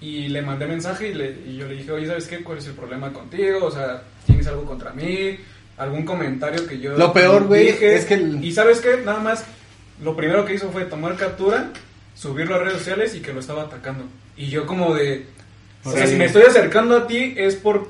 y 0.00 0.28
le 0.28 0.42
mandé 0.42 0.66
mensaje 0.66 1.08
y, 1.08 1.14
le, 1.14 1.34
y 1.46 1.56
yo 1.56 1.66
le 1.66 1.76
dije, 1.76 1.90
oye, 1.92 2.06
¿sabes 2.06 2.26
qué? 2.26 2.42
¿Cuál 2.44 2.58
es 2.58 2.66
el 2.66 2.74
problema 2.74 3.12
contigo? 3.12 3.64
O 3.64 3.70
sea, 3.70 4.02
¿tienes 4.26 4.46
algo 4.46 4.64
contra 4.66 4.92
mí? 4.92 5.38
¿Algún 5.78 6.04
comentario 6.04 6.66
que 6.66 6.78
yo 6.78 6.96
Lo 6.98 7.12
peor, 7.14 7.44
güey, 7.46 7.68
es 7.68 8.04
que 8.04 8.14
el- 8.14 8.44
Y 8.44 8.52
¿sabes 8.52 8.80
qué? 8.80 8.98
Nada 9.04 9.20
más, 9.20 9.44
lo 10.02 10.14
primero 10.16 10.44
que 10.44 10.54
hizo 10.54 10.70
fue 10.70 10.84
tomar 10.84 11.16
captura, 11.16 11.70
subirlo 12.20 12.56
a 12.56 12.58
redes 12.58 12.78
sociales 12.78 13.14
y 13.14 13.20
que 13.20 13.32
lo 13.32 13.40
estaba 13.40 13.62
atacando. 13.62 14.04
Y 14.36 14.48
yo 14.48 14.66
como 14.66 14.94
de... 14.94 15.26
O 15.84 15.90
sea, 15.92 16.04
Sí. 16.04 16.12
si 16.12 16.18
me 16.18 16.26
estoy 16.26 16.42
acercando 16.42 16.96
a 16.98 17.06
ti 17.06 17.34
es 17.36 17.54
por... 17.56 17.88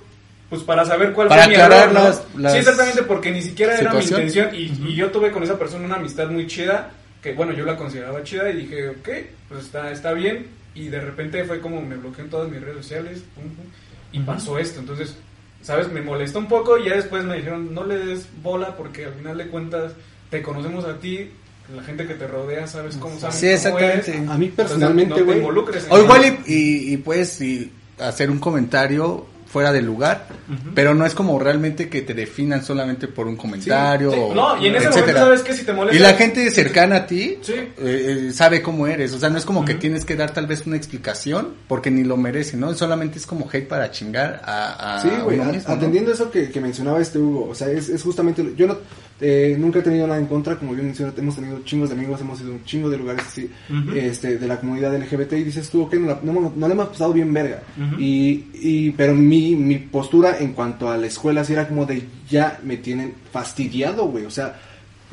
Pues 0.49 0.63
para 0.63 0.85
saber 0.85 1.13
cuál 1.13 1.29
Para 1.29 1.45
fue 1.45 1.53
mi 1.53 1.61
error, 1.61 1.93
¿no? 1.93 2.05
las- 2.05 2.25
las 2.37 2.53
Sí, 2.53 2.59
exactamente, 2.59 3.03
porque 3.05 3.31
ni 3.31 3.41
siquiera 3.43 3.79
era 3.79 3.93
mi 3.93 4.01
intención. 4.03 4.49
Y, 4.53 4.73
y 4.89 4.95
yo 4.97 5.11
tuve 5.11 5.31
con 5.31 5.43
esa 5.45 5.57
persona 5.59 5.85
una 5.85 5.95
amistad 5.97 6.29
muy 6.29 6.47
chida, 6.49 6.91
que 7.23 7.33
bueno, 7.35 7.53
yo 7.53 7.65
la 7.65 7.77
consideraba 7.77 8.23
chida 8.25 8.51
y 8.51 8.57
dije, 8.63 8.89
ok, 8.89 9.09
pues 9.49 9.65
está, 9.65 9.91
está 9.93 10.13
bien. 10.13 10.47
Y 10.75 10.89
de 10.89 11.01
repente 11.01 11.45
fue 11.45 11.61
como 11.61 11.81
me 11.83 11.97
bloqueó 11.97 12.25
en 12.25 12.31
todas 12.31 12.49
mis 12.51 12.61
redes 12.61 12.79
sociales 12.79 13.23
pum, 13.35 13.45
pum, 13.45 13.65
y 14.13 14.19
pasó 14.21 14.59
esto. 14.59 14.81
Entonces, 14.81 15.17
¿sabes? 15.63 15.89
Me 15.93 16.03
molestó 16.03 16.41
un 16.41 16.49
poco 16.49 16.79
y 16.79 16.89
ya 16.89 16.95
después 16.97 17.23
me 17.25 17.37
dijeron, 17.37 17.73
no 17.73 17.85
le 17.85 17.99
des 17.99 18.27
bola 18.43 18.77
porque 18.77 19.05
al 19.07 19.15
final 19.15 19.39
de 19.39 19.47
cuentas 19.49 19.93
te 20.31 20.43
conocemos 20.43 20.85
a 20.85 20.99
ti, 20.99 21.31
la 21.75 21.83
gente 21.83 22.07
que 22.07 22.15
te 22.15 22.27
rodea, 22.27 22.67
¿sabes 22.67 22.97
cómo 22.97 23.19
sabes 23.19 23.37
Sí, 23.37 23.47
cómo 23.47 23.55
exactamente. 23.79 24.17
eres? 24.17 24.29
A 24.31 24.39
mí 24.39 24.49
personalmente, 24.49 25.11
no 25.11 25.17
te 25.17 25.23
güey. 25.23 25.39
involucres 25.39 25.85
en 25.87 25.93
O 25.93 25.99
igual 26.01 26.25
y, 26.47 26.53
y, 26.53 26.93
y 26.95 26.97
puedes 26.99 27.41
y 27.41 27.71
hacer 27.99 28.31
un 28.31 28.39
comentario 28.39 29.27
fuera 29.47 29.73
del 29.73 29.85
lugar, 29.85 30.29
pero 30.77 30.95
no 30.95 31.05
es 31.05 31.13
como 31.13 31.37
realmente 31.37 31.89
que 31.89 32.03
te 32.03 32.15
definan 32.15 32.63
solamente 32.65 33.09
por 33.09 33.27
un 33.27 33.37
comentario. 33.37 34.13
Sí, 34.13 34.19
o- 34.21 34.33
no, 34.33 34.57
y 34.63 34.69
en 34.69 34.77
ese 34.77 34.87
etcétera. 34.87 35.21
momento, 35.23 35.25
¿sabes 35.25 35.43
qué? 35.43 35.55
Si 35.55 35.65
te 35.67 35.73
molesta... 35.73 35.97
Y 35.97 35.99
la 36.01 36.15
gente 36.17 36.49
cercana 36.53 36.97
a 36.99 37.07
ti 37.09 37.37
Sí. 37.43 37.55
eh, 37.55 37.73
eh, 37.79 38.33
sabe 38.33 38.63
cómo 38.63 38.87
eres, 38.87 39.13
o 39.13 39.19
sea, 39.19 39.29
no 39.29 39.39
es 39.39 39.45
como 39.45 39.65
que 39.65 39.75
tienes 39.75 40.05
que 40.05 40.15
dar 40.15 40.33
tal 40.33 40.47
vez 40.47 40.65
una 40.69 40.77
explicación 40.77 41.55
porque 41.67 41.91
ni 41.91 42.05
lo 42.05 42.17
merece, 42.17 42.57
¿no? 42.57 42.73
Solamente 42.75 43.19
es 43.19 43.27
como 43.27 43.49
hate 43.53 43.67
para 43.67 43.91
chingar 43.91 44.41
a, 44.45 44.99
a 44.99 45.03
Sí, 45.03 45.09
güey, 45.25 45.39
¿no? 45.39 45.51
atendiendo 45.67 46.13
eso 46.13 46.31
que, 46.31 46.49
que 46.51 46.61
mencionaba 46.61 47.01
este 47.01 47.19
Hugo, 47.19 47.49
o 47.51 47.55
sea, 47.57 47.69
es, 47.71 47.89
es 47.89 48.01
justamente, 48.05 48.45
lo- 48.45 48.55
yo 48.55 48.69
no, 48.69 48.79
eh, 49.21 49.57
nunca 49.59 49.81
he 49.81 49.83
tenido 49.83 50.07
nada 50.07 50.19
en 50.19 50.27
contra, 50.27 50.57
como 50.57 50.73
bien 50.73 50.87
mencioné, 50.87 51.13
hemos 51.19 51.37
tenido 51.37 51.61
chingos 51.65 51.89
de 51.91 51.95
amigos, 51.95 52.21
hemos 52.21 52.41
ido 52.41 52.51
a 52.51 52.55
un 52.55 52.65
chingo 52.65 52.89
de 52.89 52.97
lugares 52.99 53.23
así, 53.27 53.51
Ujú. 53.69 53.91
este, 53.95 54.39
de 54.39 54.47
la 54.49 54.59
comunidad 54.59 54.95
LGBT 54.97 55.33
y 55.35 55.45
dices 55.45 55.69
tú, 55.71 55.83
ok, 55.83 55.95
no, 55.95 56.07
la- 56.09 56.21
no, 56.23 56.53
no 56.57 56.67
le 56.69 56.73
hemos 56.75 56.89
pasado 56.89 57.13
bien 57.13 57.33
verga, 57.33 57.63
Ujú. 57.77 58.01
y, 58.01 58.47
y, 58.55 58.91
pero 58.93 59.15
mi, 59.15 59.55
mi 59.57 59.77
postura 59.77 60.39
en 60.39 60.53
cuanto 60.53 60.89
a 60.91 60.97
la 60.97 61.07
escuela 61.07 61.45
sí 61.45 61.53
era 61.53 61.69
como 61.69 61.85
de, 61.87 62.03
ya 62.29 62.59
me 62.65 62.77
tienen 62.79 63.15
fastidiado, 63.33 64.07
güey, 64.07 64.25
o 64.25 64.31
sea, 64.31 64.59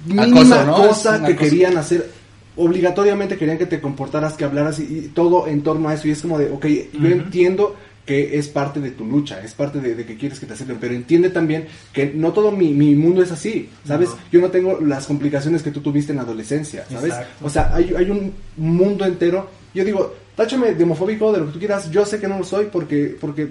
mínima 0.06 0.64
¿no? 0.64 0.76
cosa 0.88 1.14
Es 1.16 1.20
una 1.20 1.28
que 1.28 1.36
cosa. 1.36 1.50
querían 1.50 1.78
hacer, 1.78 2.10
obligatoriamente 2.56 3.38
querían 3.38 3.58
que 3.58 3.66
te 3.66 3.80
comportaras, 3.82 4.34
que 4.34 4.46
hablaras 4.46 4.80
y, 4.80 4.84
y 4.84 5.02
todo 5.14 5.48
en 5.48 5.62
torno 5.62 5.90
a 5.90 5.94
eso. 5.94 6.08
Y 6.08 6.12
es 6.12 6.22
como 6.22 6.38
de, 6.40 6.50
ok, 6.50 6.66
yo 6.94 7.00
Ujú. 7.00 7.08
entiendo 7.08 7.76
que 8.08 8.40
es 8.40 8.48
parte 8.48 8.80
de 8.80 8.92
tu 8.92 9.06
lucha, 9.06 9.44
es 9.44 9.54
parte 9.54 9.82
de, 9.82 9.94
de 9.94 10.06
que 10.06 10.16
quieres 10.16 10.40
que 10.40 10.46
te 10.46 10.54
acepten, 10.54 10.78
pero 10.80 10.94
entiende 10.94 11.30
también 11.30 11.68
que 11.92 12.14
no 12.16 12.32
todo 12.32 12.54
mi, 12.54 12.74
mi 12.74 12.96
mundo 12.96 13.22
es 13.22 13.34
así, 13.34 13.70
¿sabes? 13.86 14.10
No. 14.10 14.18
Yo 14.32 14.40
no 14.40 14.50
tengo 14.50 14.80
las 14.80 15.06
complicaciones 15.06 15.62
que 15.62 15.72
tú 15.72 15.82
tuviste 15.82 16.14
en 16.14 16.16
la 16.16 16.24
adolescencia, 16.24 16.86
¿sabes? 16.90 17.12
Exacto. 17.12 17.46
O 17.46 17.50
sea, 17.50 17.76
hay, 17.76 17.94
hay 17.96 18.10
un 18.10 18.34
mundo 18.56 19.06
entero. 19.06 19.50
Yo 19.74 19.84
digo, 19.84 20.16
táchame 20.38 20.74
de 20.74 20.84
homofóbico, 20.86 21.34
de 21.34 21.40
lo 21.40 21.48
que 21.48 21.52
tú 21.52 21.60
quieras, 21.60 21.92
yo 21.92 22.06
sé 22.06 22.18
que 22.18 22.30
no 22.30 22.38
lo 22.38 22.46
soy 22.46 22.70
porque, 22.72 23.18
porque 23.20 23.50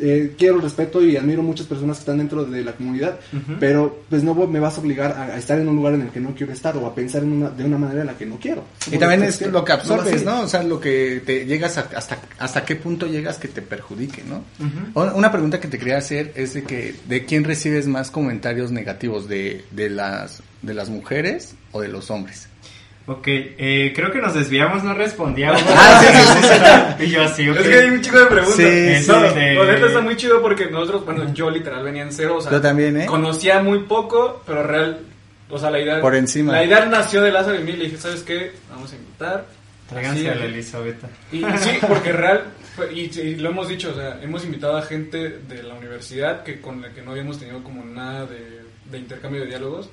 eh, 0.00 0.34
quiero 0.38 0.58
respeto 0.60 1.04
y 1.04 1.16
admiro 1.16 1.42
muchas 1.42 1.66
personas 1.66 1.96
que 1.98 2.00
están 2.00 2.18
dentro 2.18 2.44
de 2.44 2.62
la 2.64 2.72
comunidad, 2.72 3.18
pero 3.58 4.02
pues 4.08 4.22
no 4.22 4.34
me 4.34 4.60
vas 4.60 4.76
a 4.76 4.80
obligar 4.80 5.12
a, 5.12 5.22
a 5.34 5.38
estar 5.38 5.58
en 5.58 5.68
un 5.68 5.76
lugar 5.76 5.94
en 5.94 6.02
el 6.02 6.08
que 6.10 6.20
no 6.20 6.34
quiero 6.34 6.52
estar 6.52 6.76
o 6.76 6.86
a 6.86 6.94
pensar 6.94 7.22
en 7.22 7.32
una, 7.32 7.50
de 7.50 7.64
una 7.64 7.78
manera 7.78 8.00
en 8.02 8.06
la 8.06 8.16
que 8.18 8.26
no 8.26 8.36
quiero. 8.38 8.64
Y 8.90 8.98
también 8.98 9.22
es 9.24 9.40
lo 9.52 9.64
que 9.64 9.72
absorbes. 9.72 10.24
¿no? 10.24 10.40
O 10.42 10.48
sea, 10.48 10.62
lo 10.62 10.80
que 10.80 11.22
te 11.24 11.46
llegas 11.46 11.78
a- 11.78 11.88
hasta 11.96 12.18
hasta 12.38 12.64
qué 12.64 12.76
punto 12.76 13.06
llegas 13.06 13.38
que 13.38 13.48
te 13.48 13.62
perjudique, 13.62 14.22
¿no? 14.28 14.44
Una 15.14 15.30
pregunta 15.32 15.60
que 15.60 15.68
te 15.68 15.78
quería 15.78 15.98
hacer 15.98 16.32
es 16.34 16.54
de 16.54 16.62
que 16.64 16.94
de 17.06 17.24
quién 17.24 17.44
recibes 17.44 17.86
más 17.86 18.10
comentarios 18.10 18.70
negativos 18.70 19.28
de, 19.28 19.64
de 19.70 19.90
las 19.90 20.42
de 20.62 20.74
las 20.74 20.88
mujeres 20.90 21.54
o 21.72 21.80
de 21.80 21.88
los 21.88 22.10
hombres. 22.10 22.48
Ok, 23.10 23.26
eh, 23.26 23.92
creo 23.92 24.12
que 24.12 24.20
nos 24.20 24.34
desviamos, 24.34 24.84
no 24.84 24.94
respondíamos. 24.94 25.60
Ah, 25.66 26.00
sí, 26.00 26.98
sí, 26.98 27.04
Y 27.06 27.10
yo 27.10 27.22
así, 27.24 27.48
ok. 27.50 27.56
Es 27.58 27.66
que 27.66 27.74
hay 27.74 27.90
un 27.90 28.00
chico 28.02 28.20
de 28.20 28.26
preguntas. 28.26 28.54
Sí, 28.56 28.94
sí, 29.02 29.10
no, 29.10 29.64
de- 29.64 29.86
está 29.86 30.00
muy 30.00 30.16
chido 30.16 30.40
porque 30.40 30.66
nosotros, 30.66 31.04
bueno, 31.04 31.34
yo 31.34 31.50
literal 31.50 31.82
venía 31.82 32.02
en 32.04 32.12
cero, 32.12 32.36
o 32.36 32.40
sea, 32.40 32.52
Yo 32.52 32.60
también, 32.60 33.00
¿eh? 33.00 33.06
conocía 33.06 33.60
muy 33.60 33.80
poco, 33.80 34.42
pero 34.46 34.62
real, 34.62 35.00
o 35.48 35.58
sea, 35.58 35.70
la 35.70 35.80
idea... 35.80 36.00
Por 36.00 36.14
encima. 36.14 36.52
La 36.52 36.64
idea 36.64 36.86
nació 36.86 37.22
de 37.22 37.32
Lázaro 37.32 37.58
y 37.58 37.64
mí, 37.64 37.72
le 37.72 37.86
dije, 37.86 37.96
¿sabes 37.96 38.22
qué? 38.22 38.52
Vamos 38.70 38.92
a 38.92 38.94
invitar. 38.96 39.44
Tráiganse 39.88 40.30
a 40.30 40.34
la. 40.36 40.44
Elizabeth. 40.44 40.98
Y 41.32 41.38
sí, 41.58 41.70
porque 41.88 42.12
real, 42.12 42.44
y, 42.94 43.00
y 43.18 43.34
lo 43.34 43.50
hemos 43.50 43.66
dicho, 43.66 43.90
o 43.90 43.94
sea, 43.96 44.20
hemos 44.22 44.44
invitado 44.44 44.76
a 44.76 44.82
gente 44.82 45.40
de 45.48 45.62
la 45.64 45.74
universidad 45.74 46.44
que 46.44 46.60
con 46.60 46.80
la 46.80 46.90
que 46.92 47.02
no 47.02 47.10
habíamos 47.10 47.40
tenido 47.40 47.60
como 47.64 47.84
nada 47.84 48.26
de, 48.26 48.60
de 48.84 48.98
intercambio 48.98 49.40
de 49.40 49.48
diálogos. 49.48 49.90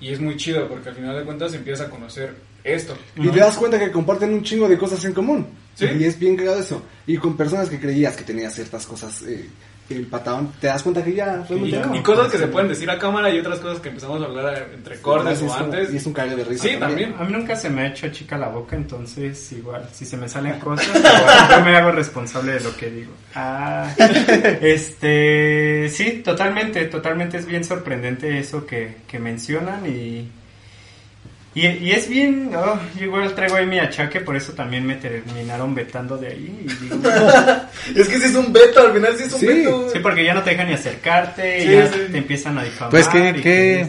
Y 0.00 0.12
es 0.12 0.20
muy 0.20 0.36
chido 0.36 0.66
porque 0.66 0.88
al 0.88 0.94
final 0.94 1.14
de 1.16 1.22
cuentas 1.24 1.52
se 1.52 1.58
empieza 1.58 1.84
a 1.84 1.90
conocer 1.90 2.34
esto. 2.64 2.96
Y 3.16 3.28
te 3.28 3.38
das 3.38 3.56
cuenta 3.56 3.78
que 3.78 3.92
comparten 3.92 4.32
un 4.32 4.42
chingo 4.42 4.66
de 4.68 4.78
cosas 4.78 5.04
en 5.04 5.12
común. 5.12 5.46
Sí. 5.74 5.86
Y 5.98 6.04
es 6.04 6.18
bien 6.18 6.36
cagado 6.36 6.60
eso. 6.60 6.82
Y 7.06 7.18
con 7.18 7.36
personas 7.36 7.68
que 7.68 7.78
creías 7.78 8.16
que 8.16 8.24
tenías 8.24 8.54
ciertas 8.54 8.86
cosas 8.86 9.22
eh, 9.22 9.48
que 9.86 9.96
empataban, 9.96 10.50
te 10.60 10.68
das 10.68 10.82
cuenta 10.82 11.04
que 11.04 11.12
ya 11.12 11.44
Y, 11.44 11.52
realmente 11.52 11.80
no. 11.80 11.94
y 11.96 12.02
cosas 12.02 12.32
que 12.32 12.38
se 12.38 12.46
pueden 12.46 12.68
decir 12.68 12.88
a 12.88 12.98
cámara 12.98 13.28
y 13.28 13.38
otras 13.38 13.58
cosas 13.58 13.80
que 13.80 13.90
empezamos 13.90 14.22
a 14.22 14.24
hablar 14.24 14.70
entre 14.72 14.98
cortes 15.00 15.42
Y 15.42 15.44
es 15.44 15.50
o 15.50 15.54
antes. 15.54 15.92
Y 15.92 15.96
es 15.98 16.06
un 16.06 16.14
cague 16.14 16.36
de 16.36 16.44
risa. 16.44 16.62
Sí, 16.62 16.76
también. 16.78 17.14
A 17.18 17.24
mí 17.24 17.32
nunca 17.32 17.54
se 17.54 17.68
me 17.68 17.82
ha 17.82 17.86
hecho 17.88 18.08
chica 18.08 18.38
la 18.38 18.48
boca, 18.48 18.76
entonces 18.76 19.52
igual, 19.52 19.86
si 19.92 20.06
se 20.06 20.16
me 20.16 20.26
salen 20.26 20.58
cosas, 20.58 20.88
igual, 20.88 21.48
yo 21.50 21.64
me 21.64 21.76
hago 21.76 21.90
responsable 21.90 22.52
de 22.52 22.60
lo 22.60 22.74
que 22.74 22.90
digo. 22.90 23.12
Ah, 23.34 23.92
este, 24.62 25.90
sí, 25.90 26.22
totalmente, 26.24 26.86
totalmente 26.86 27.36
es 27.36 27.44
bien 27.44 27.64
sorprendente 27.64 28.38
eso 28.38 28.64
que, 28.64 29.02
que 29.06 29.18
mencionan 29.18 29.84
y, 29.86 30.30
y, 31.54 31.66
y 31.66 31.92
es 31.92 32.08
bien, 32.08 32.50
oh, 32.56 32.78
yo 32.98 33.04
igual 33.04 33.32
traigo 33.34 33.56
ahí 33.56 33.66
mi 33.66 33.78
achaque, 33.78 34.20
por 34.20 34.36
eso 34.36 34.52
también 34.52 34.84
me 34.86 34.96
terminaron 34.96 35.74
vetando 35.74 36.16
de 36.18 36.28
ahí. 36.28 36.66
Y 36.66 36.84
digo, 36.84 36.96
Es 37.96 38.08
que 38.08 38.18
si 38.18 38.24
es 38.26 38.34
un 38.34 38.52
veto, 38.52 38.80
al 38.80 38.92
final 38.92 39.16
sí 39.16 39.24
es 39.24 39.32
un 39.32 39.40
Sí, 39.40 39.46
veto. 39.46 39.88
sí, 39.92 39.98
porque 40.00 40.24
ya 40.24 40.34
no 40.34 40.42
te 40.42 40.50
dejan 40.50 40.66
ni 40.68 40.74
acercarte, 40.74 41.60
Sí, 41.62 41.70
ya 41.72 41.86
sí. 41.86 41.98
te 42.10 42.18
empiezan 42.18 42.58
a 42.58 42.64
difamar. 42.64 42.90
Pues 42.90 43.08
que 43.08 43.34
que 43.40 43.86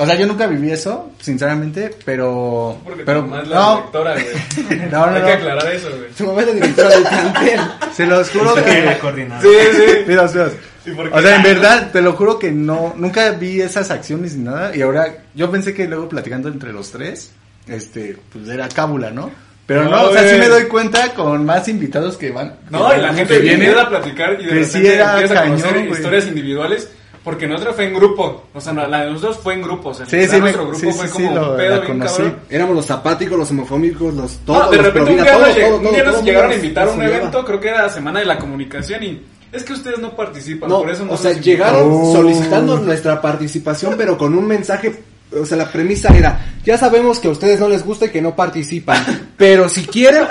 o 0.00 0.06
sea, 0.06 0.14
yo 0.14 0.28
nunca 0.28 0.46
viví 0.46 0.70
eso, 0.70 1.10
sinceramente, 1.20 1.90
pero 2.04 2.78
Porque 2.84 3.02
pero 3.02 3.22
tu 3.22 3.26
mamá 3.26 3.42
es 3.42 3.48
la 3.48 3.56
no, 3.56 3.74
directora, 3.78 4.12
güey. 4.12 4.78
no, 4.92 4.98
no, 4.98 5.04
Hay 5.06 5.20
no. 5.20 5.26
que 5.26 5.32
aclarar 5.32 5.72
eso, 5.74 5.88
güey. 5.90 6.10
Tu 6.16 6.24
mamá 6.24 6.40
es 6.42 6.46
la 6.46 6.52
directora 6.52 6.88
del 6.90 7.02
plantel. 7.02 7.60
Se 7.96 8.06
los 8.06 8.30
juro 8.30 8.54
que 8.54 8.82
la 8.82 8.98
coordinadora. 9.00 9.42
Sí, 9.42 9.56
sí. 9.76 9.82
Mira, 10.06 10.28
Sebas, 10.28 10.52
¿Y 10.52 10.52
por 10.52 10.62
qué? 10.62 10.77
O 11.12 11.20
sea, 11.20 11.36
en 11.36 11.42
verdad, 11.42 11.90
te 11.92 12.00
lo 12.02 12.12
juro 12.14 12.38
que 12.38 12.50
no, 12.50 12.94
nunca 12.96 13.30
vi 13.32 13.60
esas 13.60 13.90
acciones 13.90 14.36
ni 14.36 14.44
nada. 14.44 14.74
Y 14.76 14.82
ahora, 14.82 15.06
yo 15.34 15.50
pensé 15.50 15.74
que 15.74 15.86
luego 15.86 16.08
platicando 16.08 16.48
entre 16.48 16.72
los 16.72 16.90
tres, 16.90 17.32
este, 17.66 18.16
pues 18.32 18.48
era 18.48 18.68
cábula, 18.68 19.10
¿no? 19.10 19.30
Pero 19.66 19.84
no, 19.84 19.90
No, 19.90 20.02
o 20.04 20.12
sea, 20.12 20.26
sí 20.28 20.36
me 20.38 20.48
doy 20.48 20.64
cuenta 20.64 21.12
con 21.14 21.44
más 21.44 21.68
invitados 21.68 22.16
que 22.16 22.30
van. 22.30 22.54
No, 22.70 22.88
que 22.90 22.96
y 22.96 23.00
la 23.02 23.12
gente 23.12 23.38
viene 23.38 23.68
a 23.70 23.88
platicar 23.88 24.38
y 24.40 24.46
de 24.46 24.50
que 24.52 24.64
sí 24.64 24.78
repente 24.78 24.94
era 24.94 25.12
empieza 25.14 25.40
a 25.40 25.44
conocer 25.44 25.66
cañón, 25.68 25.86
güey. 25.88 26.00
historias 26.00 26.26
individuales. 26.26 26.88
Porque 27.24 27.46
nuestra 27.46 27.74
fue 27.74 27.84
en 27.84 27.94
grupo. 27.94 28.48
O 28.54 28.60
sea, 28.60 28.72
no, 28.72 28.86
la 28.86 29.04
de 29.04 29.10
nosotros 29.10 29.38
fue 29.42 29.52
en 29.52 29.60
grupo. 29.60 29.90
O 29.90 29.94
sea, 29.94 30.06
Sí, 30.06 30.24
sí, 30.24 30.32
me- 30.36 30.38
nuestro 30.40 30.62
grupo 30.68 30.78
sí, 30.78 30.92
fue 30.92 31.06
sí, 31.08 31.12
como 31.12 31.28
sí, 31.28 31.34
lo- 31.34 31.50
un 31.50 31.56
pedo 31.58 31.68
la 31.70 31.80
bien 31.80 31.86
conocí. 31.98 32.16
cabrón. 32.22 32.36
Éramos 32.48 32.76
los 32.76 32.86
zapáticos, 32.86 33.38
los 33.38 33.50
homofóbicos, 33.50 34.14
los 34.14 34.36
todos. 34.46 34.64
No, 34.64 34.70
de 34.70 34.76
los 34.78 34.86
repente 34.86 35.10
un 35.10 35.16
provida, 35.18 35.22
día, 35.24 35.32
todo, 35.36 35.46
nos, 35.46 35.56
lleg- 35.56 35.68
todo, 35.68 35.76
un 35.76 35.94
día 35.94 36.04
nos 36.04 36.24
llegaron 36.24 36.50
a 36.50 36.54
invitar 36.54 36.88
a 36.88 36.90
un 36.92 37.02
evento, 37.02 37.44
creo 37.44 37.60
que 37.60 37.68
era 37.68 37.88
Semana 37.90 38.20
de 38.20 38.24
la 38.24 38.38
Comunicación 38.38 39.02
y 39.02 39.22
es 39.52 39.64
que 39.64 39.72
ustedes 39.72 39.98
no 39.98 40.14
participan, 40.14 40.68
No, 40.68 40.80
por 40.80 40.90
eso 40.90 41.04
no 41.04 41.12
o 41.12 41.16
sea, 41.16 41.32
nos 41.32 41.40
llegaron 41.44 41.88
Oh. 41.90 42.12
solicitando 42.14 42.78
nuestra 42.78 43.20
participación, 43.20 43.94
pero 43.96 44.16
con 44.18 44.34
un 44.36 44.46
mensaje, 44.46 45.02
o 45.38 45.44
sea, 45.46 45.56
la 45.58 45.70
premisa 45.70 46.08
era, 46.16 46.40
ya 46.64 46.76
sabemos 46.78 47.18
que 47.18 47.28
a 47.28 47.30
ustedes 47.30 47.58
no 47.60 47.68
les 47.68 47.84
gusta 47.84 48.06
y 48.06 48.08
que 48.10 48.20
no 48.22 48.34
participan, 48.36 49.02
pero 49.36 49.68
si 49.68 49.84
quieren, 49.86 50.24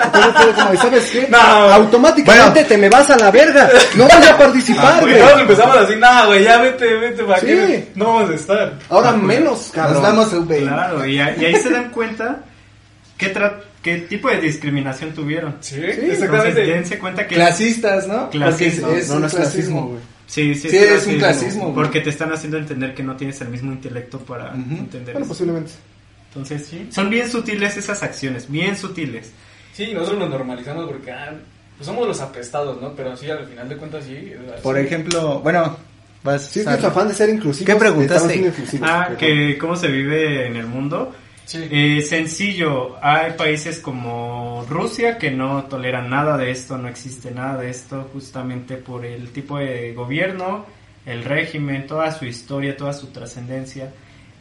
¿sabes 0.80 1.10
qué? 1.10 1.28
No. 1.30 1.38
Automáticamente 1.38 2.50
Bueno. 2.60 2.68
te 2.68 2.78
me 2.78 2.88
vas 2.88 3.10
a 3.10 3.16
la 3.16 3.30
verga, 3.30 3.68
no 3.96 4.04
voy 4.04 4.26
a 4.28 4.36
participar, 4.38 5.00
Porque 5.00 5.14
güey. 5.16 5.26
todos 5.28 5.40
empezamos 5.42 5.76
así, 5.76 5.96
nada, 5.96 6.26
güey, 6.26 6.44
ya 6.44 6.58
vete, 6.60 6.94
vete, 6.96 7.24
¿para 7.24 7.40
Sí. 7.40 7.46
qué? 7.46 7.88
No 7.94 8.04
vamos 8.14 8.30
a 8.30 8.34
estar. 8.34 8.72
Ahora 8.88 9.12
menos, 9.12 9.70
cabrón. 9.72 9.94
Nos 9.94 10.30
damos. 10.30 10.46
Claro, 10.48 11.06
y, 11.06 11.18
ahí 11.20 11.56
se 11.62 11.70
dan 11.70 11.90
cuenta 11.90 12.40
qué, 13.16 13.34
tra- 13.34 13.60
qué 13.82 13.98
tipo 13.98 14.28
de 14.28 14.40
discriminación 14.40 15.12
tuvieron. 15.12 15.56
Sí, 15.60 15.76
Entonces, 15.76 16.08
exactamente. 16.22 16.60
dense 16.66 16.98
cuenta 16.98 17.26
que... 17.26 17.34
Clasistas, 17.36 18.06
¿no? 18.08 18.30
Clasismo. 18.30 18.86
Porque 18.88 18.98
es, 18.98 19.04
es 19.04 19.08
No, 19.08 19.14
un 19.16 19.20
no 19.22 19.26
es 19.26 19.34
clasismo, 19.34 19.86
güey. 19.88 20.00
Sí, 20.26 20.54
sí, 20.54 20.68
Sí, 20.68 20.76
es 20.76 21.06
un 21.06 21.16
clasismo, 21.18 21.62
güey. 21.64 21.74
Porque 21.74 22.00
te 22.00 22.10
están 22.10 22.32
haciendo 22.32 22.58
entender 22.58 22.94
que 22.94 23.02
no 23.02 23.16
tienes 23.16 23.40
el 23.40 23.48
mismo 23.48 23.72
intelecto 23.72 24.18
para 24.18 24.50
Ujú. 24.54 24.74
entender 24.76 25.14
Bueno, 25.14 25.20
eso. 25.20 25.28
posiblemente. 25.28 25.72
Entonces, 26.28 26.66
sí. 26.66 26.86
Son 26.90 27.08
bien 27.08 27.30
sutiles 27.30 27.76
esas 27.76 28.02
acciones, 28.02 28.50
bien 28.50 28.76
sutiles. 28.76 29.32
Sí, 29.72 29.92
nosotros 29.94 30.18
nos 30.18 30.30
normalizamos 30.30 30.86
porque 30.86 31.10
ah, 31.12 31.32
pues 31.76 31.86
somos 31.86 32.06
los 32.06 32.20
apestados, 32.20 32.80
¿no? 32.82 32.92
Pero 32.94 33.16
sí, 33.16 33.30
al 33.30 33.46
final 33.46 33.68
de 33.68 33.76
cuentas 33.76 34.04
sí. 34.04 34.34
así. 34.52 34.60
Por 34.62 34.76
ejemplo, 34.78 35.40
bueno, 35.40 35.76
vas 36.22 36.42
Sí, 36.46 36.60
es 36.60 36.66
que 36.66 36.76
tu 36.76 36.86
afán 36.88 37.08
de 37.08 37.14
ser 37.14 37.30
inclusivo. 37.30 37.64
¿Qué 37.66 37.76
preguntaste? 37.76 38.52
Ah, 38.82 39.10
que 39.18 39.56
cómo 39.56 39.76
se 39.76 39.88
vive 39.88 40.46
en 40.48 40.56
el 40.56 40.66
mundo. 40.66 41.14
Sí. 41.48 41.66
Eh, 41.70 42.02
sencillo, 42.02 42.98
hay 43.02 43.32
países 43.32 43.80
como 43.80 44.66
Rusia 44.68 45.16
que 45.16 45.30
no 45.30 45.64
toleran 45.64 46.10
nada 46.10 46.36
de 46.36 46.50
esto, 46.50 46.76
no 46.76 46.88
existe 46.88 47.30
nada 47.30 47.56
de 47.62 47.70
esto, 47.70 48.06
justamente 48.12 48.76
por 48.76 49.06
el 49.06 49.30
tipo 49.30 49.56
de 49.56 49.94
gobierno, 49.94 50.66
el 51.06 51.24
régimen, 51.24 51.86
toda 51.86 52.12
su 52.12 52.26
historia, 52.26 52.76
toda 52.76 52.92
su 52.92 53.06
trascendencia. 53.06 53.94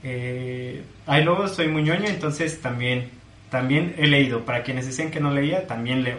Eh, 0.03 0.83
ahí 1.05 1.23
luego 1.23 1.47
soy 1.47 1.69
muy 1.69 1.83
ñoño, 1.83 2.07
entonces 2.09 2.59
también, 2.59 3.09
también 3.49 3.95
he 3.97 4.07
leído. 4.07 4.43
Para 4.43 4.63
quienes 4.63 4.85
decían 4.85 5.09
que 5.09 5.21
no 5.21 5.31
leía, 5.31 5.65
también 5.65 6.03
leo. 6.03 6.17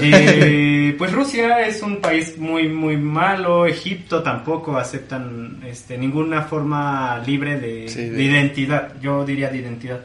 Eh, 0.00 0.94
pues 0.98 1.12
Rusia 1.12 1.66
es 1.66 1.82
un 1.82 2.00
país 2.00 2.36
muy 2.38 2.68
muy 2.68 2.96
malo, 2.96 3.66
Egipto 3.66 4.22
tampoco 4.22 4.76
aceptan 4.76 5.60
este, 5.66 5.96
ninguna 5.98 6.42
forma 6.42 7.18
libre 7.26 7.58
de, 7.60 7.88
Sí, 7.88 8.02
de- 8.02 8.10
de 8.10 8.22
identidad, 8.22 8.92
yo 9.00 9.24
diría 9.24 9.50
de 9.50 9.58
identidad. 9.58 10.00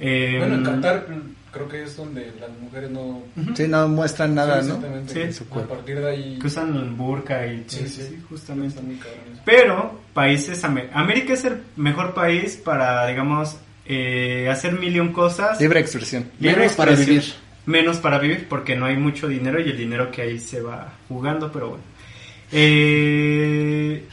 Eh, 0.00 0.36
Bueno, 0.38 0.54
en 0.56 0.62
Qatar 0.64 1.06
creo 1.50 1.68
que 1.68 1.82
es 1.82 1.96
donde 1.96 2.30
las 2.38 2.50
mujeres 2.60 2.90
no... 2.90 3.22
Sí, 3.54 3.66
no 3.66 3.88
muestran 3.88 4.34
nada, 4.34 4.62
Sí, 4.62 4.68
¿no? 4.68 4.74
exactamente. 4.74 5.12
Sí. 5.14 5.20
En 5.22 5.32
su 5.34 5.44
A 5.44 5.66
partir 5.66 5.98
de 6.00 6.10
ahí... 6.10 6.38
que 6.40 6.46
usan 6.46 6.76
el 6.76 6.90
burka 6.90 7.46
y 7.46 7.64
Sí, 7.66 7.88
sí, 7.88 8.02
eso, 8.02 8.12
justamente. 8.28 8.78
Pero 9.44 10.00
países, 10.12 10.62
ame- 10.64 10.88
América 10.92 11.32
es 11.32 11.44
el 11.46 11.56
mejor 11.76 12.14
país 12.14 12.56
para, 12.62 13.06
digamos, 13.06 13.56
eh, 13.86 14.48
hacer 14.50 14.72
mil 14.78 14.94
y 14.94 15.00
un 15.00 15.12
cosas. 15.12 15.60
Libre 15.60 15.80
expresión. 15.80 16.26
Libre 16.38 16.58
Menos 16.60 16.72
para 16.74 16.92
expresión. 16.92 17.16
vivir. 17.20 17.47
Menos 17.68 17.98
para 17.98 18.18
vivir 18.18 18.46
porque 18.48 18.74
no 18.76 18.86
hay 18.86 18.96
mucho 18.96 19.28
dinero 19.28 19.60
y 19.60 19.64
el 19.68 19.76
dinero 19.76 20.10
que 20.10 20.22
hay 20.22 20.38
se 20.38 20.62
va 20.62 20.94
jugando, 21.06 21.52
pero 21.52 21.68
bueno. 21.70 21.82
Eh, 22.50 24.04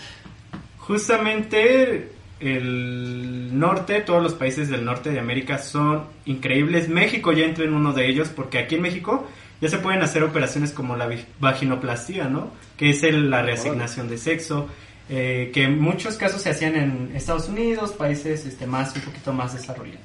justamente 0.78 2.10
el 2.40 3.58
norte, 3.58 4.02
todos 4.02 4.22
los 4.22 4.34
países 4.34 4.70
del 4.70 4.84
norte 4.84 5.10
de 5.12 5.20
América 5.20 5.58
son 5.58 6.04
increíbles. 6.26 6.90
México 6.90 7.32
ya 7.32 7.46
entra 7.46 7.64
en 7.64 7.74
uno 7.74 7.94
de 7.94 8.08
ellos 8.08 8.30
porque 8.30 8.60
aquí 8.60 8.76
en 8.76 8.82
México 8.82 9.28
ya 9.62 9.70
se 9.70 9.78
pueden 9.78 10.02
hacer 10.02 10.24
operaciones 10.24 10.72
como 10.72 10.98
la 10.98 11.10
vaginoplastía, 11.40 12.26
¿no? 12.28 12.52
Que 12.78 12.90
es 12.90 13.04
el- 13.04 13.30
la 13.30 13.42
reasignación 13.42 14.10
de 14.10 14.18
sexo. 14.18 14.68
eh, 15.08 15.52
que 15.54 15.62
en 15.66 15.80
muchos 15.80 16.16
casos 16.18 16.42
se 16.42 16.50
hacían 16.50 16.76
en 16.76 17.12
Estados 17.16 17.48
Unidos, 17.48 17.92
países 17.92 18.44
este, 18.48 18.66
más, 18.66 18.96
un 18.96 19.04
poquito 19.04 19.32
más 19.34 19.54
desarrollados. 19.54 20.02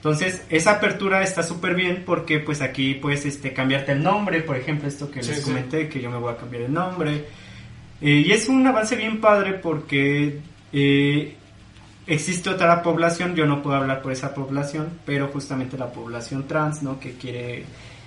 Entonces, 0.00 0.42
esa 0.48 0.72
apertura 0.72 1.22
está 1.22 1.42
súper 1.42 1.74
bien 1.74 2.04
porque 2.06 2.38
pues 2.40 2.62
aquí 2.62 2.94
puedes 2.94 3.26
este, 3.26 3.52
cambiarte 3.52 3.92
el 3.92 4.02
nombre, 4.02 4.40
por 4.40 4.56
ejemplo, 4.56 4.88
esto 4.88 5.10
que 5.10 5.22
Sí, 5.22 5.28
les 5.30 5.40
sí. 5.40 5.44
comenté, 5.50 5.90
que 5.90 6.00
yo 6.00 6.10
me 6.10 6.16
voy 6.16 6.32
a 6.32 6.38
cambiar 6.38 6.62
el 6.62 6.72
nombre. 6.72 7.26
Eh, 8.00 8.22
y 8.26 8.32
es 8.32 8.48
un 8.48 8.66
avance 8.66 8.96
bien 8.96 9.20
padre 9.20 9.52
porque 9.54 10.38
eh, 10.72 11.34
existe 12.06 12.48
otra 12.48 12.82
población, 12.82 13.34
yo 13.34 13.44
no 13.44 13.62
puedo 13.62 13.76
hablar 13.76 14.00
por 14.00 14.10
esa 14.12 14.32
población, 14.34 14.88
pero 15.04 15.28
justamente 15.28 15.76
la 15.76 15.92
población 15.92 16.48
trans, 16.48 16.82
¿no? 16.82 16.98
Que 16.98 17.12
quiere 17.12 17.64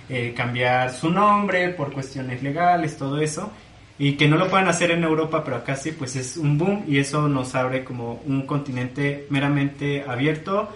eh, 0.08 0.34
cambiar 0.36 0.92
su 0.92 1.10
nombre 1.10 1.68
por 1.70 1.92
cuestiones 1.92 2.42
legales, 2.42 2.96
todo 2.96 3.20
eso. 3.20 3.52
Y 3.96 4.14
que 4.14 4.26
no 4.26 4.36
lo 4.36 4.48
puedan 4.48 4.66
hacer 4.66 4.90
en 4.90 5.04
Europa, 5.04 5.44
pero 5.44 5.58
acá 5.58 5.76
sí, 5.76 5.92
pues 5.92 6.16
es 6.16 6.36
un 6.36 6.58
boom 6.58 6.84
y 6.88 6.98
eso 6.98 7.28
nos 7.28 7.54
abre 7.54 7.84
como 7.84 8.20
un 8.26 8.44
continente 8.44 9.26
meramente 9.30 10.02
abierto, 10.04 10.68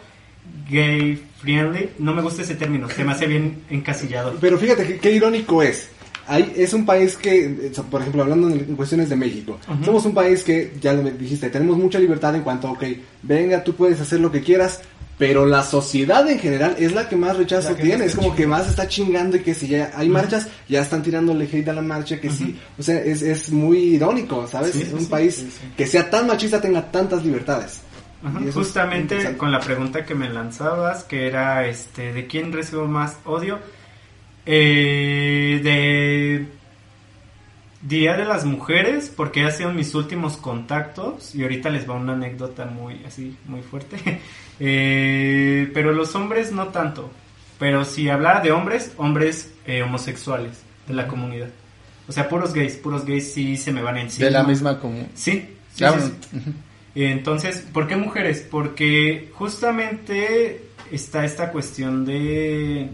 gay 0.69 1.23
friendly. 1.39 1.91
No 1.99 2.15
me 2.15 2.23
gusta 2.23 2.43
ese 2.43 2.55
término, 2.55 2.89
se 2.89 3.05
me 3.05 3.13
hace 3.13 3.27
bien 3.27 3.63
encasillado. 3.71 4.37
Pero 4.41 4.59
fíjate 4.59 4.87
que 4.87 4.99
qué 4.99 5.13
irónico 5.13 5.63
es. 5.63 5.89
Hay, 6.27 6.53
es 6.57 6.75
un 6.75 6.85
país 6.85 7.17
que, 7.17 7.45
eh, 7.47 7.73
por 7.91 8.03
ejemplo, 8.03 8.23
hablando 8.23 8.51
en, 8.51 8.77
cuestiones 8.77 9.09
de 9.09 9.17
México, 9.17 9.59
somos 9.83 10.05
un 10.05 10.13
país 10.13 10.45
que, 10.45 10.75
ya 10.79 10.93
lo 10.93 11.03
dijiste, 11.03 11.49
tenemos 11.49 11.79
mucha 11.79 11.99
libertad 11.99 12.35
en 12.35 12.43
cuanto 12.43 12.69
a, 12.69 12.73
ok, 12.73 12.85
venga, 13.23 13.65
tú 13.65 13.75
puedes 13.75 13.99
hacer 13.99 14.21
lo 14.21 14.31
que 14.31 14.43
quieras, 14.43 14.83
pero 15.19 15.47
la 15.47 15.65
sociedad 15.65 16.29
en 16.31 16.39
general 16.39 16.77
es 16.79 16.93
la 16.93 17.09
que 17.09 17.17
más 17.17 17.37
rechazo 17.37 17.75
que 17.75 17.83
tiene, 17.83 18.05
más 18.05 18.07
es 18.09 18.15
como 18.15 18.37
que 18.37 18.47
más 18.47 18.69
está 18.69 18.87
chingando 18.87 19.37
y 19.37 19.41
que 19.41 19.55
si 19.55 19.67
ya 19.67 19.91
hay 19.95 20.09
marchas, 20.09 20.47
ya 20.69 20.81
están 20.81 21.03
tirándole 21.03 21.49
hate 21.51 21.69
a 21.69 21.73
la 21.73 21.83
marcha, 21.83 22.21
que 22.21 22.31
sí, 22.31 22.57
o 22.79 22.83
sea, 22.83 23.01
es, 23.01 23.23
es 23.23 23.51
muy 23.51 23.79
irónico, 23.95 24.47
¿sabes? 24.47 24.73
Sí, 24.73 24.87
un 24.93 25.01
sí, 25.01 25.07
país 25.07 25.35
sí, 25.35 25.51
sí. 25.51 25.67
que 25.77 25.87
sea 25.87 26.09
tan 26.09 26.27
machista 26.27 26.61
tenga 26.61 26.91
tantas 26.91 27.25
libertades. 27.25 27.81
Ajá, 28.25 28.41
Justamente 28.53 29.37
con 29.37 29.53
la 29.53 29.61
pregunta 29.61 30.05
que 30.05 30.15
me 30.15 30.29
lanzabas, 30.29 31.05
que 31.05 31.27
era 31.27 31.67
este, 31.67 32.13
¿de 32.13 32.27
quién 32.27 32.53
recibo 32.53 32.87
más 32.87 33.19
odio? 33.25 33.59
Eh, 34.45 35.61
de 35.63 36.49
Día 37.83 38.17
de 38.17 38.25
las 38.25 38.45
Mujeres, 38.45 39.13
porque 39.15 39.45
ha 39.45 39.51
sido 39.53 39.73
mis 39.73 39.95
últimos 39.95 40.37
contactos 40.37 41.35
y 41.35 41.43
ahorita 41.43 41.71
les 41.71 41.89
va 41.89 41.95
una 41.95 42.15
anécdota 42.15 42.65
muy 42.65 43.05
así, 43.07 43.37
muy 43.47 43.63
fuerte. 43.63 44.21
Eh, 44.61 45.71
pero 45.73 45.93
los 45.93 46.17
hombres 46.17 46.51
no 46.51 46.67
tanto. 46.71 47.09
Pero 47.61 47.85
si 47.85 48.09
hablara 48.09 48.41
de 48.41 48.51
hombres, 48.51 48.93
hombres 48.97 49.53
eh, 49.67 49.85
homosexuales 49.85 50.65
de 50.89 50.95
la 50.95 51.07
comunidad. 51.07 51.47
O 52.09 52.13
sea, 52.13 52.29
puros 52.29 52.53
gays, 52.53 52.75
puros 52.75 53.05
gays 53.05 53.33
sí 53.33 53.57
se 53.57 53.71
me 53.71 53.83
van 53.83 53.99
encima. 53.99 54.25
De 54.25 54.33
la 54.33 54.43
misma 54.43 54.81
como... 54.81 55.07
Sí, 55.15 55.47
sí, 55.73 55.77
Ya, 55.77 55.93
sí, 55.93 55.99
bueno, 55.99 56.15
sí. 56.29 56.53
Entonces, 57.07 57.65
¿por 57.73 57.87
qué 57.87 57.97
mujeres? 57.97 58.47
Porque 58.51 59.31
justamente 59.35 60.63
está 60.91 61.25
esta 61.25 61.51
cuestión 61.53 62.05
de 62.05 62.89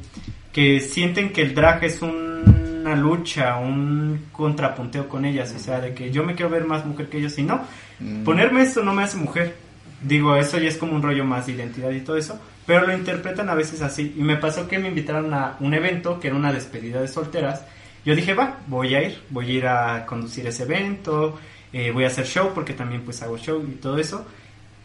que 0.52 0.80
sienten 0.80 1.32
que 1.32 1.42
el 1.42 1.54
drag 1.54 1.84
es 1.84 2.02
un- 2.02 2.80
una 2.84 2.94
lucha, 2.96 3.56
un 3.56 4.26
contrapunteo 4.30 5.08
con 5.08 5.24
ellas, 5.24 5.54
o 5.56 5.58
sea, 5.58 5.80
de 5.80 5.94
que 5.94 6.10
yo 6.10 6.22
me 6.22 6.34
quiero 6.34 6.50
ver 6.50 6.66
más 6.66 6.84
mujer 6.84 7.08
que 7.08 7.16
ellos 7.18 7.38
y 7.38 7.42
no, 7.42 7.62
Mm. 7.98 8.24
ponerme 8.24 8.62
esto 8.62 8.82
no 8.84 8.92
me 8.92 9.02
hace 9.04 9.16
mujer. 9.16 9.54
Digo, 10.02 10.36
eso 10.36 10.58
ya 10.58 10.68
es 10.68 10.76
como 10.76 10.94
un 10.94 11.02
rollo 11.02 11.24
más 11.24 11.46
de 11.46 11.52
identidad 11.52 11.90
y 11.90 12.00
todo 12.00 12.18
eso, 12.18 12.38
pero 12.66 12.86
lo 12.86 12.94
interpretan 12.94 13.48
a 13.48 13.54
veces 13.54 13.80
así. 13.80 14.14
Y 14.18 14.22
me 14.22 14.36
pasó 14.36 14.68
que 14.68 14.78
me 14.78 14.88
invitaron 14.88 15.32
a 15.32 15.56
un 15.60 15.72
evento 15.72 16.20
que 16.20 16.28
era 16.28 16.36
una 16.36 16.52
despedida 16.52 17.00
de 17.00 17.08
solteras. 17.08 17.64
Yo 18.04 18.14
dije, 18.14 18.34
va, 18.34 18.58
voy 18.66 18.94
a 18.94 19.02
ir, 19.02 19.18
voy 19.30 19.46
a 19.46 19.52
ir 19.54 19.66
a 19.66 20.04
conducir 20.04 20.46
ese 20.46 20.64
evento, 20.64 21.38
eh, 21.74 21.90
voy 21.92 22.04
a 22.04 22.06
hacer 22.06 22.24
show 22.26 22.52
porque 22.54 22.72
también 22.72 23.02
pues 23.02 23.20
hago 23.22 23.36
show 23.36 23.62
y 23.68 23.72
todo 23.74 23.98
eso. 23.98 24.24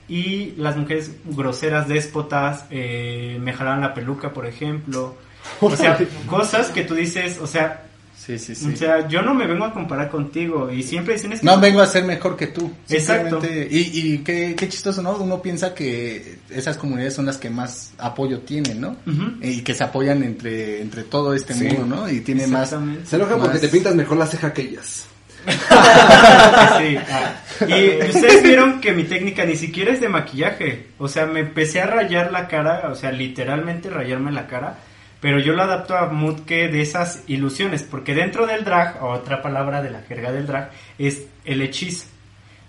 Y 0.08 0.54
las 0.58 0.76
mujeres 0.76 1.12
groseras, 1.26 1.88
déspotas, 1.88 2.66
eh, 2.72 3.38
me 3.42 3.54
jalaban 3.54 3.82
la 3.82 3.94
peluca, 3.94 4.34
por 4.34 4.46
ejemplo. 4.48 5.16
O 5.62 5.74
sea, 5.76 5.98
cosas 6.28 6.70
que 6.70 6.84
tú 6.84 6.96
dices, 6.96 7.38
o 7.40 7.48
sea, 7.48 7.86
Sí, 8.18 8.38
sí, 8.38 8.54
sí. 8.54 8.72
o 8.74 8.76
sea, 8.76 9.08
yo 9.08 9.22
no 9.22 9.34
me 9.34 9.48
vengo 9.48 9.64
a 9.66 9.74
comparar 9.74 10.10
contigo 10.12 10.70
y 10.70 10.84
siempre 10.84 11.14
dicen 11.14 11.32
es 11.34 11.40
que 11.40 11.46
No 11.46 11.58
vengo 11.60 11.80
a 11.82 11.88
ser 11.88 12.04
mejor 12.04 12.36
que 12.36 12.48
tú. 12.48 12.72
Exacto. 12.90 13.40
Y, 13.70 13.78
y 14.14 14.18
qué, 14.20 14.56
qué 14.58 14.68
chistoso, 14.68 15.02
¿no? 15.02 15.16
Uno 15.18 15.42
piensa 15.42 15.74
que 15.74 16.40
esas 16.50 16.76
comunidades 16.78 17.14
son 17.14 17.26
las 17.28 17.38
que 17.38 17.50
más 17.50 17.94
apoyo 17.98 18.42
tienen, 18.42 18.82
¿no? 18.82 18.98
Ujú. 19.08 19.24
Y 19.42 19.62
que 19.62 19.74
se 19.74 19.84
apoyan 19.86 20.22
entre, 20.24 20.82
entre 20.82 21.04
todo 21.04 21.34
este 21.34 21.54
Sí. 21.54 21.64
mundo, 21.70 21.96
¿no? 21.96 22.10
Y 22.10 22.20
tiene 22.20 22.46
más... 22.48 22.70
Se 23.06 23.16
enojan 23.16 23.38
porque 23.40 23.54
Más- 23.54 23.62
te 23.62 23.70
pintas 23.70 23.96
mejor 23.96 24.18
la 24.18 24.28
ceja 24.28 24.52
que 24.54 24.64
ellas. 24.64 25.06
Ah. 27.12 27.36
Y 27.68 27.98
ustedes 28.08 28.42
vieron 28.42 28.80
que 28.80 28.94
mi 28.94 29.04
técnica 29.04 29.44
ni 29.44 29.56
siquiera 29.56 29.92
es 29.92 30.00
de 30.00 30.08
maquillaje. 30.08 30.88
O 30.98 31.08
sea, 31.08 31.26
me 31.26 31.42
empecé 31.42 31.82
a 31.82 31.88
rayar 31.88 32.32
la 32.32 32.48
cara, 32.48 32.90
o 32.90 32.96
sea, 32.96 33.12
literalmente 33.12 33.90
rayarme 33.90 34.32
la 34.32 34.48
cara. 34.48 34.78
Pero 35.20 35.40
yo 35.40 35.54
lo 35.54 35.64
adapto 35.64 35.98
a 35.98 36.08
mood 36.08 36.42
de 36.42 36.82
esas 36.82 37.24
ilusiones. 37.28 37.84
Porque 37.84 38.14
dentro 38.14 38.48
del 38.48 38.64
drag, 38.64 39.04
otra 39.04 39.42
palabra 39.42 39.82
de 39.82 39.90
la 39.90 40.02
jerga 40.04 40.32
del 40.32 40.48
drag, 40.48 40.72
es 40.98 41.24
el 41.44 41.62
hechizo. 41.62 42.06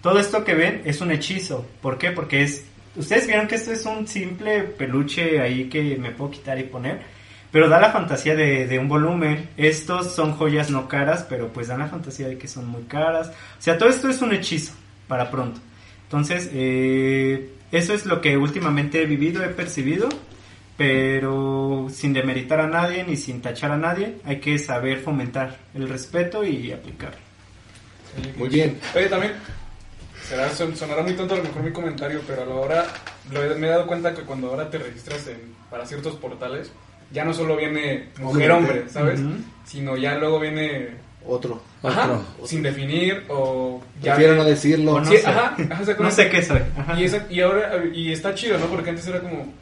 Todo 0.03 0.19
esto 0.19 0.45
que 0.45 0.55
ven 0.55 0.83
es 0.85 1.01
un 1.01 1.13
hechizo. 1.13 1.67
¿Por 1.81 1.99
qué? 1.99 2.11
Porque 2.11 2.43
es... 2.43 2.65
Ustedes 2.97 3.27
vieron 3.29 3.47
que 3.47 3.55
esto 3.55 3.71
es 3.73 3.87
un 3.87 4.09
simple 4.09 4.63
peluche 4.63 5.41
ahí 5.41 5.69
que 5.69 5.97
me 5.97 6.11
puedo 6.11 6.33
quitar 6.33 6.59
y 6.59 6.65
poner. 6.65 7.01
Pero 7.53 7.69
da 7.69 7.81
la 7.81 7.91
fantasía 7.91 8.37
de, 8.37 8.67
de 8.67 8.79
un 8.79 8.89
volumen. 8.89 9.51
Estos 9.57 10.15
son 10.15 10.33
joyas 10.35 10.71
no 10.71 10.89
caras, 10.89 11.27
pero 11.29 11.49
pues 11.49 11.69
dan 11.69 11.81
la 11.81 11.89
fantasía 11.89 12.29
de 12.29 12.39
que 12.39 12.47
son 12.49 12.67
muy 12.67 12.83
caras. 12.85 13.29
O 13.29 13.63
sea, 13.63 13.77
todo 13.77 13.89
esto 13.89 14.09
es 14.09 14.23
un 14.23 14.33
hechizo 14.33 14.73
para 15.09 15.31
pronto. 15.31 15.61
Entonces, 16.05 16.49
eh, 16.53 17.51
eso 17.73 17.93
es 17.95 18.07
lo 18.07 18.21
que 18.21 18.37
últimamente 18.37 19.03
he 19.03 19.07
vivido, 19.07 19.43
he 19.45 19.49
percibido. 19.49 20.09
Pero 20.77 21.89
sin 21.93 22.15
demeritar 22.15 22.59
a 22.59 22.67
nadie 22.67 23.05
ni 23.05 23.15
sin 23.17 23.43
tachar 23.43 23.71
a 23.73 23.77
nadie, 23.77 24.17
hay 24.25 24.41
que 24.41 24.59
saber 24.59 25.01
fomentar 25.01 25.59
el 25.75 25.87
respeto 25.87 26.43
y 26.43 26.73
aplicarlo. 26.73 27.19
Muy 28.39 28.49
bien. 28.49 28.79
Oye, 28.97 29.07
también, 29.09 29.33
será, 30.27 30.49
son- 30.51 30.75
sonará 30.75 31.03
muy 31.03 31.13
tonto 31.13 31.35
a 31.35 31.37
lo 31.37 31.45
mejor 31.45 31.63
mi 31.65 31.71
comentario, 31.71 32.23
pero 32.27 32.45
a 32.45 32.47
la 32.47 32.55
hora, 32.55 32.87
lo 33.31 33.41
me 33.59 33.67
he 33.67 33.71
dado 33.71 33.87
cuenta 33.87 34.15
que 34.15 34.23
cuando 34.23 34.49
ahora 34.49 34.71
te 34.71 34.79
registras 34.79 35.27
en, 35.27 35.55
para 35.71 35.85
ciertos 35.85 36.17
portales, 36.17 36.73
ya 37.11 37.25
no 37.25 37.33
solo 37.35 37.57
viene 37.57 38.09
mujer-hombre, 38.19 38.85
¿sabes? 38.89 39.21
Sino 39.65 39.97
ya 39.97 40.17
luego 40.17 40.41
viene, 40.41 40.89
Otro. 41.27 41.61
ajá, 41.83 42.21
sin 42.45 42.63
definir, 42.63 43.25
o 43.29 43.81
ya... 44.03 44.15
Prefiero 44.15 44.37
no 44.37 44.45
decirlo. 44.45 44.95
O 44.95 45.01
no 45.01 45.07
Sí, 45.11 45.17
sé. 45.19 45.27
ajá, 45.27 45.47
ajá, 45.47 45.57
No 45.59 45.75
exactamente. 45.81 46.11
sé 46.17 46.29
qué 46.31 46.43
soy. 46.43 46.61
Ajá. 46.77 47.01
Y, 47.01 47.05
esa- 47.05 47.27
y 47.31 47.41
ahora, 47.41 47.73
y 47.93 48.13
está 48.13 48.35
chido, 48.35 48.59
¿no? 48.59 48.67
Porque 48.67 48.91
antes 48.91 49.07
era 49.07 49.21
como, 49.21 49.53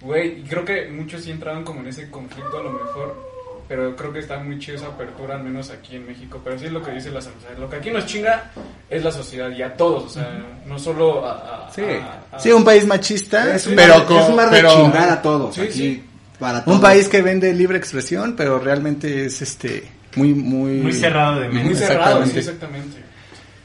Güey, 0.00 0.40
y 0.40 0.42
creo 0.42 0.64
que 0.64 0.88
muchos 0.88 1.22
sí 1.22 1.30
entraban 1.30 1.62
como 1.62 1.80
en 1.80 1.86
ese 1.86 2.10
conflicto 2.10 2.58
a 2.58 2.62
lo 2.64 2.70
mejor, 2.72 3.30
pero 3.68 3.94
creo 3.94 4.12
que 4.12 4.18
está 4.18 4.36
muy 4.40 4.58
chido 4.58 4.76
esa 4.76 4.88
apertura, 4.88 5.36
al 5.36 5.44
menos 5.44 5.70
aquí 5.70 5.94
en 5.94 6.04
México. 6.06 6.40
Pero 6.42 6.58
sí 6.58 6.66
es 6.66 6.72
lo 6.72 6.82
que 6.82 6.90
dice 6.90 7.10
la 7.12 7.20
sociedad. 7.20 7.56
Lo 7.56 7.70
que 7.70 7.76
aquí 7.76 7.90
nos 7.92 8.04
chinga 8.06 8.50
es 8.90 9.04
la 9.04 9.12
sociedad 9.12 9.48
y 9.50 9.62
a 9.62 9.74
todos, 9.76 10.02
o 10.04 10.08
sea, 10.08 10.28
no 10.66 10.76
solo 10.78 11.24
a. 11.24 11.66
a- 11.66 11.70
Sí. 11.72 11.82
a- 11.82 12.36
a- 12.36 12.38
Sí, 12.40 12.50
un 12.50 12.64
país 12.64 12.84
machista, 12.84 13.54
Es 13.54 13.66
un 13.68 13.76
pero 13.76 13.98
mar, 13.98 14.06
con- 14.06 14.16
es 14.18 14.28
un 14.28 14.34
mar 14.36 14.50
de 14.50 14.56
pero- 14.56 14.70
chingar 14.74 15.08
a 15.08 15.22
todos. 15.22 15.54
Sí, 15.54 15.60
aquí, 15.60 15.72
sí. 15.72 16.04
Para 16.42 16.64
todos. 16.64 16.76
un 16.76 16.82
país 16.82 17.06
que 17.08 17.22
vende 17.22 17.54
libre 17.54 17.78
expresión, 17.78 18.34
pero 18.36 18.58
realmente 18.58 19.26
es 19.26 19.40
este 19.40 19.84
muy 20.16 20.34
muy 20.34 20.72
Muy 20.72 20.92
cerrado 20.92 21.40
de 21.40 21.48
mente. 21.48 21.64
Muy 21.64 21.74
cerrado, 21.74 22.26
sí, 22.26 22.38
Exactamente. 22.38 22.98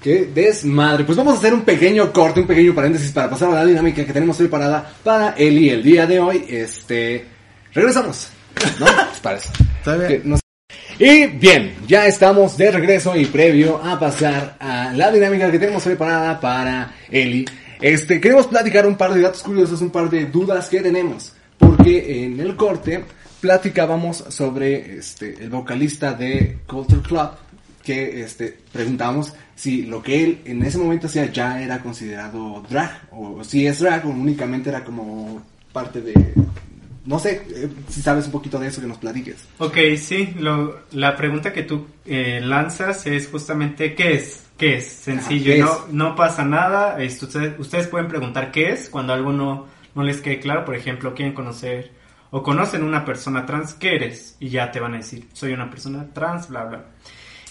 Qué 0.01 0.30
desmadre. 0.34 1.03
Pues 1.03 1.17
vamos 1.17 1.34
a 1.34 1.38
hacer 1.39 1.53
un 1.53 1.61
pequeño 1.61 2.13
corte, 2.13 2.39
un 2.39 2.47
pequeño 2.47 2.73
paréntesis 2.75 3.11
para 3.11 3.30
pasar 3.30 3.49
a 3.49 3.55
la 3.55 3.65
dinámica 3.65 4.05
que 4.05 4.13
tenemos 4.13 4.38
preparada 4.38 4.89
para 5.03 5.32
Eli 5.32 5.69
el 5.71 5.82
día 5.84 6.05
de 6.05 6.19
hoy. 6.19 6.45
Este, 6.47 7.25
regresamos. 7.73 8.30
¿No? 8.80 8.86
¿Les 9.09 9.19
parece? 9.21 9.49
Todavía- 9.84 10.07
Que 10.07 10.21
nos- 10.23 10.39
Y 10.99 11.25
bien, 11.28 11.75
ya 11.88 12.05
estamos 12.05 12.55
de 12.57 12.71
regreso 12.71 13.15
y 13.17 13.25
previo 13.25 13.84
a 13.84 13.99
pasar 13.99 14.55
a 14.59 14.93
la 14.93 15.11
dinámica 15.11 15.49
que 15.51 15.59
tenemos 15.59 15.84
preparada 15.84 16.39
para 16.39 16.93
Eli. 17.09 17.45
Este, 17.82 18.21
queremos 18.21 18.47
platicar 18.47 18.86
un 18.88 18.95
par 18.97 19.13
de 19.13 19.21
datos 19.21 19.41
curiosos, 19.43 19.82
un 19.82 19.89
par 19.89 20.09
de 20.09 20.25
dudas 20.25 20.69
que 20.69 20.80
tenemos. 20.82 21.34
Porque 21.58 22.24
en 22.26 22.39
el 22.39 22.55
corte 22.55 23.03
platicábamos 23.41 24.18
sobre 24.30 24.97
este, 24.97 25.43
el 25.43 25.49
vocalista 25.49 26.14
de 26.14 26.60
Culture 26.68 27.01
Club, 27.01 27.30
que 27.84 28.22
este, 28.22 28.58
preguntamos 28.74 29.34
si 29.55 29.84
lo 29.84 30.01
que 30.01 30.24
él 30.24 30.41
en 30.45 30.64
ese 30.64 30.78
momento 30.78 31.08
hacía 31.08 31.32
ya 31.32 31.62
era 31.62 31.80
considerado 31.80 32.64
drag, 32.70 33.08
o 33.12 33.43
si 33.43 33.66
es 33.66 33.80
drag, 33.80 34.05
o 34.05 34.10
únicamente 34.10 34.70
era 34.70 34.84
como 34.84 35.41
parte 35.72 36.01
de... 36.01 36.14
No 37.05 37.18
sé, 37.20 37.41
eh, 37.55 37.70
si 37.88 38.01
sabes 38.01 38.26
un 38.26 38.34
poquito 38.34 38.60
de 38.60 38.68
eso 38.68 38.82
que 38.82 38.88
nos 38.88 38.97
platiques. 38.97 39.38
Ok, 39.60 39.78
sí, 39.97 40.34
lo, 40.39 40.80
la 40.91 41.16
pregunta 41.16 41.53
que 41.53 41.64
tú 41.64 41.88
eh, 42.05 42.41
lanzas 42.43 43.05
es 43.08 43.30
justamente 43.30 43.95
¿qué 43.95 44.16
es? 44.16 44.43
¿Qué 44.58 44.76
es? 44.78 44.88
Sencillo, 44.88 45.53
Ah, 45.53 45.55
¿qué 45.55 45.62
no, 45.62 45.72
es? 45.88 45.93
no 45.93 46.16
pasa 46.18 46.43
nada. 46.43 46.97
Ustedes, 47.01 47.58
ustedes 47.58 47.88
pueden 47.88 48.10
preguntar 48.10 48.51
qué 48.51 48.72
es 48.74 48.89
cuando 48.89 49.14
algo 49.14 49.32
no, 49.32 49.68
no 49.98 50.04
les 50.04 50.22
quede 50.22 50.39
claro. 50.39 50.64
Por 50.64 50.76
ejemplo, 50.76 51.14
quieren 51.14 51.34
conocer 51.34 51.91
o 52.30 52.43
conocen 52.43 52.84
una 52.84 53.04
persona 53.04 53.45
trans, 53.45 53.74
¿qué 53.74 53.95
eres? 53.95 54.38
Y 54.39 54.50
ya 54.50 54.72
te 54.72 54.80
van 54.80 54.93
a 54.93 54.98
decir, 54.98 55.28
soy 55.34 55.54
una 55.54 55.70
persona 55.70 56.08
trans, 56.14 56.50
bla, 56.50 56.66
bla. 56.66 56.86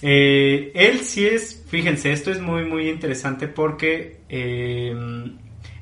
Eh, 0.00 0.70
él 0.74 1.00
sí 1.00 1.26
es, 1.26 1.64
fíjense, 1.68 2.12
esto 2.12 2.30
es 2.30 2.40
muy, 2.40 2.64
muy 2.64 2.88
interesante 2.88 3.48
porque 3.48 4.20
eh, 4.28 4.94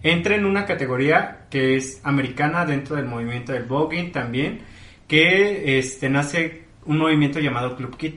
entra 0.02 0.36
en 0.36 0.44
una 0.46 0.64
categoría 0.64 1.46
que 1.50 1.76
es 1.76 2.00
americana 2.04 2.64
dentro 2.64 2.96
del 2.96 3.06
movimiento 3.06 3.52
del 3.52 3.64
voguing 3.64 4.12
también, 4.12 4.60
que 5.06 5.78
este, 5.78 6.08
nace 6.08 6.64
un 6.86 6.98
movimiento 6.98 7.40
llamado 7.40 7.76
Club 7.76 7.96
Kid. 7.96 8.14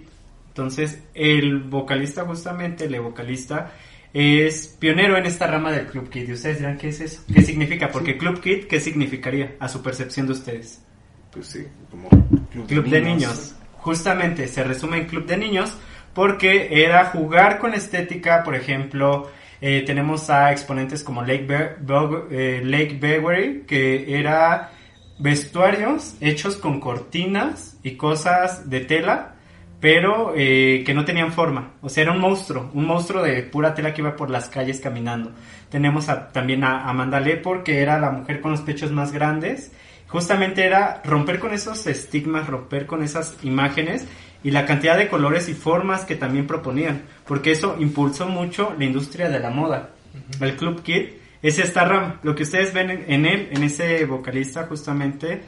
Entonces, 0.49 1.03
el 1.13 1.59
vocalista 1.59 2.23
justamente, 2.23 2.85
el 2.85 2.99
vocalista, 3.01 3.73
es 4.13 4.67
pionero 4.79 5.17
en 5.17 5.25
esta 5.25 5.47
rama 5.47 5.71
del 5.71 5.87
Club 5.87 6.09
Kid. 6.09 6.29
Y 6.29 6.33
ustedes 6.33 6.59
dirán, 6.59 6.77
¿qué 6.77 6.89
es 6.89 6.99
eso? 7.01 7.21
¿Qué 7.33 7.41
significa? 7.41 7.89
Porque 7.89 8.17
Club 8.17 8.39
Kid, 8.41 8.65
¿qué 8.65 8.79
significaría 8.79 9.55
a 9.59 9.67
su 9.67 9.81
percepción 9.83 10.25
de 10.27 10.33
ustedes? 10.33 10.81
Pues 11.31 11.47
sí, 11.47 11.65
como 11.91 12.09
Club 12.67 12.85
de 12.87 13.01
niños. 13.01 13.55
Justamente 13.77 14.47
se 14.47 14.63
resume 14.63 14.97
en 14.97 15.05
Club 15.05 15.25
de 15.25 15.37
niños 15.37 15.77
porque 16.13 16.83
era 16.83 17.05
jugar 17.05 17.59
con 17.59 17.73
estética, 17.73 18.43
por 18.43 18.55
ejemplo, 18.55 19.29
eh, 19.61 19.83
tenemos 19.85 20.29
a 20.29 20.51
exponentes 20.51 21.03
como 21.03 21.21
Lake, 21.21 21.45
Be- 21.45 21.75
Bog- 21.85 22.27
eh, 22.31 22.61
Lake 22.63 22.97
Beverly, 22.99 23.63
que 23.67 24.17
era 24.19 24.71
vestuarios 25.19 26.15
hechos 26.21 26.57
con 26.57 26.79
cortinas 26.79 27.77
y 27.83 27.91
cosas 27.97 28.69
de 28.69 28.81
tela, 28.81 29.35
pero 29.79 30.33
eh, 30.35 30.83
que 30.85 30.93
no 30.93 31.05
tenían 31.05 31.31
forma. 31.33 31.73
O 31.81 31.89
sea, 31.89 32.03
era 32.03 32.11
un 32.11 32.19
monstruo, 32.19 32.71
un 32.73 32.85
monstruo 32.85 33.21
de 33.21 33.43
pura 33.43 33.73
tela 33.75 33.93
que 33.93 34.01
iba 34.01 34.15
por 34.15 34.29
las 34.29 34.49
calles 34.49 34.79
caminando. 34.79 35.31
Tenemos 35.69 36.09
a- 36.09 36.29
también 36.29 36.63
a 36.63 36.89
Amanda 36.89 37.19
Lepore, 37.19 37.63
que 37.63 37.81
era 37.81 37.99
la 37.99 38.09
mujer 38.11 38.41
con 38.41 38.51
los 38.51 38.61
pechos 38.61 38.91
más 38.91 39.11
grandes. 39.11 39.71
Justamente 40.07 40.65
era 40.65 41.01
romper 41.05 41.37
con 41.39 41.53
esos 41.53 41.85
estigmas, 41.85 42.47
romper 42.47 42.85
con 42.85 43.03
esas 43.03 43.37
imágenes 43.43 44.07
y 44.43 44.51
la 44.51 44.65
cantidad 44.65 44.97
de 44.97 45.09
colores 45.09 45.49
y 45.49 45.53
formas 45.53 46.05
que 46.05 46.15
también 46.15 46.47
proponían, 46.47 47.01
porque 47.27 47.51
eso 47.51 47.75
impulsó 47.79 48.27
mucho 48.27 48.73
la 48.79 48.85
industria 48.85 49.29
de 49.29 49.39
la 49.39 49.49
moda. 49.49 49.89
El 50.39 50.55
Club 50.55 50.81
Kid 50.81 51.09
es 51.41 51.59
esta 51.59 51.83
rama. 51.85 52.19
Lo 52.23 52.33
que 52.35 52.43
ustedes 52.43 52.73
ven 52.73 52.89
en, 52.89 53.05
en 53.11 53.25
él, 53.25 53.49
en 53.51 53.63
ese 53.63 54.05
vocalista, 54.05 54.65
justamente, 54.65 55.41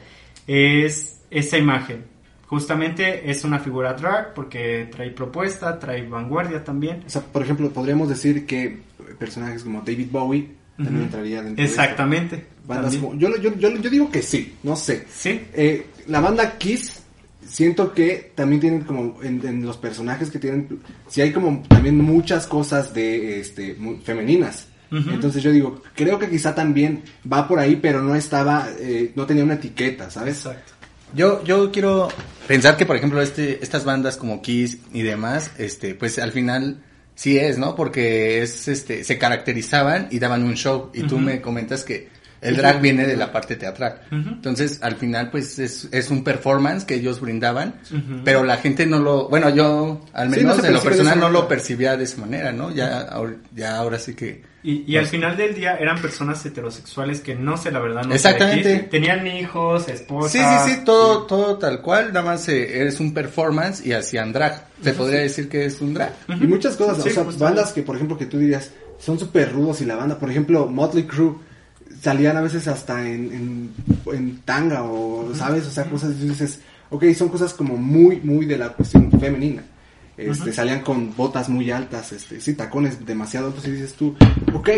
es 0.46 1.22
esa 1.30 1.56
imagen. 1.56 2.04
Justamente 2.50 3.30
es 3.30 3.44
una 3.44 3.60
figura 3.60 3.94
drag 3.94 4.34
porque 4.34 4.88
trae 4.90 5.10
propuesta, 5.10 5.78
trae 5.78 6.02
vanguardia 6.08 6.64
también. 6.64 7.04
O 7.06 7.08
sea, 7.08 7.22
por 7.22 7.42
ejemplo, 7.42 7.70
podríamos 7.70 8.08
decir 8.08 8.44
que 8.44 8.78
personajes 9.20 9.62
como 9.62 9.82
David 9.82 10.08
Bowie 10.10 10.48
también 10.76 10.96
Ujú. 10.96 11.04
entraría 11.04 11.42
dentro 11.42 11.62
de. 11.62 11.68
Exactamente. 11.70 12.44
Bandas 12.66 12.96
como- 12.96 13.14
yo, 13.16 13.28
yo, 13.36 13.54
yo, 13.54 13.70
yo 13.76 13.88
digo 13.88 14.10
que 14.10 14.20
sí, 14.20 14.56
no 14.64 14.74
sé. 14.74 15.06
Sí. 15.08 15.40
Eh, 15.54 15.86
la 16.08 16.20
banda 16.20 16.58
Kiss, 16.58 17.02
siento 17.46 17.92
que 17.94 18.32
también 18.34 18.60
tienen 18.60 18.80
como 18.82 19.22
en, 19.22 19.46
en 19.46 19.64
los 19.64 19.76
personajes 19.76 20.28
que 20.28 20.40
tienen, 20.40 20.80
sí 21.06 21.20
hay 21.20 21.32
como 21.32 21.62
también 21.68 21.96
muchas 21.98 22.48
cosas 22.48 22.92
de 22.92 23.38
este 23.38 23.76
femeninas. 24.02 24.66
Entonces 24.90 25.40
yo 25.40 25.52
digo, 25.52 25.82
creo 25.94 26.18
que 26.18 26.28
quizá 26.28 26.52
también 26.52 27.04
va 27.32 27.46
por 27.46 27.60
ahí, 27.60 27.76
pero 27.76 28.02
no 28.02 28.16
estaba, 28.16 28.66
eh, 28.80 29.12
no 29.14 29.24
tenía 29.24 29.44
una 29.44 29.54
etiqueta, 29.54 30.10
¿sabes? 30.10 30.38
Exacto. 30.38 30.72
Yo, 31.14 31.44
yo 31.44 31.70
quiero 31.70 32.08
pensar 32.50 32.76
que, 32.76 32.84
por 32.84 32.96
ejemplo, 32.96 33.22
este, 33.22 33.62
estas 33.62 33.84
bandas 33.84 34.16
como 34.16 34.42
Kiss 34.42 34.78
y 34.92 35.02
demás, 35.02 35.52
este, 35.58 35.94
pues 35.94 36.18
al 36.18 36.32
final 36.32 36.82
sí 37.14 37.38
es, 37.38 37.58
¿no? 37.58 37.76
Porque 37.76 38.42
es, 38.42 38.66
este, 38.66 39.04
se 39.04 39.18
caracterizaban 39.18 40.08
y 40.10 40.18
daban 40.18 40.42
un 40.42 40.54
show. 40.56 40.90
Y 40.92 41.04
tú 41.04 41.20
me 41.20 41.40
comentas 41.40 41.84
que 41.84 42.08
el 42.40 42.56
drag 42.56 42.80
viene 42.80 43.06
de 43.06 43.16
la 43.16 43.32
parte 43.32 43.56
teatral. 43.56 44.00
Entonces, 44.10 44.78
al 44.82 44.96
final, 44.96 45.30
pues 45.30 45.58
es, 45.58 45.88
es 45.92 46.10
un 46.10 46.24
performance 46.24 46.84
que 46.84 46.94
ellos 46.94 47.20
brindaban, 47.20 47.74
pero 48.24 48.44
la 48.44 48.56
gente 48.56 48.86
no 48.86 48.98
lo, 48.98 49.28
bueno, 49.28 49.50
yo 49.50 50.00
al 50.12 50.32
Sí, 50.34 50.40
no 50.42 50.48
menos 50.54 50.64
en 50.64 50.72
lo 50.72 50.82
personal 50.82 51.20
no 51.20 51.28
lo 51.30 51.46
percibía 51.48 51.96
de 51.96 52.04
esa 52.04 52.18
manera, 52.20 52.52
¿no? 52.52 52.70
Ya, 52.74 53.08
ahor- 53.10 53.38
ya 53.54 53.76
ahora 53.76 53.98
sí 53.98 54.14
que... 54.14 54.48
Y, 54.62 54.84
y 54.92 54.98
al 54.98 55.06
final 55.06 55.38
del 55.38 55.54
día 55.54 55.76
eran 55.76 55.98
personas 56.02 56.44
heterosexuales 56.44 57.20
que 57.20 57.34
no 57.34 57.56
sé 57.56 57.70
la 57.70 57.78
verdad. 57.78 58.02
No 58.04 58.10
sé 58.10 58.16
Exactamente. 58.16 58.78
Tenían 58.90 59.26
hijos, 59.26 59.88
esposas. 59.88 60.32
Sí, 60.32 60.38
sí, 60.38 60.74
sí, 60.74 60.84
todo, 60.84 61.22
todo 61.22 61.56
tal 61.56 61.80
cual, 61.80 62.08
nada 62.12 62.22
más 62.26 62.46
eh, 62.50 62.78
eres 62.78 63.00
un 63.00 63.14
performance 63.14 63.84
y 63.86 63.92
hacían 63.94 64.34
drag. 64.34 64.66
Se 64.82 64.92
podría 64.92 65.20
decir 65.20 65.48
que 65.48 65.64
es 65.64 65.80
un 65.80 65.94
drag. 65.94 66.12
Y 66.28 66.46
muchas 66.46 66.76
cosas, 66.76 67.02
Sí, 67.02 67.08
o 67.08 67.12
sea, 67.12 67.24
bandas 67.38 67.72
que 67.72 67.82
por 67.82 67.96
ejemplo 67.96 68.18
que 68.18 68.26
tú 68.26 68.36
dirías 68.38 68.70
son 68.98 69.18
súper 69.18 69.50
rudos 69.50 69.80
y 69.80 69.86
la 69.86 69.96
banda, 69.96 70.18
por 70.18 70.30
ejemplo, 70.30 70.66
Motley 70.66 71.04
Crue 71.04 71.36
salían 72.00 72.36
a 72.36 72.40
veces 72.40 72.66
hasta 72.68 73.06
en, 73.06 73.32
en, 73.32 73.70
en 74.14 74.36
tanga 74.44 74.82
o, 74.84 75.32
¿sabes? 75.34 75.66
O 75.66 75.70
sea, 75.70 75.84
cosas, 75.84 76.12
y 76.20 76.28
dices, 76.28 76.60
ok, 76.90 77.04
son 77.14 77.28
cosas 77.28 77.52
como 77.52 77.76
muy, 77.76 78.20
muy 78.22 78.46
de 78.46 78.58
la 78.58 78.70
cuestión 78.70 79.10
femenina. 79.20 79.62
Este, 80.16 80.52
salían 80.52 80.80
con 80.82 81.16
botas 81.16 81.48
muy 81.48 81.70
altas, 81.70 82.12
este, 82.12 82.40
sí, 82.42 82.52
tacones 82.54 83.06
demasiado 83.06 83.46
altos 83.46 83.66
y 83.66 83.70
dices 83.70 83.94
tú, 83.94 84.14
ok, 84.52 84.68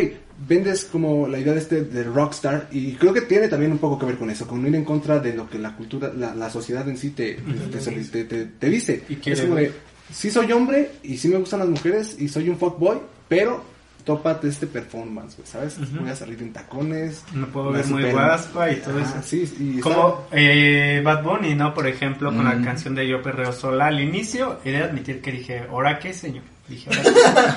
vendes 0.49 0.85
como 0.85 1.27
la 1.27 1.39
idea 1.41 1.53
de 1.53 1.59
este, 1.59 1.83
de 1.83 2.05
rockstar 2.05 2.69
y 2.71 2.93
creo 2.93 3.13
que 3.13 3.23
tiene 3.23 3.49
también 3.49 3.73
un 3.73 3.79
poco 3.79 3.99
que 3.99 4.07
ver 4.07 4.19
con 4.19 4.31
eso, 4.31 4.47
con 4.47 4.65
ir 4.65 4.75
en 4.77 4.85
contra 4.85 5.19
de 5.19 5.35
lo 5.35 5.51
que 5.51 5.59
la 5.59 5.75
cultura, 5.75 6.13
la, 6.17 6.33
la 6.37 6.49
sociedad 6.49 6.89
en 6.89 6.97
sí 6.97 7.11
te, 7.11 7.39
te, 7.73 7.79
te- 8.13 8.25
te- 8.25 8.45
te 8.47 8.69
dice. 8.71 9.03
Y 9.09 9.15
es 9.33 9.41
como 9.41 9.57
de, 9.57 9.73
sí 10.13 10.31
soy 10.31 10.53
hombre 10.53 10.93
y 11.03 11.17
sí 11.17 11.27
me 11.29 11.39
gustan 11.39 11.59
las 11.61 11.69
mujeres 11.69 12.15
y 12.21 12.29
soy 12.29 12.49
un 12.49 12.57
fuckboy, 12.59 12.99
pero 13.29 13.65
tópate 14.05 14.49
este 14.49 14.67
performance, 14.67 15.37
güey, 15.37 15.47
¿sabes? 15.47 15.79
Voy 15.99 16.09
a 16.11 16.17
salir 16.17 16.41
en 16.43 16.53
tacones. 16.53 17.25
Me 17.33 17.47
puedo 17.47 17.71
ver 17.73 17.87
muy 17.87 18.05
guaspa 18.11 18.71
y 18.71 18.77
todo 18.77 18.99
Ajá, 19.01 19.19
eso. 19.21 19.23
Sí, 19.29 19.55
y 19.61 19.79
está- 19.79 19.83
Como 19.95 20.27
eh, 20.33 21.01
Bad 21.05 21.23
Bunny, 21.23 21.55
¿no? 21.55 21.73
Por 21.75 21.87
ejemplo, 21.87 22.35
con 22.35 22.45
la 22.45 22.61
canción 22.63 22.95
de 22.95 23.07
Yo 23.09 23.23
Perreo 23.23 23.53
Sola. 23.53 23.87
Al 23.87 24.01
inicio, 24.01 24.61
he 24.65 24.71
de 24.73 24.79
admitir 24.85 25.21
que 25.21 25.33
dije, 25.33 25.65
¿ahora 25.71 25.99
qué, 25.99 26.13
señor? 26.13 26.45
Dije, 26.69 26.91
"¿Ahora 26.91 27.03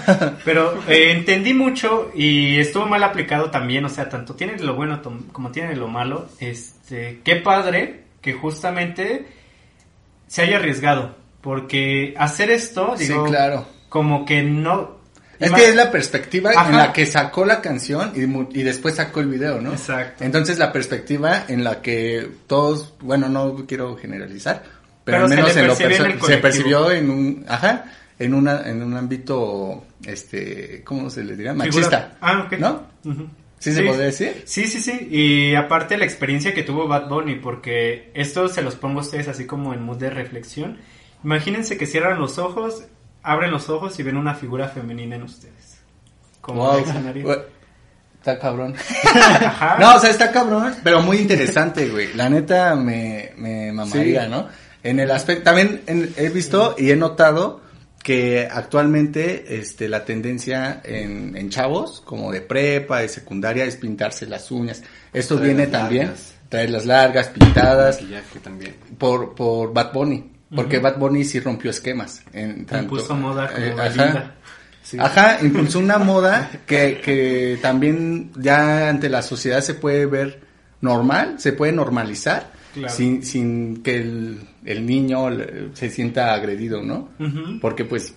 qué?". 0.06 0.26
Pero 0.46 0.74
eh, 0.88 1.12
entendí 1.12 1.54
mucho 1.54 2.12
y 2.16 2.58
estuvo 2.58 2.86
mal 2.86 3.04
aplicado 3.04 3.50
también. 3.52 3.86
O 3.86 3.90
sea, 3.90 4.10
tanto 4.10 4.36
tiene 4.36 4.58
lo 4.60 4.76
bueno 4.76 5.02
como 5.32 5.52
tiene 5.52 5.76
lo 5.76 5.88
malo. 5.88 6.28
Este, 6.40 7.22
qué 7.24 7.36
padre 7.38 8.04
que 8.22 8.34
justamente 8.34 9.28
se 10.28 10.42
haya 10.42 10.58
arriesgado. 10.58 11.16
Porque 11.42 12.16
hacer 12.18 12.50
esto, 12.50 12.96
digo, 12.98 13.26
sí, 13.26 13.32
claro. 13.32 13.68
como 13.90 14.26
que 14.26 14.42
no... 14.42 14.96
Es 15.40 15.52
que 15.52 15.70
es 15.70 15.76
la 15.76 15.92
perspectiva 15.92 16.52
Ajá. 16.56 16.70
en 16.70 16.78
la 16.78 16.94
que 16.94 17.06
sacó 17.06 17.46
la 17.46 17.62
canción 17.62 18.12
y, 18.16 18.60
y 18.60 18.64
después 18.64 18.96
sacó 18.96 19.20
el 19.20 19.28
video, 19.28 19.60
¿no? 19.62 19.72
Exacto. 19.72 20.24
Entonces 20.24 20.58
la 20.58 20.72
perspectiva 20.72 21.46
en 21.48 21.64
la 21.64 21.82
que 21.82 22.30
todos, 22.48 22.94
bueno, 23.02 23.28
no 23.30 23.66
quiero 23.68 23.96
generalizar, 23.98 24.64
pero, 25.04 25.18
Pero 25.18 25.24
al 25.26 25.30
se 25.30 25.36
menos 25.36 25.48
le 25.56 25.62
en 25.62 25.68
lo 25.68 26.16
en 26.16 26.22
se 26.26 26.38
percibió 26.38 26.92
en 26.92 27.10
un, 27.10 27.46
ajá, 27.48 27.86
en 28.18 28.34
una, 28.34 28.62
en 28.70 28.82
un 28.82 28.96
ámbito, 28.96 29.86
este, 30.06 30.82
¿cómo 30.84 31.10
se 31.10 31.24
le 31.24 31.36
diría? 31.36 31.54
Machista. 31.54 31.82
Figura- 31.82 32.18
Ah, 32.22 32.44
ok. 32.48 32.60
¿No? 32.60 32.84
Ujú. 33.04 33.28
¿Sí, 33.60 33.72
se 33.72 33.84
podría 33.84 34.06
decir? 34.06 34.44
Sí, 34.46 34.66
sí, 34.68 34.82
sí. 34.82 35.08
Y 35.10 35.56
aparte 35.56 35.98
la 35.98 36.06
experiencia 36.06 36.54
que 36.54 36.64
tuvo 36.64 36.88
Bad 36.88 37.08
Bunny, 37.10 37.36
porque 37.36 38.12
esto 38.14 38.48
se 38.48 38.62
los 38.62 38.76
pongo 38.76 39.00
a 39.00 39.04
ustedes 39.04 39.28
así 39.28 39.46
como 39.46 39.74
en 39.74 39.82
mood 39.82 39.98
de 39.98 40.10
reflexión. 40.10 40.78
Imagínense 41.24 41.78
que 41.78 41.88
cierran 41.88 42.20
los 42.20 42.38
ojos, 42.38 42.84
abren 43.26 43.52
los 43.52 43.70
ojos 43.70 44.00
y 44.00 44.04
ven 44.04 44.16
una 44.18 44.34
figura 44.36 44.70
femenina 44.70 45.16
en 45.16 45.24
ustedes. 45.24 45.78
Como 46.42 46.64
Wow. 46.66 46.80
Está 48.20 48.40
cabrón. 48.40 48.76
Ajá. 49.06 49.78
No, 49.80 49.96
o 49.96 50.00
sea, 50.00 50.10
está 50.10 50.32
cabrón, 50.32 50.76
pero 50.84 51.02
muy 51.02 51.18
interesante, 51.18 51.88
güey. 51.90 52.14
La 52.16 52.28
neta 52.30 52.76
me, 52.76 53.32
me 53.38 53.72
mamaría, 53.72 54.24
Sí. 54.26 54.30
¿no? 54.32 54.48
En 54.82 55.00
el 55.00 55.12
aspecto, 55.12 55.44
también 55.44 55.82
en- 55.86 56.12
he 56.18 56.30
visto 56.30 56.76
y 56.78 56.90
he 56.92 56.96
notado 56.96 57.62
que 58.04 58.48
actualmente 58.52 59.58
este, 59.60 59.88
la 59.90 60.06
tendencia 60.06 60.82
en, 60.84 61.36
en 61.38 61.50
chavos, 61.50 62.02
como 62.06 62.32
de 62.32 62.42
prepa, 62.42 63.00
de 63.00 63.10
secundaria, 63.10 63.66
es 63.66 63.76
pintarse 63.78 64.26
las 64.28 64.50
uñas. 64.52 64.82
Esto 65.14 65.36
Traer 65.38 65.56
viene 65.56 65.68
también, 65.72 66.06
largas. 66.08 66.34
traer 66.50 66.70
las 66.72 66.86
largas, 66.86 67.28
pintadas, 67.30 68.02
Maquillaje 68.02 68.40
también. 68.40 68.76
por, 68.98 69.34
por 69.36 69.74
Bad 69.74 69.92
Bunny. 69.94 70.32
Porque 70.54 70.80
Bad 70.80 70.98
Bunny 70.98 71.24
sí 71.24 71.40
rompió 71.40 71.72
esquemas. 71.72 72.22
En 72.34 72.66
tanto, 72.66 72.96
moda 73.16 73.48
como 73.48 73.64
eh, 73.64 73.76
ajá. 73.78 74.36
Sí. 74.84 74.98
Ajá, 75.00 75.40
impulsó 75.42 75.80
una 75.80 75.98
moda 75.98 76.52
que, 76.68 77.02
que 77.04 77.58
también 77.62 78.32
ya 78.38 78.90
ante 78.90 79.10
la 79.10 79.24
sociedad 79.24 79.62
se 79.62 79.74
puede 79.74 80.06
ver 80.06 80.42
normal, 80.82 81.36
se 81.40 81.54
puede 81.54 81.72
normalizar, 81.72 82.52
Claro. 82.76 82.94
sin, 82.94 83.24
sin 83.24 83.82
que 83.82 83.96
el, 83.98 84.42
el 84.66 84.86
niño 84.86 85.28
se 85.74 85.90
sienta 85.90 86.34
agredido, 86.34 86.84
¿no? 86.84 87.10
Ujú. 87.20 87.60
Porque 87.62 87.86
pues 87.86 88.14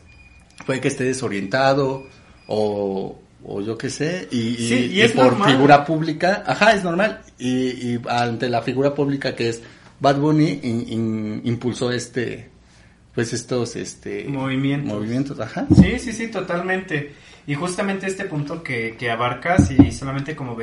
puede 0.66 0.80
que 0.80 0.88
esté 0.88 1.04
desorientado 1.04 2.06
o, 2.48 3.18
o 3.44 3.60
yo 3.62 3.78
qué 3.78 3.88
sé, 3.88 4.26
y, 4.32 4.38
y- 4.38 4.68
Sí, 4.68 4.74
y 4.92 4.98
y 4.98 5.00
es 5.02 5.12
por 5.12 5.26
normal. 5.26 5.52
figura 5.52 5.84
pública, 5.84 6.42
ajá, 6.44 6.72
es 6.72 6.82
normal, 6.82 7.20
y, 7.38 7.48
y 7.94 8.00
ante 8.08 8.48
la 8.48 8.60
figura 8.62 8.94
pública 8.94 9.34
que 9.36 9.48
es 9.50 9.62
Bad 10.00 10.16
Bunny, 10.18 10.60
in- 10.62 10.84
in- 10.88 11.40
impulsó 11.44 11.90
este, 11.90 12.48
pues 13.14 13.32
estos, 13.32 13.76
este... 13.76 14.24
Movimientos. 14.28 14.92
Movimientos, 14.94 15.40
ajá. 15.40 15.66
Sí, 15.74 15.98
sí, 15.98 16.12
sí, 16.12 16.28
totalmente. 16.28 17.12
Y 17.46 17.54
justamente 17.54 18.06
este 18.06 18.24
punto 18.24 18.62
que, 18.62 18.94
que 18.98 19.10
abarcas, 19.10 19.70
y 19.70 19.90
solamente 19.90 20.36
como 20.36 20.54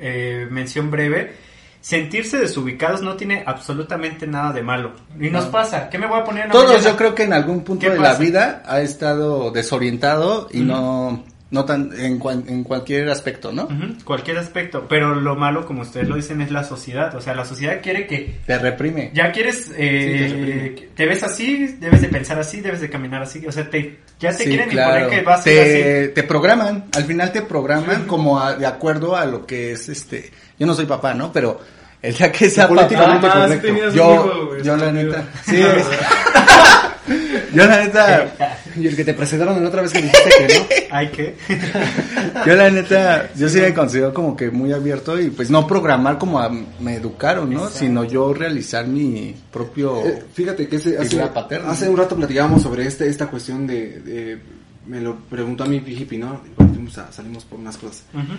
eh, 0.00 0.48
mención 0.50 0.90
breve, 0.90 1.32
sentirse 1.80 2.38
desubicados 2.38 3.02
no 3.02 3.14
tiene 3.16 3.42
absolutamente 3.46 4.26
nada 4.26 4.52
de 4.52 4.62
malo. 4.62 4.92
Y 5.18 5.30
nos 5.30 5.46
No. 5.46 5.50
pasa, 5.52 5.88
¿qué 5.88 5.98
me 5.98 6.06
voy 6.06 6.20
a 6.20 6.24
poner 6.24 6.42
en 6.44 6.48
la 6.48 6.52
Todos 6.52 6.66
mañana? 6.72 6.90
yo 6.90 6.96
creo 6.96 7.14
que 7.14 7.22
en 7.22 7.32
algún 7.32 7.62
punto 7.64 7.86
¿Qué 7.86 7.90
de 7.92 7.98
la 8.00 8.14
vida 8.14 8.62
ha 8.66 8.80
estado 8.80 9.50
desorientado 9.52 10.48
y 10.52 10.60
no, 10.60 11.24
no 11.52 11.64
tan, 11.64 11.90
en, 11.96 12.18
cuan- 12.18 12.44
en 12.48 12.64
cualquier 12.64 13.08
aspecto, 13.10 13.52
¿no? 13.52 13.68
Cualquier 14.04 14.38
aspecto, 14.38 14.86
pero 14.88 15.14
lo 15.14 15.36
malo, 15.36 15.64
como 15.66 15.82
ustedes 15.82 16.08
lo 16.08 16.16
dicen, 16.16 16.40
es 16.40 16.50
la 16.50 16.64
sociedad. 16.64 17.14
O 17.14 17.20
sea, 17.20 17.34
la 17.34 17.44
sociedad 17.44 17.80
quiere 17.80 18.06
que 18.08 18.38
Te 18.46 18.58
reprime. 18.58 19.10
ya 19.14 19.30
quieres, 19.30 19.70
eh, 19.76 20.28
Sí, 20.30 20.80
te 20.80 20.88
te 20.96 21.06
ves 21.06 21.22
así, 21.22 21.76
debes 21.78 22.00
de 22.00 22.08
pensar 22.08 22.38
así, 22.40 22.60
debes 22.60 22.80
de 22.80 22.90
caminar 22.90 23.22
así. 23.22 23.46
O 23.46 23.52
sea, 23.52 23.70
te, 23.70 23.98
ya 24.18 24.30
te 24.32 24.38
Sí, 24.44 24.48
quieren 24.48 24.68
claro. 24.70 24.96
imponer 25.04 25.18
que 25.20 25.24
vas 25.24 25.40
a 25.40 25.42
ser 25.44 26.04
así. 26.06 26.14
te, 26.14 26.22
programan, 26.24 26.86
al 26.96 27.04
final 27.04 27.30
te 27.30 27.42
programan 27.42 28.04
como 28.06 28.40
a- 28.40 28.54
de 28.56 28.66
acuerdo 28.66 29.14
a 29.14 29.24
lo 29.26 29.46
que 29.46 29.72
es 29.72 29.88
este, 29.88 30.30
yo 30.58 30.66
no 30.66 30.74
soy 30.74 30.86
papá, 30.86 31.14
¿no? 31.14 31.30
Pero 31.32 31.60
el 32.00 32.14
día 32.14 32.32
que 32.32 32.48
sea 32.50 32.66
Políticamente 32.66 33.28
correcto. 33.28 33.68
yo, 33.94 34.14
hijo, 34.14 34.56
yo 34.64 34.76
la 34.76 34.90
neta, 34.90 35.24
sí, 35.44 35.62
yo 37.54 37.66
la 37.66 37.82
neta, 37.84 38.58
Y 38.76 38.86
el 38.86 38.96
que 38.96 39.04
te 39.04 39.14
presentaron 39.14 39.56
en 39.56 39.62
la 39.64 39.68
otra 39.68 39.82
vez 39.82 39.92
que 39.92 40.02
dijiste 40.02 40.30
que 40.38 40.54
no. 40.58 40.66
Hay 40.96 41.08
que. 41.10 41.34
yo 42.46 42.54
la 42.54 42.70
neta, 42.70 43.30
yo 43.34 43.48
sí 43.48 43.60
me 43.60 43.74
considero 43.74 44.12
como 44.14 44.36
que 44.36 44.50
muy 44.50 44.72
abierto 44.72 45.18
y 45.20 45.30
pues 45.30 45.50
no 45.50 45.66
programar 45.66 46.18
como 46.18 46.38
a- 46.38 46.50
me 46.80 46.94
educaron, 46.96 47.50
¿no? 47.50 47.60
Exacto. 47.64 47.78
Sino 47.78 48.04
yo 48.04 48.32
realizar 48.34 48.86
mi 48.86 49.34
propio... 49.50 50.04
Eh, 50.06 50.22
fíjate 50.32 50.68
que 50.68 50.76
ese- 50.76 50.96
hace, 50.98 51.08
Figura 51.10 51.32
paterna. 51.32 51.70
hace 51.70 51.88
un 51.88 51.96
rato 51.96 52.14
platicábamos 52.16 52.62
sobre 52.62 52.86
este, 52.86 53.08
esta 53.08 53.26
cuestión 53.26 53.66
de, 53.66 54.00
de- 54.00 54.38
me 54.86 55.00
lo 55.00 55.16
preguntó 55.16 55.64
a 55.64 55.66
mi 55.66 55.76
hippie, 55.78 56.18
¿no? 56.18 56.40
Fuimos 56.56 56.96
a- 56.98 57.10
salimos 57.12 57.44
por 57.44 57.58
unas 57.58 57.76
cosas. 57.76 58.04
Ujú. 58.14 58.32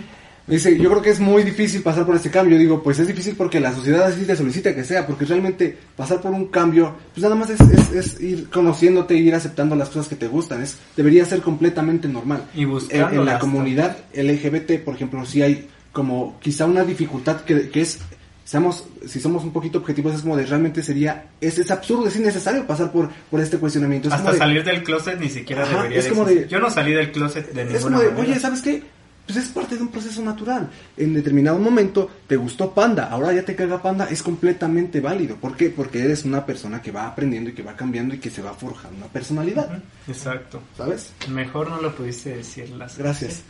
Dice, 0.46 0.76
yo 0.78 0.90
creo 0.90 1.00
que 1.00 1.08
es 1.10 1.20
muy 1.20 1.42
difícil 1.42 1.82
pasar 1.82 2.04
por 2.04 2.16
este 2.16 2.30
cambio. 2.30 2.58
Digo, 2.58 2.82
pues 2.82 2.98
es 2.98 3.06
difícil 3.06 3.34
porque 3.34 3.60
la 3.60 3.72
sociedad 3.74 4.02
así 4.06 4.24
te 4.26 4.36
solicita 4.36 4.74
que 4.74 4.84
sea, 4.84 5.06
porque 5.06 5.24
realmente 5.24 5.74
pasar 5.96 6.20
por 6.20 6.32
un 6.32 6.48
cambio, 6.48 6.94
pues 7.14 7.22
nada 7.22 7.34
más 7.34 7.48
es, 7.48 7.60
es, 7.60 7.92
es 7.92 8.20
ir 8.20 8.50
conociéndote 8.50 9.14
y 9.14 9.26
ir 9.26 9.34
aceptando 9.34 9.74
las 9.74 9.88
cosas 9.88 10.08
que 10.08 10.16
te 10.16 10.28
gustan. 10.28 10.62
Es, 10.62 10.76
debería 10.96 11.24
ser 11.24 11.40
completamente 11.40 12.08
normal. 12.08 12.44
Y 12.54 12.62
En, 12.64 12.70
buscándolas 12.70 13.12
en 13.14 13.24
la 13.24 13.38
comunidad 13.38 13.96
LGBT, 14.14 14.80
por 14.84 14.94
ejemplo, 14.96 15.24
sí 15.24 15.40
hay 15.40 15.68
como 15.92 16.38
quizá 16.40 16.66
una 16.66 16.84
dificultad 16.84 17.40
que, 17.42 17.70
que 17.70 17.80
es, 17.80 18.00
seamos, 18.44 18.84
si 19.06 19.20
somos 19.20 19.44
un 19.44 19.52
poquito 19.52 19.78
objetivos, 19.78 20.14
es 20.14 20.20
como 20.20 20.36
de 20.36 20.44
realmente 20.44 20.82
sería, 20.82 21.26
es, 21.40 21.56
es 21.58 21.70
absurdo, 21.70 22.08
es 22.08 22.16
innecesario 22.16 22.66
pasar 22.66 22.92
por, 22.92 23.08
por 23.30 23.40
este 23.40 23.56
cuestionamiento. 23.56 24.08
Es 24.08 24.14
Hasta 24.14 24.32
de- 24.32 24.38
salir 24.38 24.62
del 24.64 24.82
closet 24.82 25.18
ni 25.18 25.30
siquiera 25.30 25.62
Ajá, 25.62 25.76
debería 25.78 25.98
es 26.00 26.06
como 26.08 26.24
de- 26.26 26.46
Yo 26.48 26.58
no 26.58 26.68
salí 26.68 26.92
del 26.92 27.10
closet 27.12 27.46
de 27.52 27.64
ninguna 27.64 27.78
Es 27.78 27.82
como 27.84 27.98
de, 28.00 28.10
manera. 28.10 28.22
oye, 28.30 28.40
¿sabes 28.40 28.60
qué? 28.60 28.82
Pues 29.26 29.38
es 29.38 29.48
parte 29.48 29.76
de 29.76 29.82
un 29.82 29.88
proceso 29.88 30.22
natural. 30.22 30.68
En 30.96 31.14
determinado 31.14 31.58
momento 31.58 32.10
te 32.26 32.36
gustó 32.36 32.72
Panda, 32.74 33.08
ahora 33.10 33.32
ya 33.32 33.42
te 33.42 33.56
caga 33.56 33.80
Panda, 33.80 34.06
es 34.10 34.22
completamente 34.22 35.00
válido. 35.00 35.36
¿Por 35.36 35.56
qué? 35.56 35.70
Porque 35.70 36.04
eres 36.04 36.24
una 36.24 36.44
persona 36.44 36.82
que 36.82 36.92
va 36.92 37.06
aprendiendo 37.06 37.48
y 37.50 37.54
que 37.54 37.62
va 37.62 37.74
cambiando 37.74 38.14
y 38.14 38.18
que 38.18 38.30
se 38.30 38.42
va 38.42 38.52
forjando 38.52 38.98
una 38.98 39.06
personalidad, 39.06 39.82
Exacto. 40.06 40.62
¿sabes? 40.76 41.12
Mejor 41.28 41.70
no 41.70 41.80
lo 41.80 41.94
pudiste 41.94 42.36
decir 42.36 42.68
las 42.70 42.98
Gracias. 42.98 43.42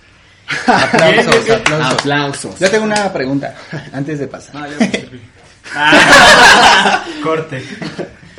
Aplausos, 0.66 1.50
aplausos. 1.50 2.00
Aplausos. 2.00 2.60
Yo 2.60 2.70
tengo 2.70 2.84
una 2.84 3.12
pregunta 3.12 3.54
antes 3.92 4.18
de 4.18 4.28
pasar. 4.28 4.56
Ah, 4.56 4.68
ya 4.68 4.78
me. 4.78 5.20
Ah, 5.74 7.04
Corte. 7.22 7.64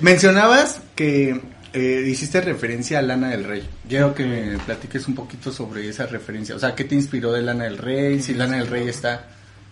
Mencionabas 0.02 0.80
que 0.96 1.42
eh, 1.76 2.08
hiciste 2.08 2.40
referencia 2.40 3.00
a 3.00 3.02
Lana 3.02 3.30
del 3.30 3.44
Rey. 3.44 3.68
Quiero 3.88 4.16
que 4.16 4.26
me 4.26 4.58
platiques 4.60 5.08
un 5.08 5.16
poquito 5.16 5.52
sobre 5.52 5.88
esa 5.90 6.06
referencia. 6.06 6.56
O 6.56 6.60
sea, 6.60 6.74
¿qué 6.74 6.86
te 6.86 6.96
inspiró 6.96 7.34
de 7.34 7.42
Lana 7.42 7.66
del 7.66 7.78
Rey? 7.78 8.22
Si 8.22 8.34
Lana 8.34 8.58
del 8.58 8.68
Rey 8.68 8.88
está 8.88 9.28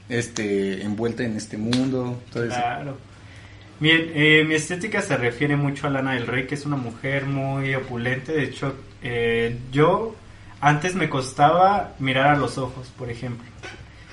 este, 0.10 0.84
envuelta 0.84 1.24
en 1.24 1.38
este 1.38 1.58
mundo. 1.58 2.22
Todo 2.32 2.44
eso. 2.44 2.56
Claro. 2.56 2.98
Mi, 3.80 3.90
eh, 3.92 4.44
mi 4.46 4.56
estética 4.56 5.02
se 5.02 5.16
refiere 5.16 5.56
mucho 5.56 5.88
a 5.88 5.90
Lana 5.90 6.14
del 6.14 6.28
Rey, 6.28 6.46
que 6.46 6.56
es 6.56 6.66
una 6.66 6.76
mujer 6.76 7.26
muy 7.26 7.74
opulente. 7.74 8.34
De 8.34 8.44
hecho, 8.44 8.76
eh, 9.02 9.58
yo 9.72 10.16
antes 10.60 10.96
me 10.96 11.10
costaba 11.10 11.94
mirar 12.00 12.28
a 12.28 12.38
los 12.38 12.58
ojos, 12.58 12.92
por 12.98 13.10
ejemplo. 13.10 13.48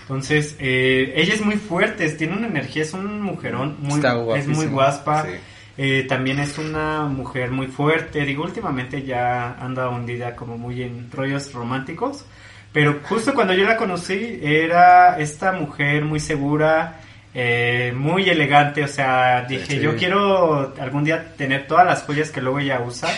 Entonces, 0.02 0.56
eh, 0.58 1.12
ella 1.16 1.34
es 1.34 1.44
muy 1.44 1.56
fuerte, 1.56 2.08
tiene 2.10 2.36
una 2.36 2.46
energía, 2.46 2.82
es 2.82 2.92
un 2.94 3.20
mujerón, 3.20 3.76
muy, 3.80 4.00
es 4.36 4.46
muy 4.48 4.66
guaspa. 4.66 5.24
sí. 5.24 5.30
Eh, 5.78 6.04
también 6.08 6.38
es 6.40 6.58
una 6.58 7.02
mujer 7.04 7.50
muy 7.50 7.66
fuerte. 7.68 8.24
Digo, 8.24 8.44
últimamente 8.44 9.02
ya 9.02 9.54
anda 9.54 9.88
hundida 9.88 10.36
como 10.36 10.58
muy 10.58 10.82
en 10.82 11.10
rollos 11.10 11.52
románticos. 11.52 12.24
Pero 12.72 13.00
justo 13.02 13.34
cuando 13.34 13.54
yo 13.54 13.64
la 13.64 13.76
conocí, 13.76 14.38
era 14.42 15.18
esta 15.18 15.52
mujer 15.52 16.04
muy 16.04 16.20
segura, 16.20 17.00
eh, 17.34 17.92
muy 17.96 18.28
elegante. 18.28 18.84
O 18.84 18.88
sea, 18.88 19.42
dije, 19.48 19.74
Sí. 19.76 19.80
yo 19.80 19.96
quiero 19.96 20.74
algún 20.80 21.04
día 21.04 21.34
tener 21.36 21.66
todas 21.66 21.86
las 21.86 22.02
joyas 22.02 22.30
que 22.30 22.40
luego 22.40 22.60
ella 22.60 22.80
usa. 22.80 23.08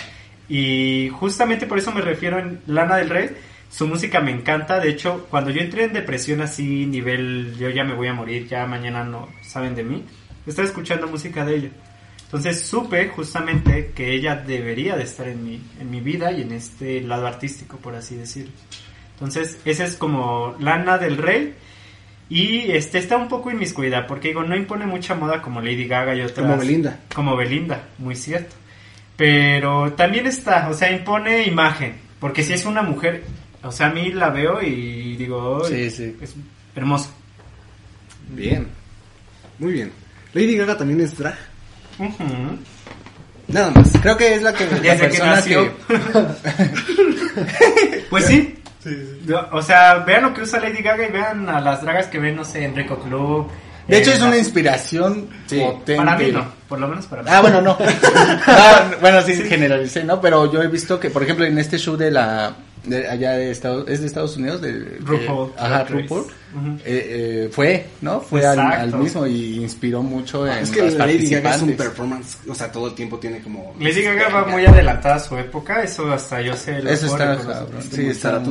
Y 0.49 1.09
justamente 1.11 1.67
por 1.67 1.79
eso 1.79 1.93
me 1.93 2.01
refiero 2.01 2.39
en 2.39 2.61
Lana 2.67 2.97
del 2.97 3.11
Rey. 3.11 3.31
Su 3.71 3.87
música 3.87 4.21
me 4.21 4.31
encanta. 4.31 4.79
De 4.81 4.91
hecho, 4.91 5.27
cuando 5.31 5.51
yo 5.51 5.61
entré 5.63 5.85
en 5.85 5.95
depresión 5.95 6.43
así, 6.43 6.85
nivel 6.87 7.57
yo 7.59 7.71
ya 7.71 7.85
me 7.85 7.95
voy 7.95 8.09
a 8.09 8.13
morir, 8.15 8.47
ya 8.47 8.67
mañana 8.67 9.03
no 9.03 9.29
saben 9.43 9.75
de 9.75 9.83
mí, 9.83 10.05
estaba 10.47 10.69
escuchando 10.69 11.07
música 11.09 11.45
de 11.45 11.55
ella. 11.57 11.69
Entonces 12.33 12.63
supe 12.63 13.09
justamente 13.09 13.93
que 13.95 14.15
ella 14.15 14.37
debería 14.37 14.97
de 14.97 15.03
estar 15.03 15.29
en 15.29 15.45
mi, 15.45 15.61
en 15.79 15.91
mi 15.91 16.01
vida 16.01 16.33
y 16.33 16.41
en 16.41 16.53
este 16.53 17.03
lado 17.03 17.27
artístico, 17.27 17.77
por 17.77 17.95
así 17.95 18.17
decirlo. 18.17 18.53
Entonces, 19.13 19.59
ese 19.67 19.85
es 19.85 19.97
como 19.97 20.57
Lana 20.59 20.97
del 20.97 21.19
Rey. 21.19 21.53
Y 22.31 22.71
este 22.71 22.97
está 22.97 23.19
un 23.19 23.29
poco 23.29 23.51
inmiscuida, 23.51 24.07
porque 24.07 24.29
digo, 24.29 24.43
no 24.45 24.57
impone 24.57 24.87
mucha 24.87 25.15
moda 25.15 25.43
como 25.43 25.61
Lady 25.61 25.87
Gaga 25.87 26.15
y 26.15 26.23
otras. 26.23 26.47
Como 26.47 26.57
Belinda. 26.57 27.01
Como 27.15 27.37
Belinda, 27.37 27.89
muy 27.99 28.17
cierto. 28.17 28.57
Pero 29.19 29.93
también 29.93 30.27
está, 30.27 30.71
o 30.71 30.73
sea, 30.75 30.91
impone 30.91 31.43
imagen. 31.47 31.97
Porque 32.19 32.43
si 32.43 32.55
es 32.55 32.65
una 32.65 32.81
mujer, 32.81 33.25
o 33.63 33.71
sea, 33.71 33.89
a 33.89 33.93
mí 33.93 34.11
la 34.11 34.31
veo 34.31 34.63
y 34.63 35.17
digo, 35.17 35.67
Sí, 35.67 35.75
"Ay, 35.75 35.91
sí. 35.91 36.17
es 36.23 36.35
hermoso. 36.75 37.13
Bien. 38.31 38.69
Muy 39.59 39.73
bien. 39.75 39.93
Lady 40.33 40.57
Gaga 40.57 40.79
también 40.79 41.03
es 41.03 41.15
drag. 41.19 41.52
Nada 43.49 43.71
más. 43.71 43.91
Creo 44.01 44.17
que 44.17 44.35
es 44.35 44.43
la 44.43 44.53
que 44.53 44.67
la 44.71 44.79
Desde 44.79 44.97
que 44.97 45.09
persona 45.09 45.35
nació. 45.37 45.73
que- 45.89 45.97
Pues 48.11 48.27
sí. 48.27 48.59
O 49.53 49.63
sea, 49.63 49.95
vean 49.99 50.23
lo 50.25 50.35
que 50.35 50.43
usa 50.43 50.59
Lady 50.61 50.83
Gaga 50.83 51.07
y 51.09 51.13
vean 51.13 51.49
a 51.49 51.61
las 51.61 51.83
dragas 51.83 52.07
que 52.07 52.19
ven, 52.19 52.35
no 52.37 52.45
sé, 52.45 52.65
en 52.65 52.75
Rico 52.75 52.99
Club. 52.99 53.49
De 53.87 53.99
hecho, 53.99 54.11
eh, 54.11 54.15
es 54.15 54.23
una 54.23 54.37
inspiración 54.37 55.29
Sí. 55.47 55.61
potente. 55.61 55.97
Para 55.97 56.17
mí 56.17 56.31
no, 56.33 56.45
por 56.69 56.79
lo 56.81 56.89
menos 56.89 57.07
para 57.07 57.23
mí. 57.23 57.29
Ah, 57.33 57.41
bueno, 57.41 57.61
no. 57.61 57.77
Ah, 58.47 58.91
bueno, 59.01 59.21
sí, 59.23 59.35
generalicé, 59.49 60.05
¿no? 60.05 60.21
Pero 60.21 60.51
yo 60.53 60.63
he 60.63 60.69
visto 60.69 60.99
que, 61.01 61.11
por 61.11 61.23
ejemplo, 61.23 61.45
en 61.45 61.59
este 61.59 61.79
show 61.79 61.97
de 61.97 62.11
la 62.11 62.53
de 62.85 63.09
allá 63.09 63.33
de 63.33 63.51
Estados, 63.51 63.89
es 63.89 64.01
de 64.01 64.07
Estados 64.07 64.37
Unidos, 64.37 64.61
de 64.61 64.73
RuPaul. 65.01 65.51
eh, 65.51 65.53
ajá. 65.59 65.85
RuPaul. 65.85 66.21
Ujú. 66.23 66.69
Eh, 66.85 67.45
eh, 67.45 67.49
fue, 67.51 67.87
¿no? 68.03 68.21
Fue 68.21 68.45
al, 68.45 68.59
al 68.59 68.95
mismo 68.99 69.27
y 69.27 69.57
inspiró 69.63 70.03
mucho 70.03 70.47
en 70.47 70.59
Es 70.59 70.71
que 70.71 70.83
las 70.83 70.95
Lady 70.97 71.31
Gaga 71.31 71.55
es 71.55 71.63
un 71.63 71.73
performance, 71.77 72.39
o 72.47 72.55
sea, 72.55 72.71
todo 72.71 72.89
el 72.89 72.95
tiempo 72.95 73.19
tiene 73.19 73.41
como... 73.41 73.75
Lady 73.81 74.03
Gaga 74.03 74.29
va 74.29 74.45
muy 74.47 74.67
adelantada 74.67 75.15
a 75.15 75.21
su 75.21 75.37
época, 75.39 75.83
eso 75.83 76.13
hasta 76.13 76.43
yo 76.43 76.55
sé. 76.55 76.83
lo 76.83 76.91
Eso 76.91 77.07
está. 77.07 77.35
Este 77.79 77.97
Sí, 77.97 78.07
está 78.09 78.43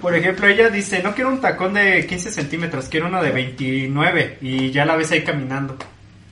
Por 0.00 0.14
ejemplo, 0.14 0.46
ella 0.46 0.68
dice, 0.70 1.02
no 1.02 1.14
quiero 1.14 1.30
un 1.30 1.40
tacón 1.40 1.74
de 1.74 2.06
15 2.06 2.30
centímetros, 2.30 2.86
quiero 2.88 3.06
uno 3.08 3.20
de 3.22 3.30
29 3.30 4.38
y 4.42 4.70
ya 4.70 4.84
la 4.84 4.96
ves 4.96 5.10
ahí 5.12 5.24
caminando. 5.24 5.76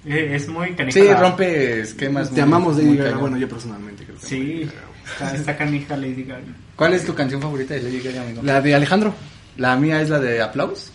Eh, 0.07 0.33
Es 0.35 0.47
muy 0.49 0.75
canija. 0.75 1.01
Sí, 1.01 1.13
rompe 1.13 1.81
esquemas. 1.81 2.29
Te 2.29 2.35
muy- 2.35 2.43
amamos 2.43 2.77
Lady 2.77 2.97
Gaga, 2.99 3.17
bueno, 3.17 3.37
yo 3.39 3.49
personalmente 3.49 4.05
creo 4.05 4.19
que... 4.19 4.27
Sí, 4.27 4.71
está, 5.13 5.35
está 5.35 5.57
canija 5.57 5.97
Lady 5.97 6.25
Gaga. 6.25 6.43
¿Cuál 6.77 6.95
es 6.95 7.05
tu 7.05 7.15
canción 7.15 7.41
favorita 7.41 7.75
de 7.75 7.83
Lady 7.83 8.01
Gaga, 8.01 8.23
amigo? 8.23 8.43
La 8.43 8.61
de 8.61 8.75
Alejandro. 8.75 9.15
La 9.57 9.77
mía 9.77 10.01
es 10.01 10.11
la 10.11 10.19
de 10.19 10.43
Aplaus. 10.43 10.91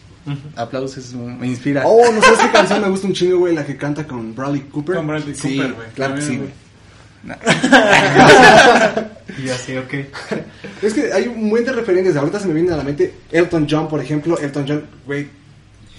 Aplaus 0.55 0.97
es, 0.97 1.13
un- 1.13 1.39
me 1.39 1.47
inspira. 1.47 1.83
Oh, 1.85 2.11
no 2.11 2.21
sabes 2.21 2.39
qué 2.39 2.51
canción 2.51 2.81
me 2.81 2.89
gusta 2.89 3.07
un 3.07 3.13
chingo, 3.13 3.37
güey, 3.39 3.55
la 3.55 3.65
que 3.65 3.77
canta 3.77 4.05
con 4.05 4.35
Bradley 4.35 4.61
Cooper. 4.61 4.97
Con 4.97 5.07
Bradley 5.07 5.33
sí, 5.33 5.55
Cooper, 5.57 5.73
güey. 5.73 5.87
Claro 5.95 6.15
que 6.15 6.21
sí, 6.21 6.37
güey. 6.37 6.49
Y 9.37 9.43
yo 9.43 9.53
así, 9.53 9.77
ok. 9.77 9.93
Es 10.81 10.93
que 10.93 11.11
hay 11.13 11.27
un 11.27 11.49
buen 11.49 11.63
de 11.63 11.71
referentes. 11.71 12.15
Ahorita 12.15 12.39
se 12.39 12.47
me 12.47 12.53
viene 12.53 12.71
a 12.73 12.77
la 12.77 12.83
mente 12.83 13.13
Elton 13.31 13.67
John, 13.69 13.87
por 13.87 14.01
ejemplo. 14.01 14.37
Elton 14.39 14.65
John, 14.67 14.85
güey, 15.05 15.27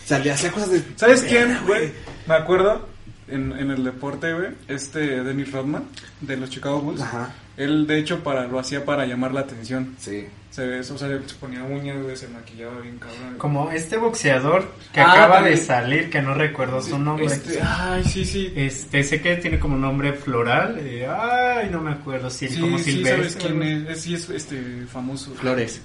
salía, 0.05 0.35
hacía 0.35 0.51
cosas 0.51 0.73
de. 0.73 0.83
¿Sabes 0.97 1.23
quién, 1.23 1.57
güey? 1.67 1.93
Me 2.27 2.35
acuerdo 2.35 2.89
en, 3.29 3.53
en 3.53 3.71
el 3.71 3.85
deporte, 3.85 4.33
güey. 4.33 4.49
Este 4.69 5.23
Dennis 5.23 5.53
Rodman 5.53 5.85
de 6.21 6.37
los 6.37 6.51
Chicago 6.51 6.81
Bulls. 6.81 7.01
Ajá. 7.01 7.31
Él, 7.65 7.87
de 7.87 7.99
hecho, 7.99 8.21
para 8.25 8.47
lo 8.47 8.59
hacía 8.59 8.85
para 8.85 9.05
llamar 9.07 9.33
la 9.33 9.41
atención. 9.41 9.95
Sí. 9.99 10.27
Se, 10.51 10.67
ve- 10.67 10.81
o 10.81 10.83
sea, 10.83 10.97
se 10.99 11.35
ponía 11.39 11.63
uñas, 11.63 12.03
güey, 12.03 12.17
se 12.17 12.27
maquillaba 12.27 12.81
bien 12.81 12.99
cabrón. 12.99 13.37
Como 13.39 13.71
este 13.71 13.97
boxeador 13.99 14.69
que 14.93 15.01
Ah, 15.01 15.13
acaba 15.13 15.35
también. 15.37 15.55
de 15.57 15.63
salir, 15.65 16.11
que 16.11 16.21
no 16.23 16.35
recuerdo 16.35 16.83
su 16.83 16.99
nombre. 16.99 17.27
Este, 17.27 17.61
ay, 17.63 18.03
sí, 18.05 18.25
sí. 18.25 18.53
Este, 18.57 19.05
sé 19.05 19.21
que 19.21 19.37
tiene 19.37 19.61
como 19.61 19.77
nombre 19.77 20.13
floral. 20.13 20.77
eh, 20.81 21.07
ay, 21.07 21.69
no 21.71 21.81
me 21.81 21.93
acuerdo. 21.93 22.31
Sí, 22.31 22.49
Sí, 22.49 22.61
como 22.61 22.79
sí, 22.79 22.85
silvestre. 22.95 23.31
sabes 23.31 23.37
quién 23.37 23.63
es. 23.63 23.89
Es- 23.91 24.01
Sí, 24.03 24.15
es 24.15 24.29
este 24.31 24.87
famoso. 24.93 25.33
Flores. 25.35 25.81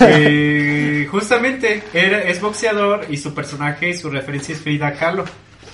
Eh, 0.00 1.06
justamente 1.10 1.82
era, 1.92 2.22
es 2.22 2.40
boxeador 2.40 3.06
y 3.08 3.16
su 3.16 3.34
personaje 3.34 3.90
y 3.90 3.94
su 3.96 4.10
referencia 4.10 4.54
es 4.54 4.60
Frida 4.60 4.92
Kahlo. 4.94 5.24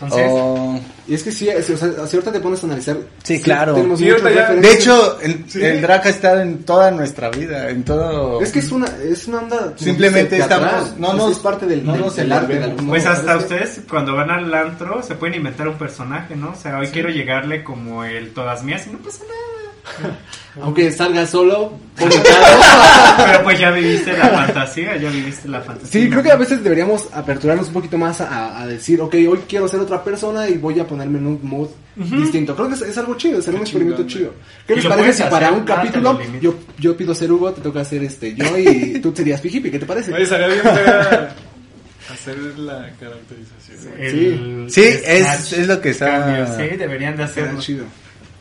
Entonces, 0.03 0.27
Oh, 0.33 0.81
Y 1.07 1.15
es 1.15 1.23
que 1.25 1.33
sí, 1.33 1.49
o 1.49 1.61
sea, 1.63 1.77
si 2.07 2.17
ahorita 2.17 2.33
te 2.33 2.41
pones 2.41 2.63
a 2.63 2.67
analizar. 2.67 2.97
Sí, 3.25 3.41
claro. 3.43 3.75
Sí, 3.97 4.07
ya- 4.07 4.53
de 4.55 4.73
hecho, 4.73 5.21
el, 5.21 5.45
Sí. 5.49 5.61
el 5.63 5.83
drag 5.83 6.07
ha 6.07 6.09
estado 6.09 6.41
en 6.41 6.63
toda 6.63 6.91
nuestra 6.93 7.29
vida, 7.31 7.69
en 7.69 7.83
todo. 7.85 8.41
Es 8.41 8.53
que 8.53 8.61
es 8.61 8.71
una, 8.71 8.87
es 9.03 9.27
una 9.27 9.39
onda. 9.39 9.75
Simplemente 9.77 10.39
estamos- 10.39 10.97
no 10.99 11.11
Es- 11.11 11.17
nos- 11.17 11.33
es 11.33 11.39
parte 11.41 11.67
del, 11.67 11.85
no 11.85 11.93
del- 11.93 12.01
nos 12.03 12.17
del 12.17 12.33
arte. 12.33 12.55
de 12.61 12.69
pues 12.69 12.83
modo, 13.05 13.13
hasta 13.13 13.37
ustedes 13.37 13.81
cuando 13.91 14.15
van 14.15 14.31
al 14.31 14.55
antro 14.55 15.03
se 15.03 15.17
pueden 15.17 15.35
inventar 15.37 15.67
un 15.69 15.77
personaje, 15.77 16.35
¿no? 16.37 16.51
O 16.53 16.55
sea, 16.55 16.79
hoy 16.79 16.87
quiero 16.89 17.11
llegarle 17.11 17.63
como 17.65 18.05
el 18.05 18.33
todas 18.33 18.63
mías 18.63 18.87
y 18.87 18.93
no 18.93 18.99
pasa 18.99 19.25
nada. 19.25 19.60
Aunque 20.63 20.91
salga 20.91 21.27
solo, 21.27 21.79
Pero 22.01 23.43
pues 23.45 23.59
ya 23.59 23.71
viviste 23.71 24.17
la 24.17 24.29
fantasía, 24.31 24.97
ya 24.97 25.09
viviste 25.11 25.49
la 25.49 25.61
fantasía. 25.61 26.03
Sí, 26.03 26.11
creo 26.11 26.23
que 26.23 26.33
a 26.33 26.37
veces 26.37 26.63
deberíamos 26.65 27.07
aperturarnos 27.13 27.69
un 27.69 27.75
poquito 27.75 27.97
más 27.99 28.21
a, 28.21 28.61
a 28.61 28.67
decir, 28.67 29.01
ok, 29.01 29.15
hoy 29.29 29.39
quiero 29.49 29.69
ser 29.69 29.81
otra 29.81 30.03
persona 30.03 30.49
y 30.49 30.55
voy 30.59 30.81
a 30.81 30.87
ponerme 30.87 31.19
en 31.19 31.27
un 31.29 31.41
mood 31.43 31.69
distinto. 31.95 32.57
Creo 32.57 32.69
que 32.69 32.75
es, 32.75 32.83
es 32.83 32.99
algo 32.99 33.15
chido, 33.17 33.39
es 33.39 33.47
un 33.49 33.57
experimento 33.59 34.05
chido. 34.07 34.33
¿Qué 34.67 34.75
les 34.77 34.87
parece 34.87 35.23
si 35.25 35.31
para 35.31 35.53
un 35.53 35.65
capítulo 35.65 36.19
yo, 36.41 36.55
yo 36.79 36.97
pido 36.97 37.15
ser 37.15 37.31
Hugo, 37.31 37.53
te 37.53 37.61
toca 37.61 37.85
ser 37.85 38.03
este 38.03 38.35
yo 38.35 38.59
y 38.59 38.99
tú 39.01 39.13
serías 39.15 39.41
Pijipi? 39.41 39.71
¿Qué 39.71 39.79
te 39.79 39.87
parece? 39.87 40.13
Oye, 40.13 40.25
estaría 40.25 40.49
bien 40.49 40.61
hacer 42.13 42.37
la 42.59 42.91
caracterización. 42.99 44.69
Sí, 44.69 44.81
es- 45.05 45.67
lo 45.69 45.81
que 45.81 45.91
está- 45.91 46.07
cambio, 46.21 46.47
Sí, 46.57 46.77
deberían 46.77 47.17
de 47.17 47.29
Será 47.29 47.47
hacerlo. 47.47 47.61
chido. 47.61 47.85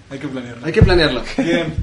Hay 0.10 0.20
que 0.20 0.28
planearlo. 0.28 0.66
Hay 0.66 0.72
que 0.72 0.82
planearlo. 0.82 1.24
Bien. 1.38 1.74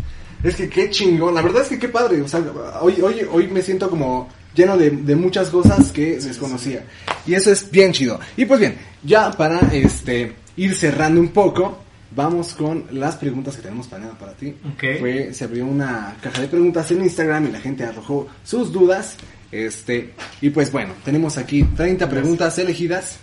Es 0.43 0.55
que 0.57 0.69
qué 0.69 0.91
chingón, 0.91 1.35
la 1.35 1.43
verdad 1.43 1.63
es 1.63 1.69
que 1.69 1.79
qué 1.79 1.89
padre, 1.89 2.21
o 2.21 2.29
sea, 2.29 2.41
hoy, 2.81 3.01
hoy, 3.01 3.27
hoy 3.33 3.49
me 3.49 3.63
siento 3.63 3.89
como 3.89 4.29
lleno 4.55 4.77
de, 4.77 4.91
de 4.91 5.17
muchas 5.17 5.49
cosas 5.49 5.91
que 5.91 6.19
desconocía. 6.19 6.85
Y 7.27 7.35
eso 7.35 7.51
es 7.51 7.71
bien 7.71 7.93
chido. 7.93 8.21
Y 8.37 8.45
pues 8.45 8.61
bien, 8.61 8.77
ya 9.03 9.31
para 9.33 9.61
este 9.73 10.35
ir 10.57 10.75
cerrando 10.75 11.21
un 11.21 11.29
poco, 11.29 11.79
vamos 12.15 12.55
con 12.55 12.85
las 12.93 13.17
preguntas 13.17 13.57
que 13.57 13.63
tenemos 13.63 13.87
planeadas 13.87 14.19
para 14.19 14.33
ti. 14.33 14.55
Ok. 14.75 14.99
Fue, 14.99 15.35
se 15.35 15.45
abrió 15.45 15.67
una 15.67 16.17
caja 16.21 16.43
de 16.43 16.49
preguntas 16.49 16.91
en 16.91 17.03
Instagram 17.03 17.47
y 17.47 17.53
la 17.53 17.61
gente 17.61 17.85
arrojó 17.85 18.29
sus 18.45 18.73
dudas. 18.73 19.17
Este, 19.53 20.15
y 20.41 20.51
pues 20.51 20.73
bueno, 20.73 20.95
tenemos 21.05 21.39
aquí 21.39 21.63
30 21.63 22.09
preguntas 22.09 22.59
elegidas. 22.59 23.19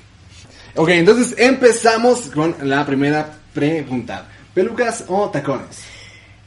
Ok, 0.75 0.89
entonces 0.89 1.35
empezamos 1.37 2.29
con 2.29 2.55
la 2.63 2.85
primera 2.85 3.39
pregunta. 3.53 4.27
¿Pelucas 4.53 5.05
o 5.07 5.29
tacones? 5.29 5.83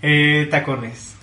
Eh, 0.02 0.46
tacones. 0.50 1.14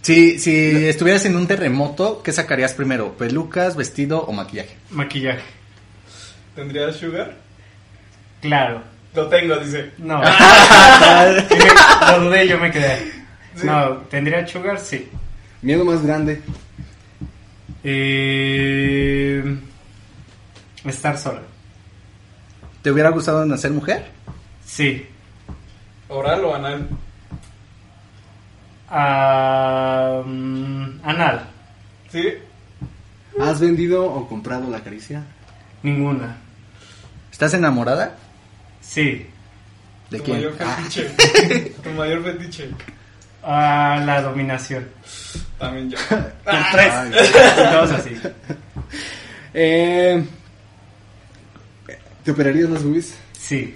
Si, 0.00 0.38
si 0.38 0.86
estuvieras 0.86 1.26
en 1.26 1.36
un 1.36 1.46
terremoto, 1.46 2.22
¿qué 2.22 2.32
sacarías 2.32 2.72
primero? 2.72 3.12
¿Pelucas, 3.18 3.76
vestido 3.76 4.22
o 4.22 4.32
maquillaje? 4.32 4.76
Maquillaje. 4.90 5.42
¿Tendrías 6.54 6.96
sugar? 6.96 7.36
Claro. 8.40 8.82
Lo 9.14 9.26
tengo, 9.28 9.56
dice. 9.56 9.90
No. 9.98 10.22
Lo 12.10 12.20
dudé, 12.20 12.48
yo 12.48 12.58
me 12.58 12.70
quedé. 12.70 13.12
No, 13.64 13.96
¿tendría 14.10 14.46
sugar? 14.46 14.78
Sí. 14.78 15.08
¿Miedo 15.62 15.84
más 15.84 16.02
grande? 16.02 16.40
Eh, 17.84 19.56
estar 20.84 21.18
sola. 21.18 21.42
¿Te 22.82 22.90
hubiera 22.90 23.10
gustado 23.10 23.44
nacer 23.44 23.72
mujer? 23.72 24.06
Sí. 24.64 25.06
¿Oral 26.08 26.44
o 26.44 26.54
anal? 26.54 26.88
Ah, 28.90 30.22
mm, 30.24 31.00
anal. 31.04 31.46
¿Sí? 32.10 32.24
¿Has 33.38 33.60
vendido 33.60 34.04
o 34.06 34.26
comprado 34.26 34.70
la 34.70 34.80
caricia? 34.80 35.22
Ninguna. 35.82 36.36
¿Estás 37.30 37.54
enamorada? 37.54 38.16
Sí. 38.80 39.26
¿De 40.10 40.18
tu 40.18 40.24
quién? 40.24 40.36
mayor 40.38 40.54
Ah, 40.60 40.76
fetiche. 40.78 41.70
tu 41.84 41.90
mayor 41.90 42.24
fetiche. 42.24 42.70
Ah, 43.42 44.02
la 44.04 44.22
dominación. 44.22 44.88
También 45.58 45.90
yo. 45.90 45.98
El 46.46 46.64
tres. 46.72 46.94
Todos 47.56 47.90
así. 47.92 48.14
Eh, 49.54 50.22
¿Te 52.22 52.30
operarías 52.30 52.68
las 52.68 52.84
boobies? 52.84 53.14
Sí. 53.32 53.74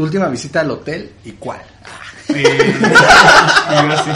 ¿Tu 0.00 0.04
última 0.04 0.30
visita 0.30 0.62
al 0.62 0.70
hotel 0.70 1.10
y 1.26 1.32
cuál? 1.32 1.60
Eh, 2.30 2.42
yo 3.70 3.96
sí. 3.98 4.10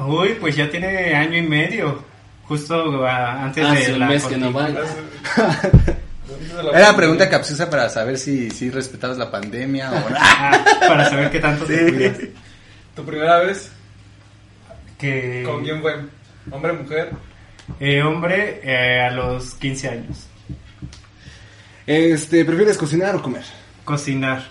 Uy, 0.00 0.36
pues 0.38 0.54
ya 0.54 0.70
tiene 0.70 1.12
año 1.12 1.38
y 1.38 1.42
medio. 1.42 2.04
Justo 2.44 3.04
ah, 3.04 3.46
antes 3.46 3.66
Hace 3.66 3.86
de 3.86 3.94
un 3.94 3.98
la 3.98 4.06
mes 4.06 4.24
que 4.26 4.36
no. 4.36 4.54
Era 6.72 6.94
pregunta 6.94 7.28
capciosa 7.28 7.68
para 7.68 7.88
saber 7.88 8.16
si, 8.16 8.48
si 8.50 8.70
respetabas 8.70 9.18
la 9.18 9.28
pandemia 9.28 9.90
o 9.90 10.08
no. 10.08 10.08
Ah, 10.20 10.64
para 10.86 11.10
saber 11.10 11.32
qué 11.32 11.40
tanto 11.40 11.64
te 11.64 11.92
cuidas. 11.92 12.16
¿Tu 12.94 13.04
primera 13.04 13.40
vez? 13.40 13.72
Que 14.96 15.42
¿Con 15.44 15.64
quién 15.64 15.82
fue? 15.82 15.96
¿Hombre, 16.52 16.74
mujer? 16.74 17.10
eh, 17.80 18.00
hombre 18.04 18.60
eh, 18.62 19.00
a 19.00 19.10
los 19.10 19.56
15 19.56 19.88
años. 19.88 20.28
Este, 21.88 22.44
¿prefieres 22.44 22.78
cocinar 22.78 23.16
o 23.16 23.20
comer? 23.20 23.42
Cocinar. 23.84 24.44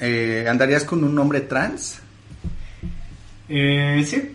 Eh, 0.00 0.46
¿Andarías 0.48 0.84
con 0.84 1.02
un 1.04 1.18
hombre 1.18 1.40
trans? 1.40 2.00
Eh, 3.48 4.02
sí, 4.06 4.32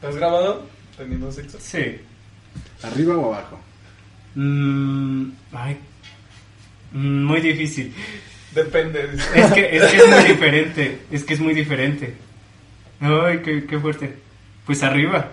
¿Te 0.00 0.06
has 0.06 0.16
grabado 0.16 0.66
teniendo 0.96 1.30
sexo? 1.32 1.58
sí. 1.60 2.00
¿Arriba 2.82 3.16
o 3.16 3.34
abajo? 3.34 3.58
Mm, 4.34 5.30
ay, 5.52 5.76
mm, 6.92 7.24
muy 7.24 7.40
difícil. 7.40 7.92
Depende. 8.54 9.10
Es 9.34 9.52
que, 9.52 9.76
es 9.76 9.82
que 9.90 9.96
es 9.98 10.08
muy 10.08 10.24
diferente. 10.28 10.98
Es 11.10 11.24
que 11.24 11.34
es 11.34 11.40
muy 11.40 11.54
diferente. 11.54 12.14
Ay, 13.00 13.40
qué, 13.44 13.64
qué 13.66 13.78
fuerte. 13.78 14.14
Pues 14.64 14.82
arriba. 14.82 15.32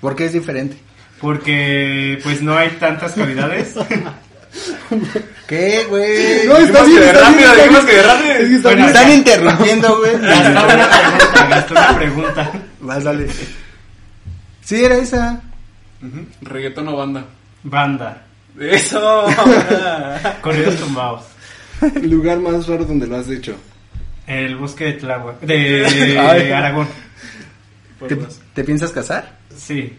¿Por 0.00 0.16
qué 0.16 0.26
es 0.26 0.32
diferente? 0.32 0.76
Porque 1.20 2.18
pues 2.22 2.42
no 2.42 2.56
hay 2.56 2.70
tantas 2.72 3.12
cavidades. 3.12 3.74
¿Qué, 5.46 5.84
güey? 5.88 6.46
No, 6.46 6.56
está 6.58 6.82
bien, 6.84 7.02
está 7.02 7.30
bien, 7.30 7.40
está 7.50 7.86
que 7.86 7.92
de 7.96 8.02
rápido. 8.02 8.32
Es 8.32 8.48
que 8.48 8.56
está 8.56 8.68
Bueno, 8.68 8.76
bien. 8.84 8.88
Están 8.96 9.12
interrumpiendo, 9.12 9.98
güey. 9.98 10.18
Gasta 10.20 10.50
una 10.50 10.66
pregunta, 10.68 11.46
gasta 11.48 11.72
una 11.72 11.98
pregunta. 11.98 12.52
Vas, 12.80 13.04
dale. 13.04 13.26
Sí, 14.62 14.84
era 14.84 14.96
esa. 14.96 15.40
Ujú. 16.02 16.26
¿Reggaetón 16.42 16.88
o 16.88 16.96
banda? 16.96 17.24
Banda. 17.62 18.22
¡Eso! 18.60 19.26
Corridos 20.42 20.76
tumbados. 20.76 21.24
¿El 21.94 22.10
lugar 22.10 22.38
más 22.38 22.66
raro 22.66 22.84
donde 22.84 23.06
lo 23.06 23.16
has 23.16 23.28
hecho? 23.28 23.56
El 24.26 24.56
bosque 24.56 24.84
de 24.86 24.92
Tláhuac, 24.94 25.40
de 25.40 26.18
Ay. 26.18 26.50
Aragón. 26.50 26.88
¿Te, 28.06 28.16
te 28.54 28.64
piensas 28.64 28.90
casar? 28.90 29.38
Sí, 29.56 29.92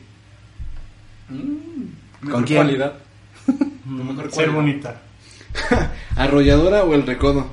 mejor 2.22 2.46
quién? 2.46 2.58
cualidad. 2.60 2.94
Mejor 3.90 4.32
ser 4.32 4.50
bonita. 4.52 5.02
¿Arrolladora 6.16 6.84
o 6.84 6.94
el 6.94 7.06
recodo? 7.06 7.50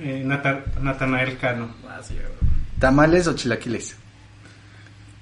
Eh, 0.00 0.22
Nata- 0.24 0.64
Natanael 0.80 1.36
Cano. 1.38 1.74
Ah. 1.88 2.00
¿Tamales 2.78 3.26
o 3.28 3.34
chilaquiles? 3.34 3.96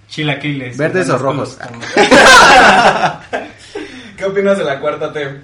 Chilaquiles. 0.09 0.77
¿Verdes 0.79 1.09
o 1.11 1.19
rojos? 1.19 1.59
¿Qué 4.17 4.25
opinas 4.25 4.59
de 4.59 4.65
la 4.65 4.81
cuarta 4.81 5.13
T? 5.13 5.41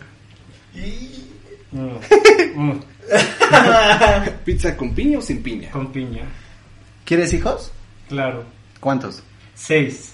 Mm, 1.73 1.97
mm, 2.55 2.81
¿Pizza 4.45 4.77
con 4.77 4.95
piña 4.95 5.19
o 5.19 5.23
sin 5.23 5.43
piña? 5.43 5.71
con 5.71 5.93
piña. 5.93 6.25
¿Quieres 7.05 7.33
hijos? 7.35 7.73
Claro. 8.09 8.45
¿Cuántos? 8.81 9.23
Seis. 9.55 10.13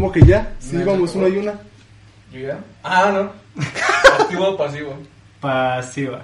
¿Cómo 0.00 0.12
que 0.12 0.22
ya? 0.22 0.54
Sí, 0.60 0.76
No, 0.76 0.86
vamos 0.86 1.14
no. 1.14 1.20
una 1.20 1.28
y 1.28 1.36
una. 1.36 1.52
¿Yo 2.32 2.40
ya? 2.40 2.58
Ah, 2.82 3.10
no. 3.12 3.62
Activo 4.22 4.48
o 4.48 4.56
pasivo. 4.56 4.96
Pasiva. 5.42 6.22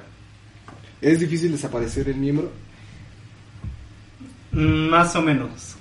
¿Es 1.03 1.21
difícil 1.21 1.53
desaparecer 1.53 2.09
el 2.09 2.17
miembro? 2.17 2.51
Mm, 4.53 4.89
Más 4.89 5.15
o 5.15 5.21
menos. 5.21 5.75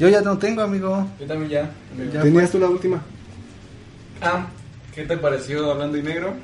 Yo 0.00 0.08
ya 0.08 0.20
no 0.20 0.36
tengo, 0.36 0.62
amigo. 0.62 1.06
Yo 1.20 1.26
también 1.28 1.48
ya. 1.48 1.70
Ya 2.12 2.22
¿Tenías 2.22 2.50
tú 2.50 2.58
la 2.58 2.66
última? 2.68 3.00
Ah, 4.20 4.44
¿qué 4.92 5.04
te 5.04 5.16
pareció 5.16 5.70
Hablando 5.70 5.96
y 5.96 6.02
Negro? 6.02 6.34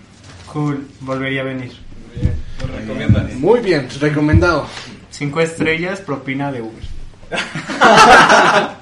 Cool. 0.53 0.87
Volvería 1.01 1.41
a 1.41 1.45
venir. 1.45 1.73
Muy 2.07 2.21
bien, 2.23 2.35
lo 2.61 2.77
recomiendas. 2.79 3.35
Muy 3.35 3.61
bien, 3.61 3.89
recomendado. 4.01 4.67
Cinco 5.11 5.41
estrellas, 5.41 6.01
propina 6.01 6.53
de 6.53 6.63
Uber. 6.63 6.85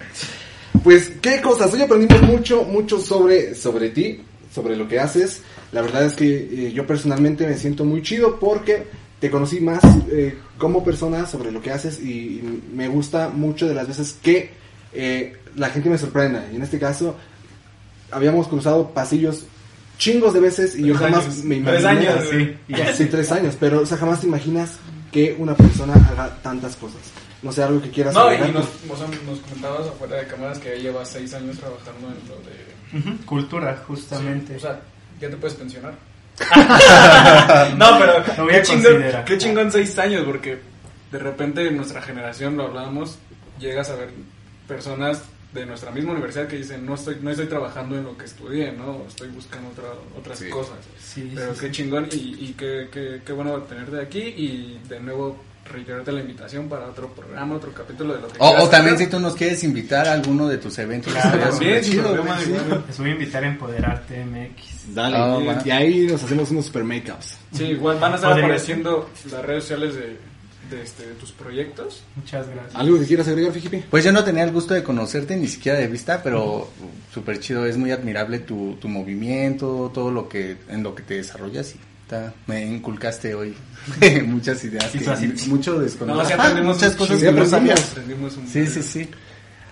Pues, 0.89 1.13
¿qué 1.21 1.43
cosas? 1.43 1.75
Hoy 1.75 1.83
aprendimos 1.83 2.23
mucho, 2.23 2.65
mucho 2.65 2.99
sobre, 2.99 3.55
sobre 3.55 3.91
ti, 3.91 4.23
sobre 4.51 4.75
lo 4.75 4.89
que 4.89 4.99
haces. 4.99 5.43
La 5.71 5.83
verdad 5.83 6.07
es 6.07 6.15
que 6.15 6.25
eh, 6.35 6.73
yo 6.73 6.87
personalmente 6.87 7.47
me 7.47 7.59
siento 7.59 7.85
muy 7.85 8.01
chido 8.01 8.39
porque 8.41 8.85
te 9.21 9.31
conocí 9.31 9.61
más 9.61 9.81
eh, 10.11 10.39
como 10.57 10.83
persona 10.83 11.27
sobre 11.27 11.53
lo 11.53 11.61
que 11.61 11.73
haces 11.73 12.01
y, 12.01 12.09
y 12.39 12.63
me 12.73 12.89
gusta 12.89 13.29
mucho 13.29 13.69
de 13.69 13.75
las 13.75 13.87
veces 13.87 14.17
que 14.23 14.49
eh, 14.95 15.37
la 15.57 15.69
gente 15.69 15.91
me 15.91 15.99
sorprenda. 15.99 16.49
Y 16.51 16.57
en 16.57 16.63
este 16.63 16.79
caso, 16.79 17.17
habíamos 18.11 18.49
cruzado 18.49 18.89
pasillos 18.95 19.45
chingos 19.99 20.33
de 20.33 20.41
veces 20.41 20.75
y 20.75 20.87
yo 20.87 20.95
Tres 20.97 21.01
jamás 21.11 21.25
años. 21.27 21.45
me 21.45 21.57
Tres 21.61 21.81
imaginé. 21.83 22.09
años, 22.09 22.25
Sí, 22.31 22.57
y 22.67 22.75
ya. 22.75 22.95
Sí, 22.95 23.05
tres 23.11 23.31
años, 23.31 23.59
pero 23.61 23.83
o 23.83 23.85
sea, 23.85 23.99
jamás 23.99 24.23
te 24.23 24.27
imaginas 24.27 24.79
que 25.13 25.37
una 25.39 25.55
persona 25.55 25.93
haga 25.93 26.39
tantas 26.43 26.77
cosas. 26.77 27.03
No 27.43 27.53
sé, 27.53 27.63
algo 27.63 27.81
que 27.81 27.91
quieras 27.91 28.15
No, 28.15 28.21
agregar? 28.23 28.49
y 28.49 28.53
nos, 28.53 28.65
o 28.67 28.97
sea, 28.97 29.07
nos 29.27 29.39
comentabas 29.41 29.87
afuera 29.87 30.17
de 30.17 30.27
cámaras 30.27 30.59
que 30.59 30.71
ya 30.71 30.83
llevas 30.83 31.09
seis 31.09 31.33
años 31.35 31.57
trabajando 31.59 32.09
en 32.09 32.29
lo 32.29 32.37
de... 33.09 33.19
Cultura, 33.27 33.83
justamente. 33.87 34.53
Sí, 34.55 34.57
o 34.57 34.61
sea, 34.61 34.81
ya 35.21 35.29
te 35.31 35.37
puedes 35.37 35.57
pensionar. 35.57 35.95
no, 37.77 37.99
pero 37.99 38.13
Lo 38.37 38.45
voy 38.45 38.55
a 38.55 38.63
qué 38.63 38.63
chingón, 38.63 39.05
qué 39.27 39.39
chingón 39.39 39.73
seis 39.73 39.99
años, 39.99 40.23
porque 40.25 40.59
de 41.13 41.19
repente 41.19 41.67
en 41.67 41.77
nuestra 41.77 42.01
generación, 42.03 42.57
lo 42.57 42.65
hablábamos, 42.67 43.19
llegas 43.59 43.91
a 43.91 43.97
ver 43.97 44.11
personas 44.67 45.23
de 45.53 45.65
nuestra 45.65 45.91
misma 45.91 46.13
universidad 46.13 46.47
que 46.47 46.57
dicen, 46.57 46.85
no 46.85 46.95
estoy, 46.95 47.17
no 47.23 47.31
estoy 47.31 47.47
trabajando 47.47 47.97
en 47.97 48.05
lo 48.05 48.17
que 48.19 48.27
estudié, 48.27 48.73
¿no? 48.73 49.03
Estoy 49.09 49.29
buscando 49.29 49.71
otra- 49.71 49.95
otras 50.17 50.39
Sí. 50.39 50.49
cosas. 50.51 50.77
Sí, 51.03 51.33
Pero 51.35 51.55
sí, 51.55 51.61
qué 51.61 51.67
sí. 51.67 51.73
chingón 51.73 52.09
y, 52.13 52.17
y 52.17 52.55
qué, 52.57 52.89
qué, 52.93 53.23
qué 53.25 53.33
bueno 53.33 53.57
tenerte 53.63 54.01
aquí 54.01 54.21
y 54.21 54.79
de 54.89 55.01
nuevo 55.01 55.43
reiterarte 55.69 56.13
la 56.13 56.21
invitación 56.21 56.69
para 56.69 56.87
otro 56.87 57.09
programa, 57.15 57.57
otro 57.57 57.73
capítulo 57.73 58.15
de 58.15 58.21
lo 58.23 58.29
que 58.29 58.35
O, 58.39 58.49
quieras 58.49 58.65
o 58.65 58.69
también 58.69 58.99
si 58.99 59.07
tú 59.07 59.21
nos 59.21 59.35
quieres 59.35 59.63
invitar 59.65 60.09
a 60.09 60.13
alguno 60.13 60.49
de 60.49 60.59
tus 60.59 60.79
eventos. 60.79 61.13
Claro, 61.13 61.51
También, 61.51 61.83
chido, 61.83 62.13
problema 62.13 62.39
sí. 62.41 62.53
Les 62.87 62.99
voy 62.99 63.09
a 63.11 63.13
invitar 63.13 63.45
a 63.45 63.47
Empoderarte 63.49 64.25
MX. 64.25 64.95
Dale, 64.95 65.17
y- 65.43 65.47
va. 65.47 65.63
y 65.65 65.71
ahí 65.71 66.07
nos 66.07 66.23
hacemos 66.23 66.51
unos 66.51 66.67
super 66.67 66.85
make-ups. 66.85 67.37
Sí, 67.53 67.65
igual 67.65 67.99
van 67.99 68.13
a 68.13 68.15
estar 68.17 68.31
Podría 68.31 68.47
apareciendo 68.47 69.11
las 69.31 69.45
redes 69.45 69.65
sociales 69.65 69.95
de, 69.95 70.17
de, 70.77 70.83
este, 70.83 71.07
de 71.07 71.15
tus 71.15 71.33
proyectos. 71.33 72.03
Muchas 72.17 72.47
gracias. 72.49 72.75
¿Algo 72.75 72.99
que 72.99 73.07
quieras 73.07 73.29
agregar, 73.29 73.53
Fijipi? 73.53 73.79
Pues 73.91 74.05
yo 74.05 74.13
no 74.13 74.25
tenía 74.25 74.45
el 74.45 74.53
gusto 74.53 74.75
de 74.75 74.83
conocerte 74.83 75.37
ni 75.37 75.47
siquiera 75.49 75.79
de 75.79 75.87
vista, 75.87 76.23
pero 76.23 76.71
súper 77.13 77.41
chido, 77.41 77.65
es 77.67 77.77
muy 77.77 77.91
admirable 77.91 78.39
tu, 78.41 78.77
tu 78.81 78.89
movimiento, 78.89 79.91
todo 79.95 80.11
lo 80.11 80.29
que 80.29 80.57
en 80.69 80.83
lo 80.83 80.95
que 80.95 81.03
te 81.03 81.15
desarrollas 81.15 81.75
y 81.75 81.79
me 82.47 82.65
inculcaste 82.65 83.35
hoy 83.35 83.55
muchas 84.27 84.63
ideas, 84.65 84.91
que 84.91 85.49
mucho 85.49 85.81
No, 86.07 86.21
aprendimos 86.21 86.77
muchas 86.77 86.95
cosas 86.95 87.19
Sí, 87.19 87.27
que 87.27 87.33
no 87.33 87.45
sabía. 87.47 87.73
aprendimos. 87.73 87.91
Aprendimos 87.91 88.37
un 88.37 88.49
Sí, 88.49 88.67
sí, 88.67 88.83
sí. 88.83 89.09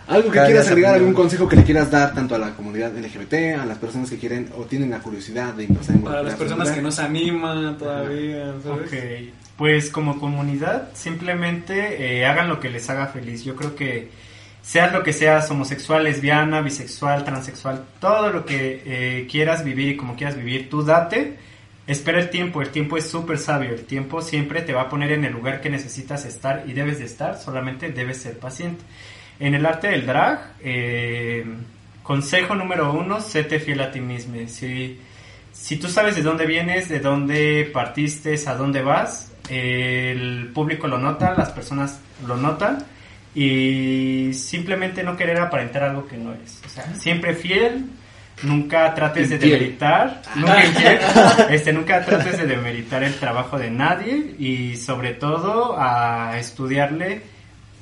Algo 0.09 0.29
que 0.29 0.35
Cada 0.37 0.47
quieras 0.47 0.69
agregar, 0.69 0.95
algún 0.95 1.15
consejo 1.15 1.49
que 1.49 1.57
le 1.57 1.65
quieras 1.65 1.91
dar 1.91 2.15
tanto 2.15 2.37
a 2.37 2.39
la 2.39 2.55
comunidad 2.55 2.97
LGBT, 2.97 3.59
a 3.61 3.67
las 3.67 3.79
personas 3.79 4.09
que 4.09 4.19
quieren 4.19 4.49
o 4.57 4.63
tienen 4.63 4.91
la 4.91 5.01
curiosidad 5.01 5.53
de 5.55 5.65
empezar 5.65 5.97
a 5.97 6.01
Para 6.01 6.23
las 6.23 6.35
personas 6.37 6.71
que 6.71 6.81
no 6.81 6.93
se 6.93 7.03
animan 7.03 7.77
todavía, 7.77 8.55
¿sabes? 8.63 8.87
Ok, 8.87 9.35
pues 9.57 9.91
como 9.91 10.21
comunidad 10.21 10.91
simplemente 10.95 12.19
eh, 12.19 12.25
hagan 12.25 12.49
lo 12.49 12.61
que 12.61 12.71
les 12.71 12.89
haga 12.89 13.09
feliz. 13.09 13.43
Yo 13.43 13.57
creo 13.57 13.75
que 13.75 14.09
seas 14.63 14.93
lo 14.93 15.03
que 15.03 15.13
seas, 15.13 15.51
homosexual, 15.51 16.05
lesbiana, 16.05 16.61
bisexual, 16.61 17.25
transexual, 17.25 17.85
todo 18.01 18.31
lo 18.31 18.45
que 18.45 18.83
eh, 18.87 19.27
quieras 19.29 19.65
vivir 19.65 19.89
y 19.89 19.97
como 19.97 20.15
quieras 20.15 20.37
vivir, 20.37 20.71
tú 20.71 20.85
date. 20.85 21.37
Espera 21.87 22.19
el 22.19 22.31
tiempo, 22.31 22.63
el 22.63 22.71
tiempo 22.71 22.97
es 22.97 23.09
súper 23.09 23.39
sabio, 23.39 23.71
el 23.71 23.85
tiempo 23.85 24.21
siempre 24.21 24.63
te 24.63 24.73
va 24.73 24.83
a 24.83 24.89
poner 24.89 25.13
en 25.13 25.25
el 25.25 25.33
lugar 25.33 25.61
que 25.61 25.71
necesitas 25.71 26.25
estar 26.25 26.65
y 26.67 26.73
debes 26.73 26.99
de 26.99 27.05
estar, 27.05 27.39
solamente 27.39 27.93
debes 27.93 28.19
ser 28.19 28.39
paciente. 28.39 28.85
En 29.39 29.55
el 29.55 29.65
arte 29.65 29.89
del 29.89 30.05
drag, 30.05 30.55
eh, 30.61 31.45
consejo 32.03 32.55
número 32.55 32.93
uno, 32.93 33.21
séte 33.21 33.61
fiel 33.61 33.81
a 33.83 33.93
ti 33.93 34.01
mismo. 34.01 34.37
Si, 34.49 34.99
si 35.53 35.77
tú 35.77 35.89
sabes 35.89 36.17
de 36.17 36.23
dónde 36.23 36.47
vienes, 36.47 36.89
de 36.89 36.99
dónde 36.99 37.71
partiste, 37.73 38.35
a 38.47 38.55
dónde 38.55 38.83
vas, 38.83 39.33
el 39.49 40.51
público 40.53 40.89
lo 40.89 40.99
nota, 40.99 41.35
las 41.35 41.51
personas 41.51 42.01
lo 42.27 42.37
notan 42.37 42.79
y 43.35 44.31
simplemente 44.33 45.03
no 45.03 45.17
querer 45.17 45.39
aparentar 45.39 45.85
algo 45.85 46.07
que 46.07 46.17
no 46.17 46.33
eres. 46.33 46.61
O 46.65 46.69
sea, 46.69 46.95
siempre 46.95 47.35
fiel, 47.35 47.85
nunca 48.43 48.95
trates 48.95 49.31
de 49.31 49.39
demeritar, 49.39 50.23
nunca, 50.35 50.65
infiel, 50.67 50.99
este, 51.51 51.73
nunca 51.73 52.05
trates 52.05 52.39
de 52.39 52.47
demeritar 52.47 53.03
el 53.03 53.15
trabajo 53.15 53.59
de 53.59 53.71
nadie 53.71 54.35
y 54.39 54.77
sobre 54.77 55.15
todo 55.15 55.75
a 55.79 56.39
estudiarle 56.39 57.23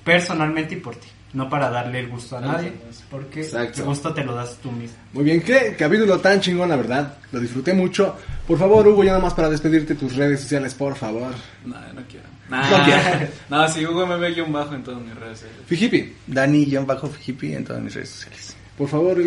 personalmente 0.04 0.74
y 0.74 0.80
por 0.80 0.96
ti. 0.96 1.08
No 1.32 1.48
para 1.50 1.68
darle 1.68 1.98
el 1.98 2.08
gusto 2.08 2.38
a 2.38 2.40
nadie, 2.40 2.72
porque 3.10 3.40
Exacto. 3.40 3.80
el 3.80 3.86
gusto 3.88 4.14
te 4.14 4.22
lo 4.22 4.36
das 4.36 4.56
tú 4.62 4.70
mismo. 4.70 4.96
Muy 5.14 5.24
bien, 5.24 5.42
qué 5.42 5.74
capítulo 5.76 6.20
tan 6.20 6.40
chingón, 6.40 6.68
la 6.68 6.76
verdad. 6.76 7.14
Lo 7.32 7.40
disfruté 7.40 7.74
mucho. 7.74 8.16
Por 8.46 8.56
favor, 8.56 8.86
Hugo, 8.86 9.02
ya 9.02 9.10
nada 9.10 9.22
más 9.24 9.34
para 9.34 9.50
despedirte 9.50 9.96
tus 9.96 10.14
redes 10.14 10.40
sociales, 10.42 10.74
por 10.74 10.94
favor. 10.94 11.32
No, 11.64 11.74
no 11.92 12.02
quiero. 12.08 12.26
No 12.48 12.84
quiero. 12.84 13.28
No, 13.50 13.66
sí, 13.68 13.84
Hugo 13.84 14.06
me 14.06 14.16
ve 14.16 14.32
guion 14.32 14.52
bajo 14.52 14.76
en 14.76 14.84
todas 14.84 15.00
mis 15.02 15.12
redes. 15.16 15.40
sociales. 15.40 15.62
Fijipi, 15.66 16.14
Dani-hippie 16.28 17.56
en 17.56 17.64
todas 17.64 17.82
mis 17.82 17.94
redes 17.94 18.10
sociales. 18.10 18.56
por 18.78 18.88
favor, 18.88 19.18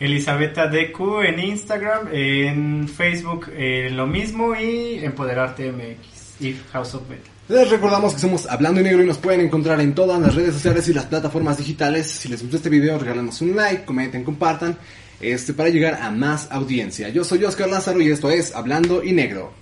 Elisabetta 0.00 0.66
DQ 0.66 1.24
en 1.26 1.38
Instagram, 1.40 2.08
en 2.10 2.88
Facebook 2.88 3.50
eh, 3.52 3.90
lo 3.92 4.06
mismo 4.06 4.56
y 4.56 4.98
Empoderarte 5.04 5.70
MX 5.70 6.40
y 6.40 6.56
House 6.72 6.94
of 6.94 7.06
Beta. 7.06 7.30
Les 7.48 7.68
recordamos 7.68 8.14
que 8.14 8.20
somos 8.20 8.46
Hablando 8.46 8.80
en 8.80 8.86
Negro 8.86 9.02
y 9.02 9.06
nos 9.06 9.18
pueden 9.18 9.42
encontrar 9.42 9.80
en 9.80 9.94
todas 9.94 10.18
las 10.20 10.34
redes 10.34 10.54
sociales 10.54 10.88
y 10.88 10.94
las 10.94 11.04
plataformas 11.04 11.58
digitales. 11.58 12.10
Si 12.10 12.28
les 12.28 12.40
gustó 12.40 12.56
este 12.56 12.70
video, 12.70 12.98
regálanos 12.98 13.40
un 13.42 13.54
like, 13.54 13.84
comenten, 13.84 14.24
compartan, 14.24 14.78
este, 15.20 15.52
para 15.52 15.68
llegar 15.68 15.94
a 16.00 16.10
más 16.10 16.48
audiencia. 16.50 17.10
Yo 17.10 17.22
soy 17.22 17.44
Oscar 17.44 17.68
Lázaro 17.68 18.00
y 18.00 18.10
esto 18.10 18.30
es 18.30 18.54
Hablando 18.54 19.02
y 19.02 19.12
Negro. 19.12 19.52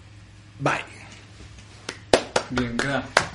Bye. 0.61 0.85
Bien, 2.51 2.77
gracias. 2.77 3.29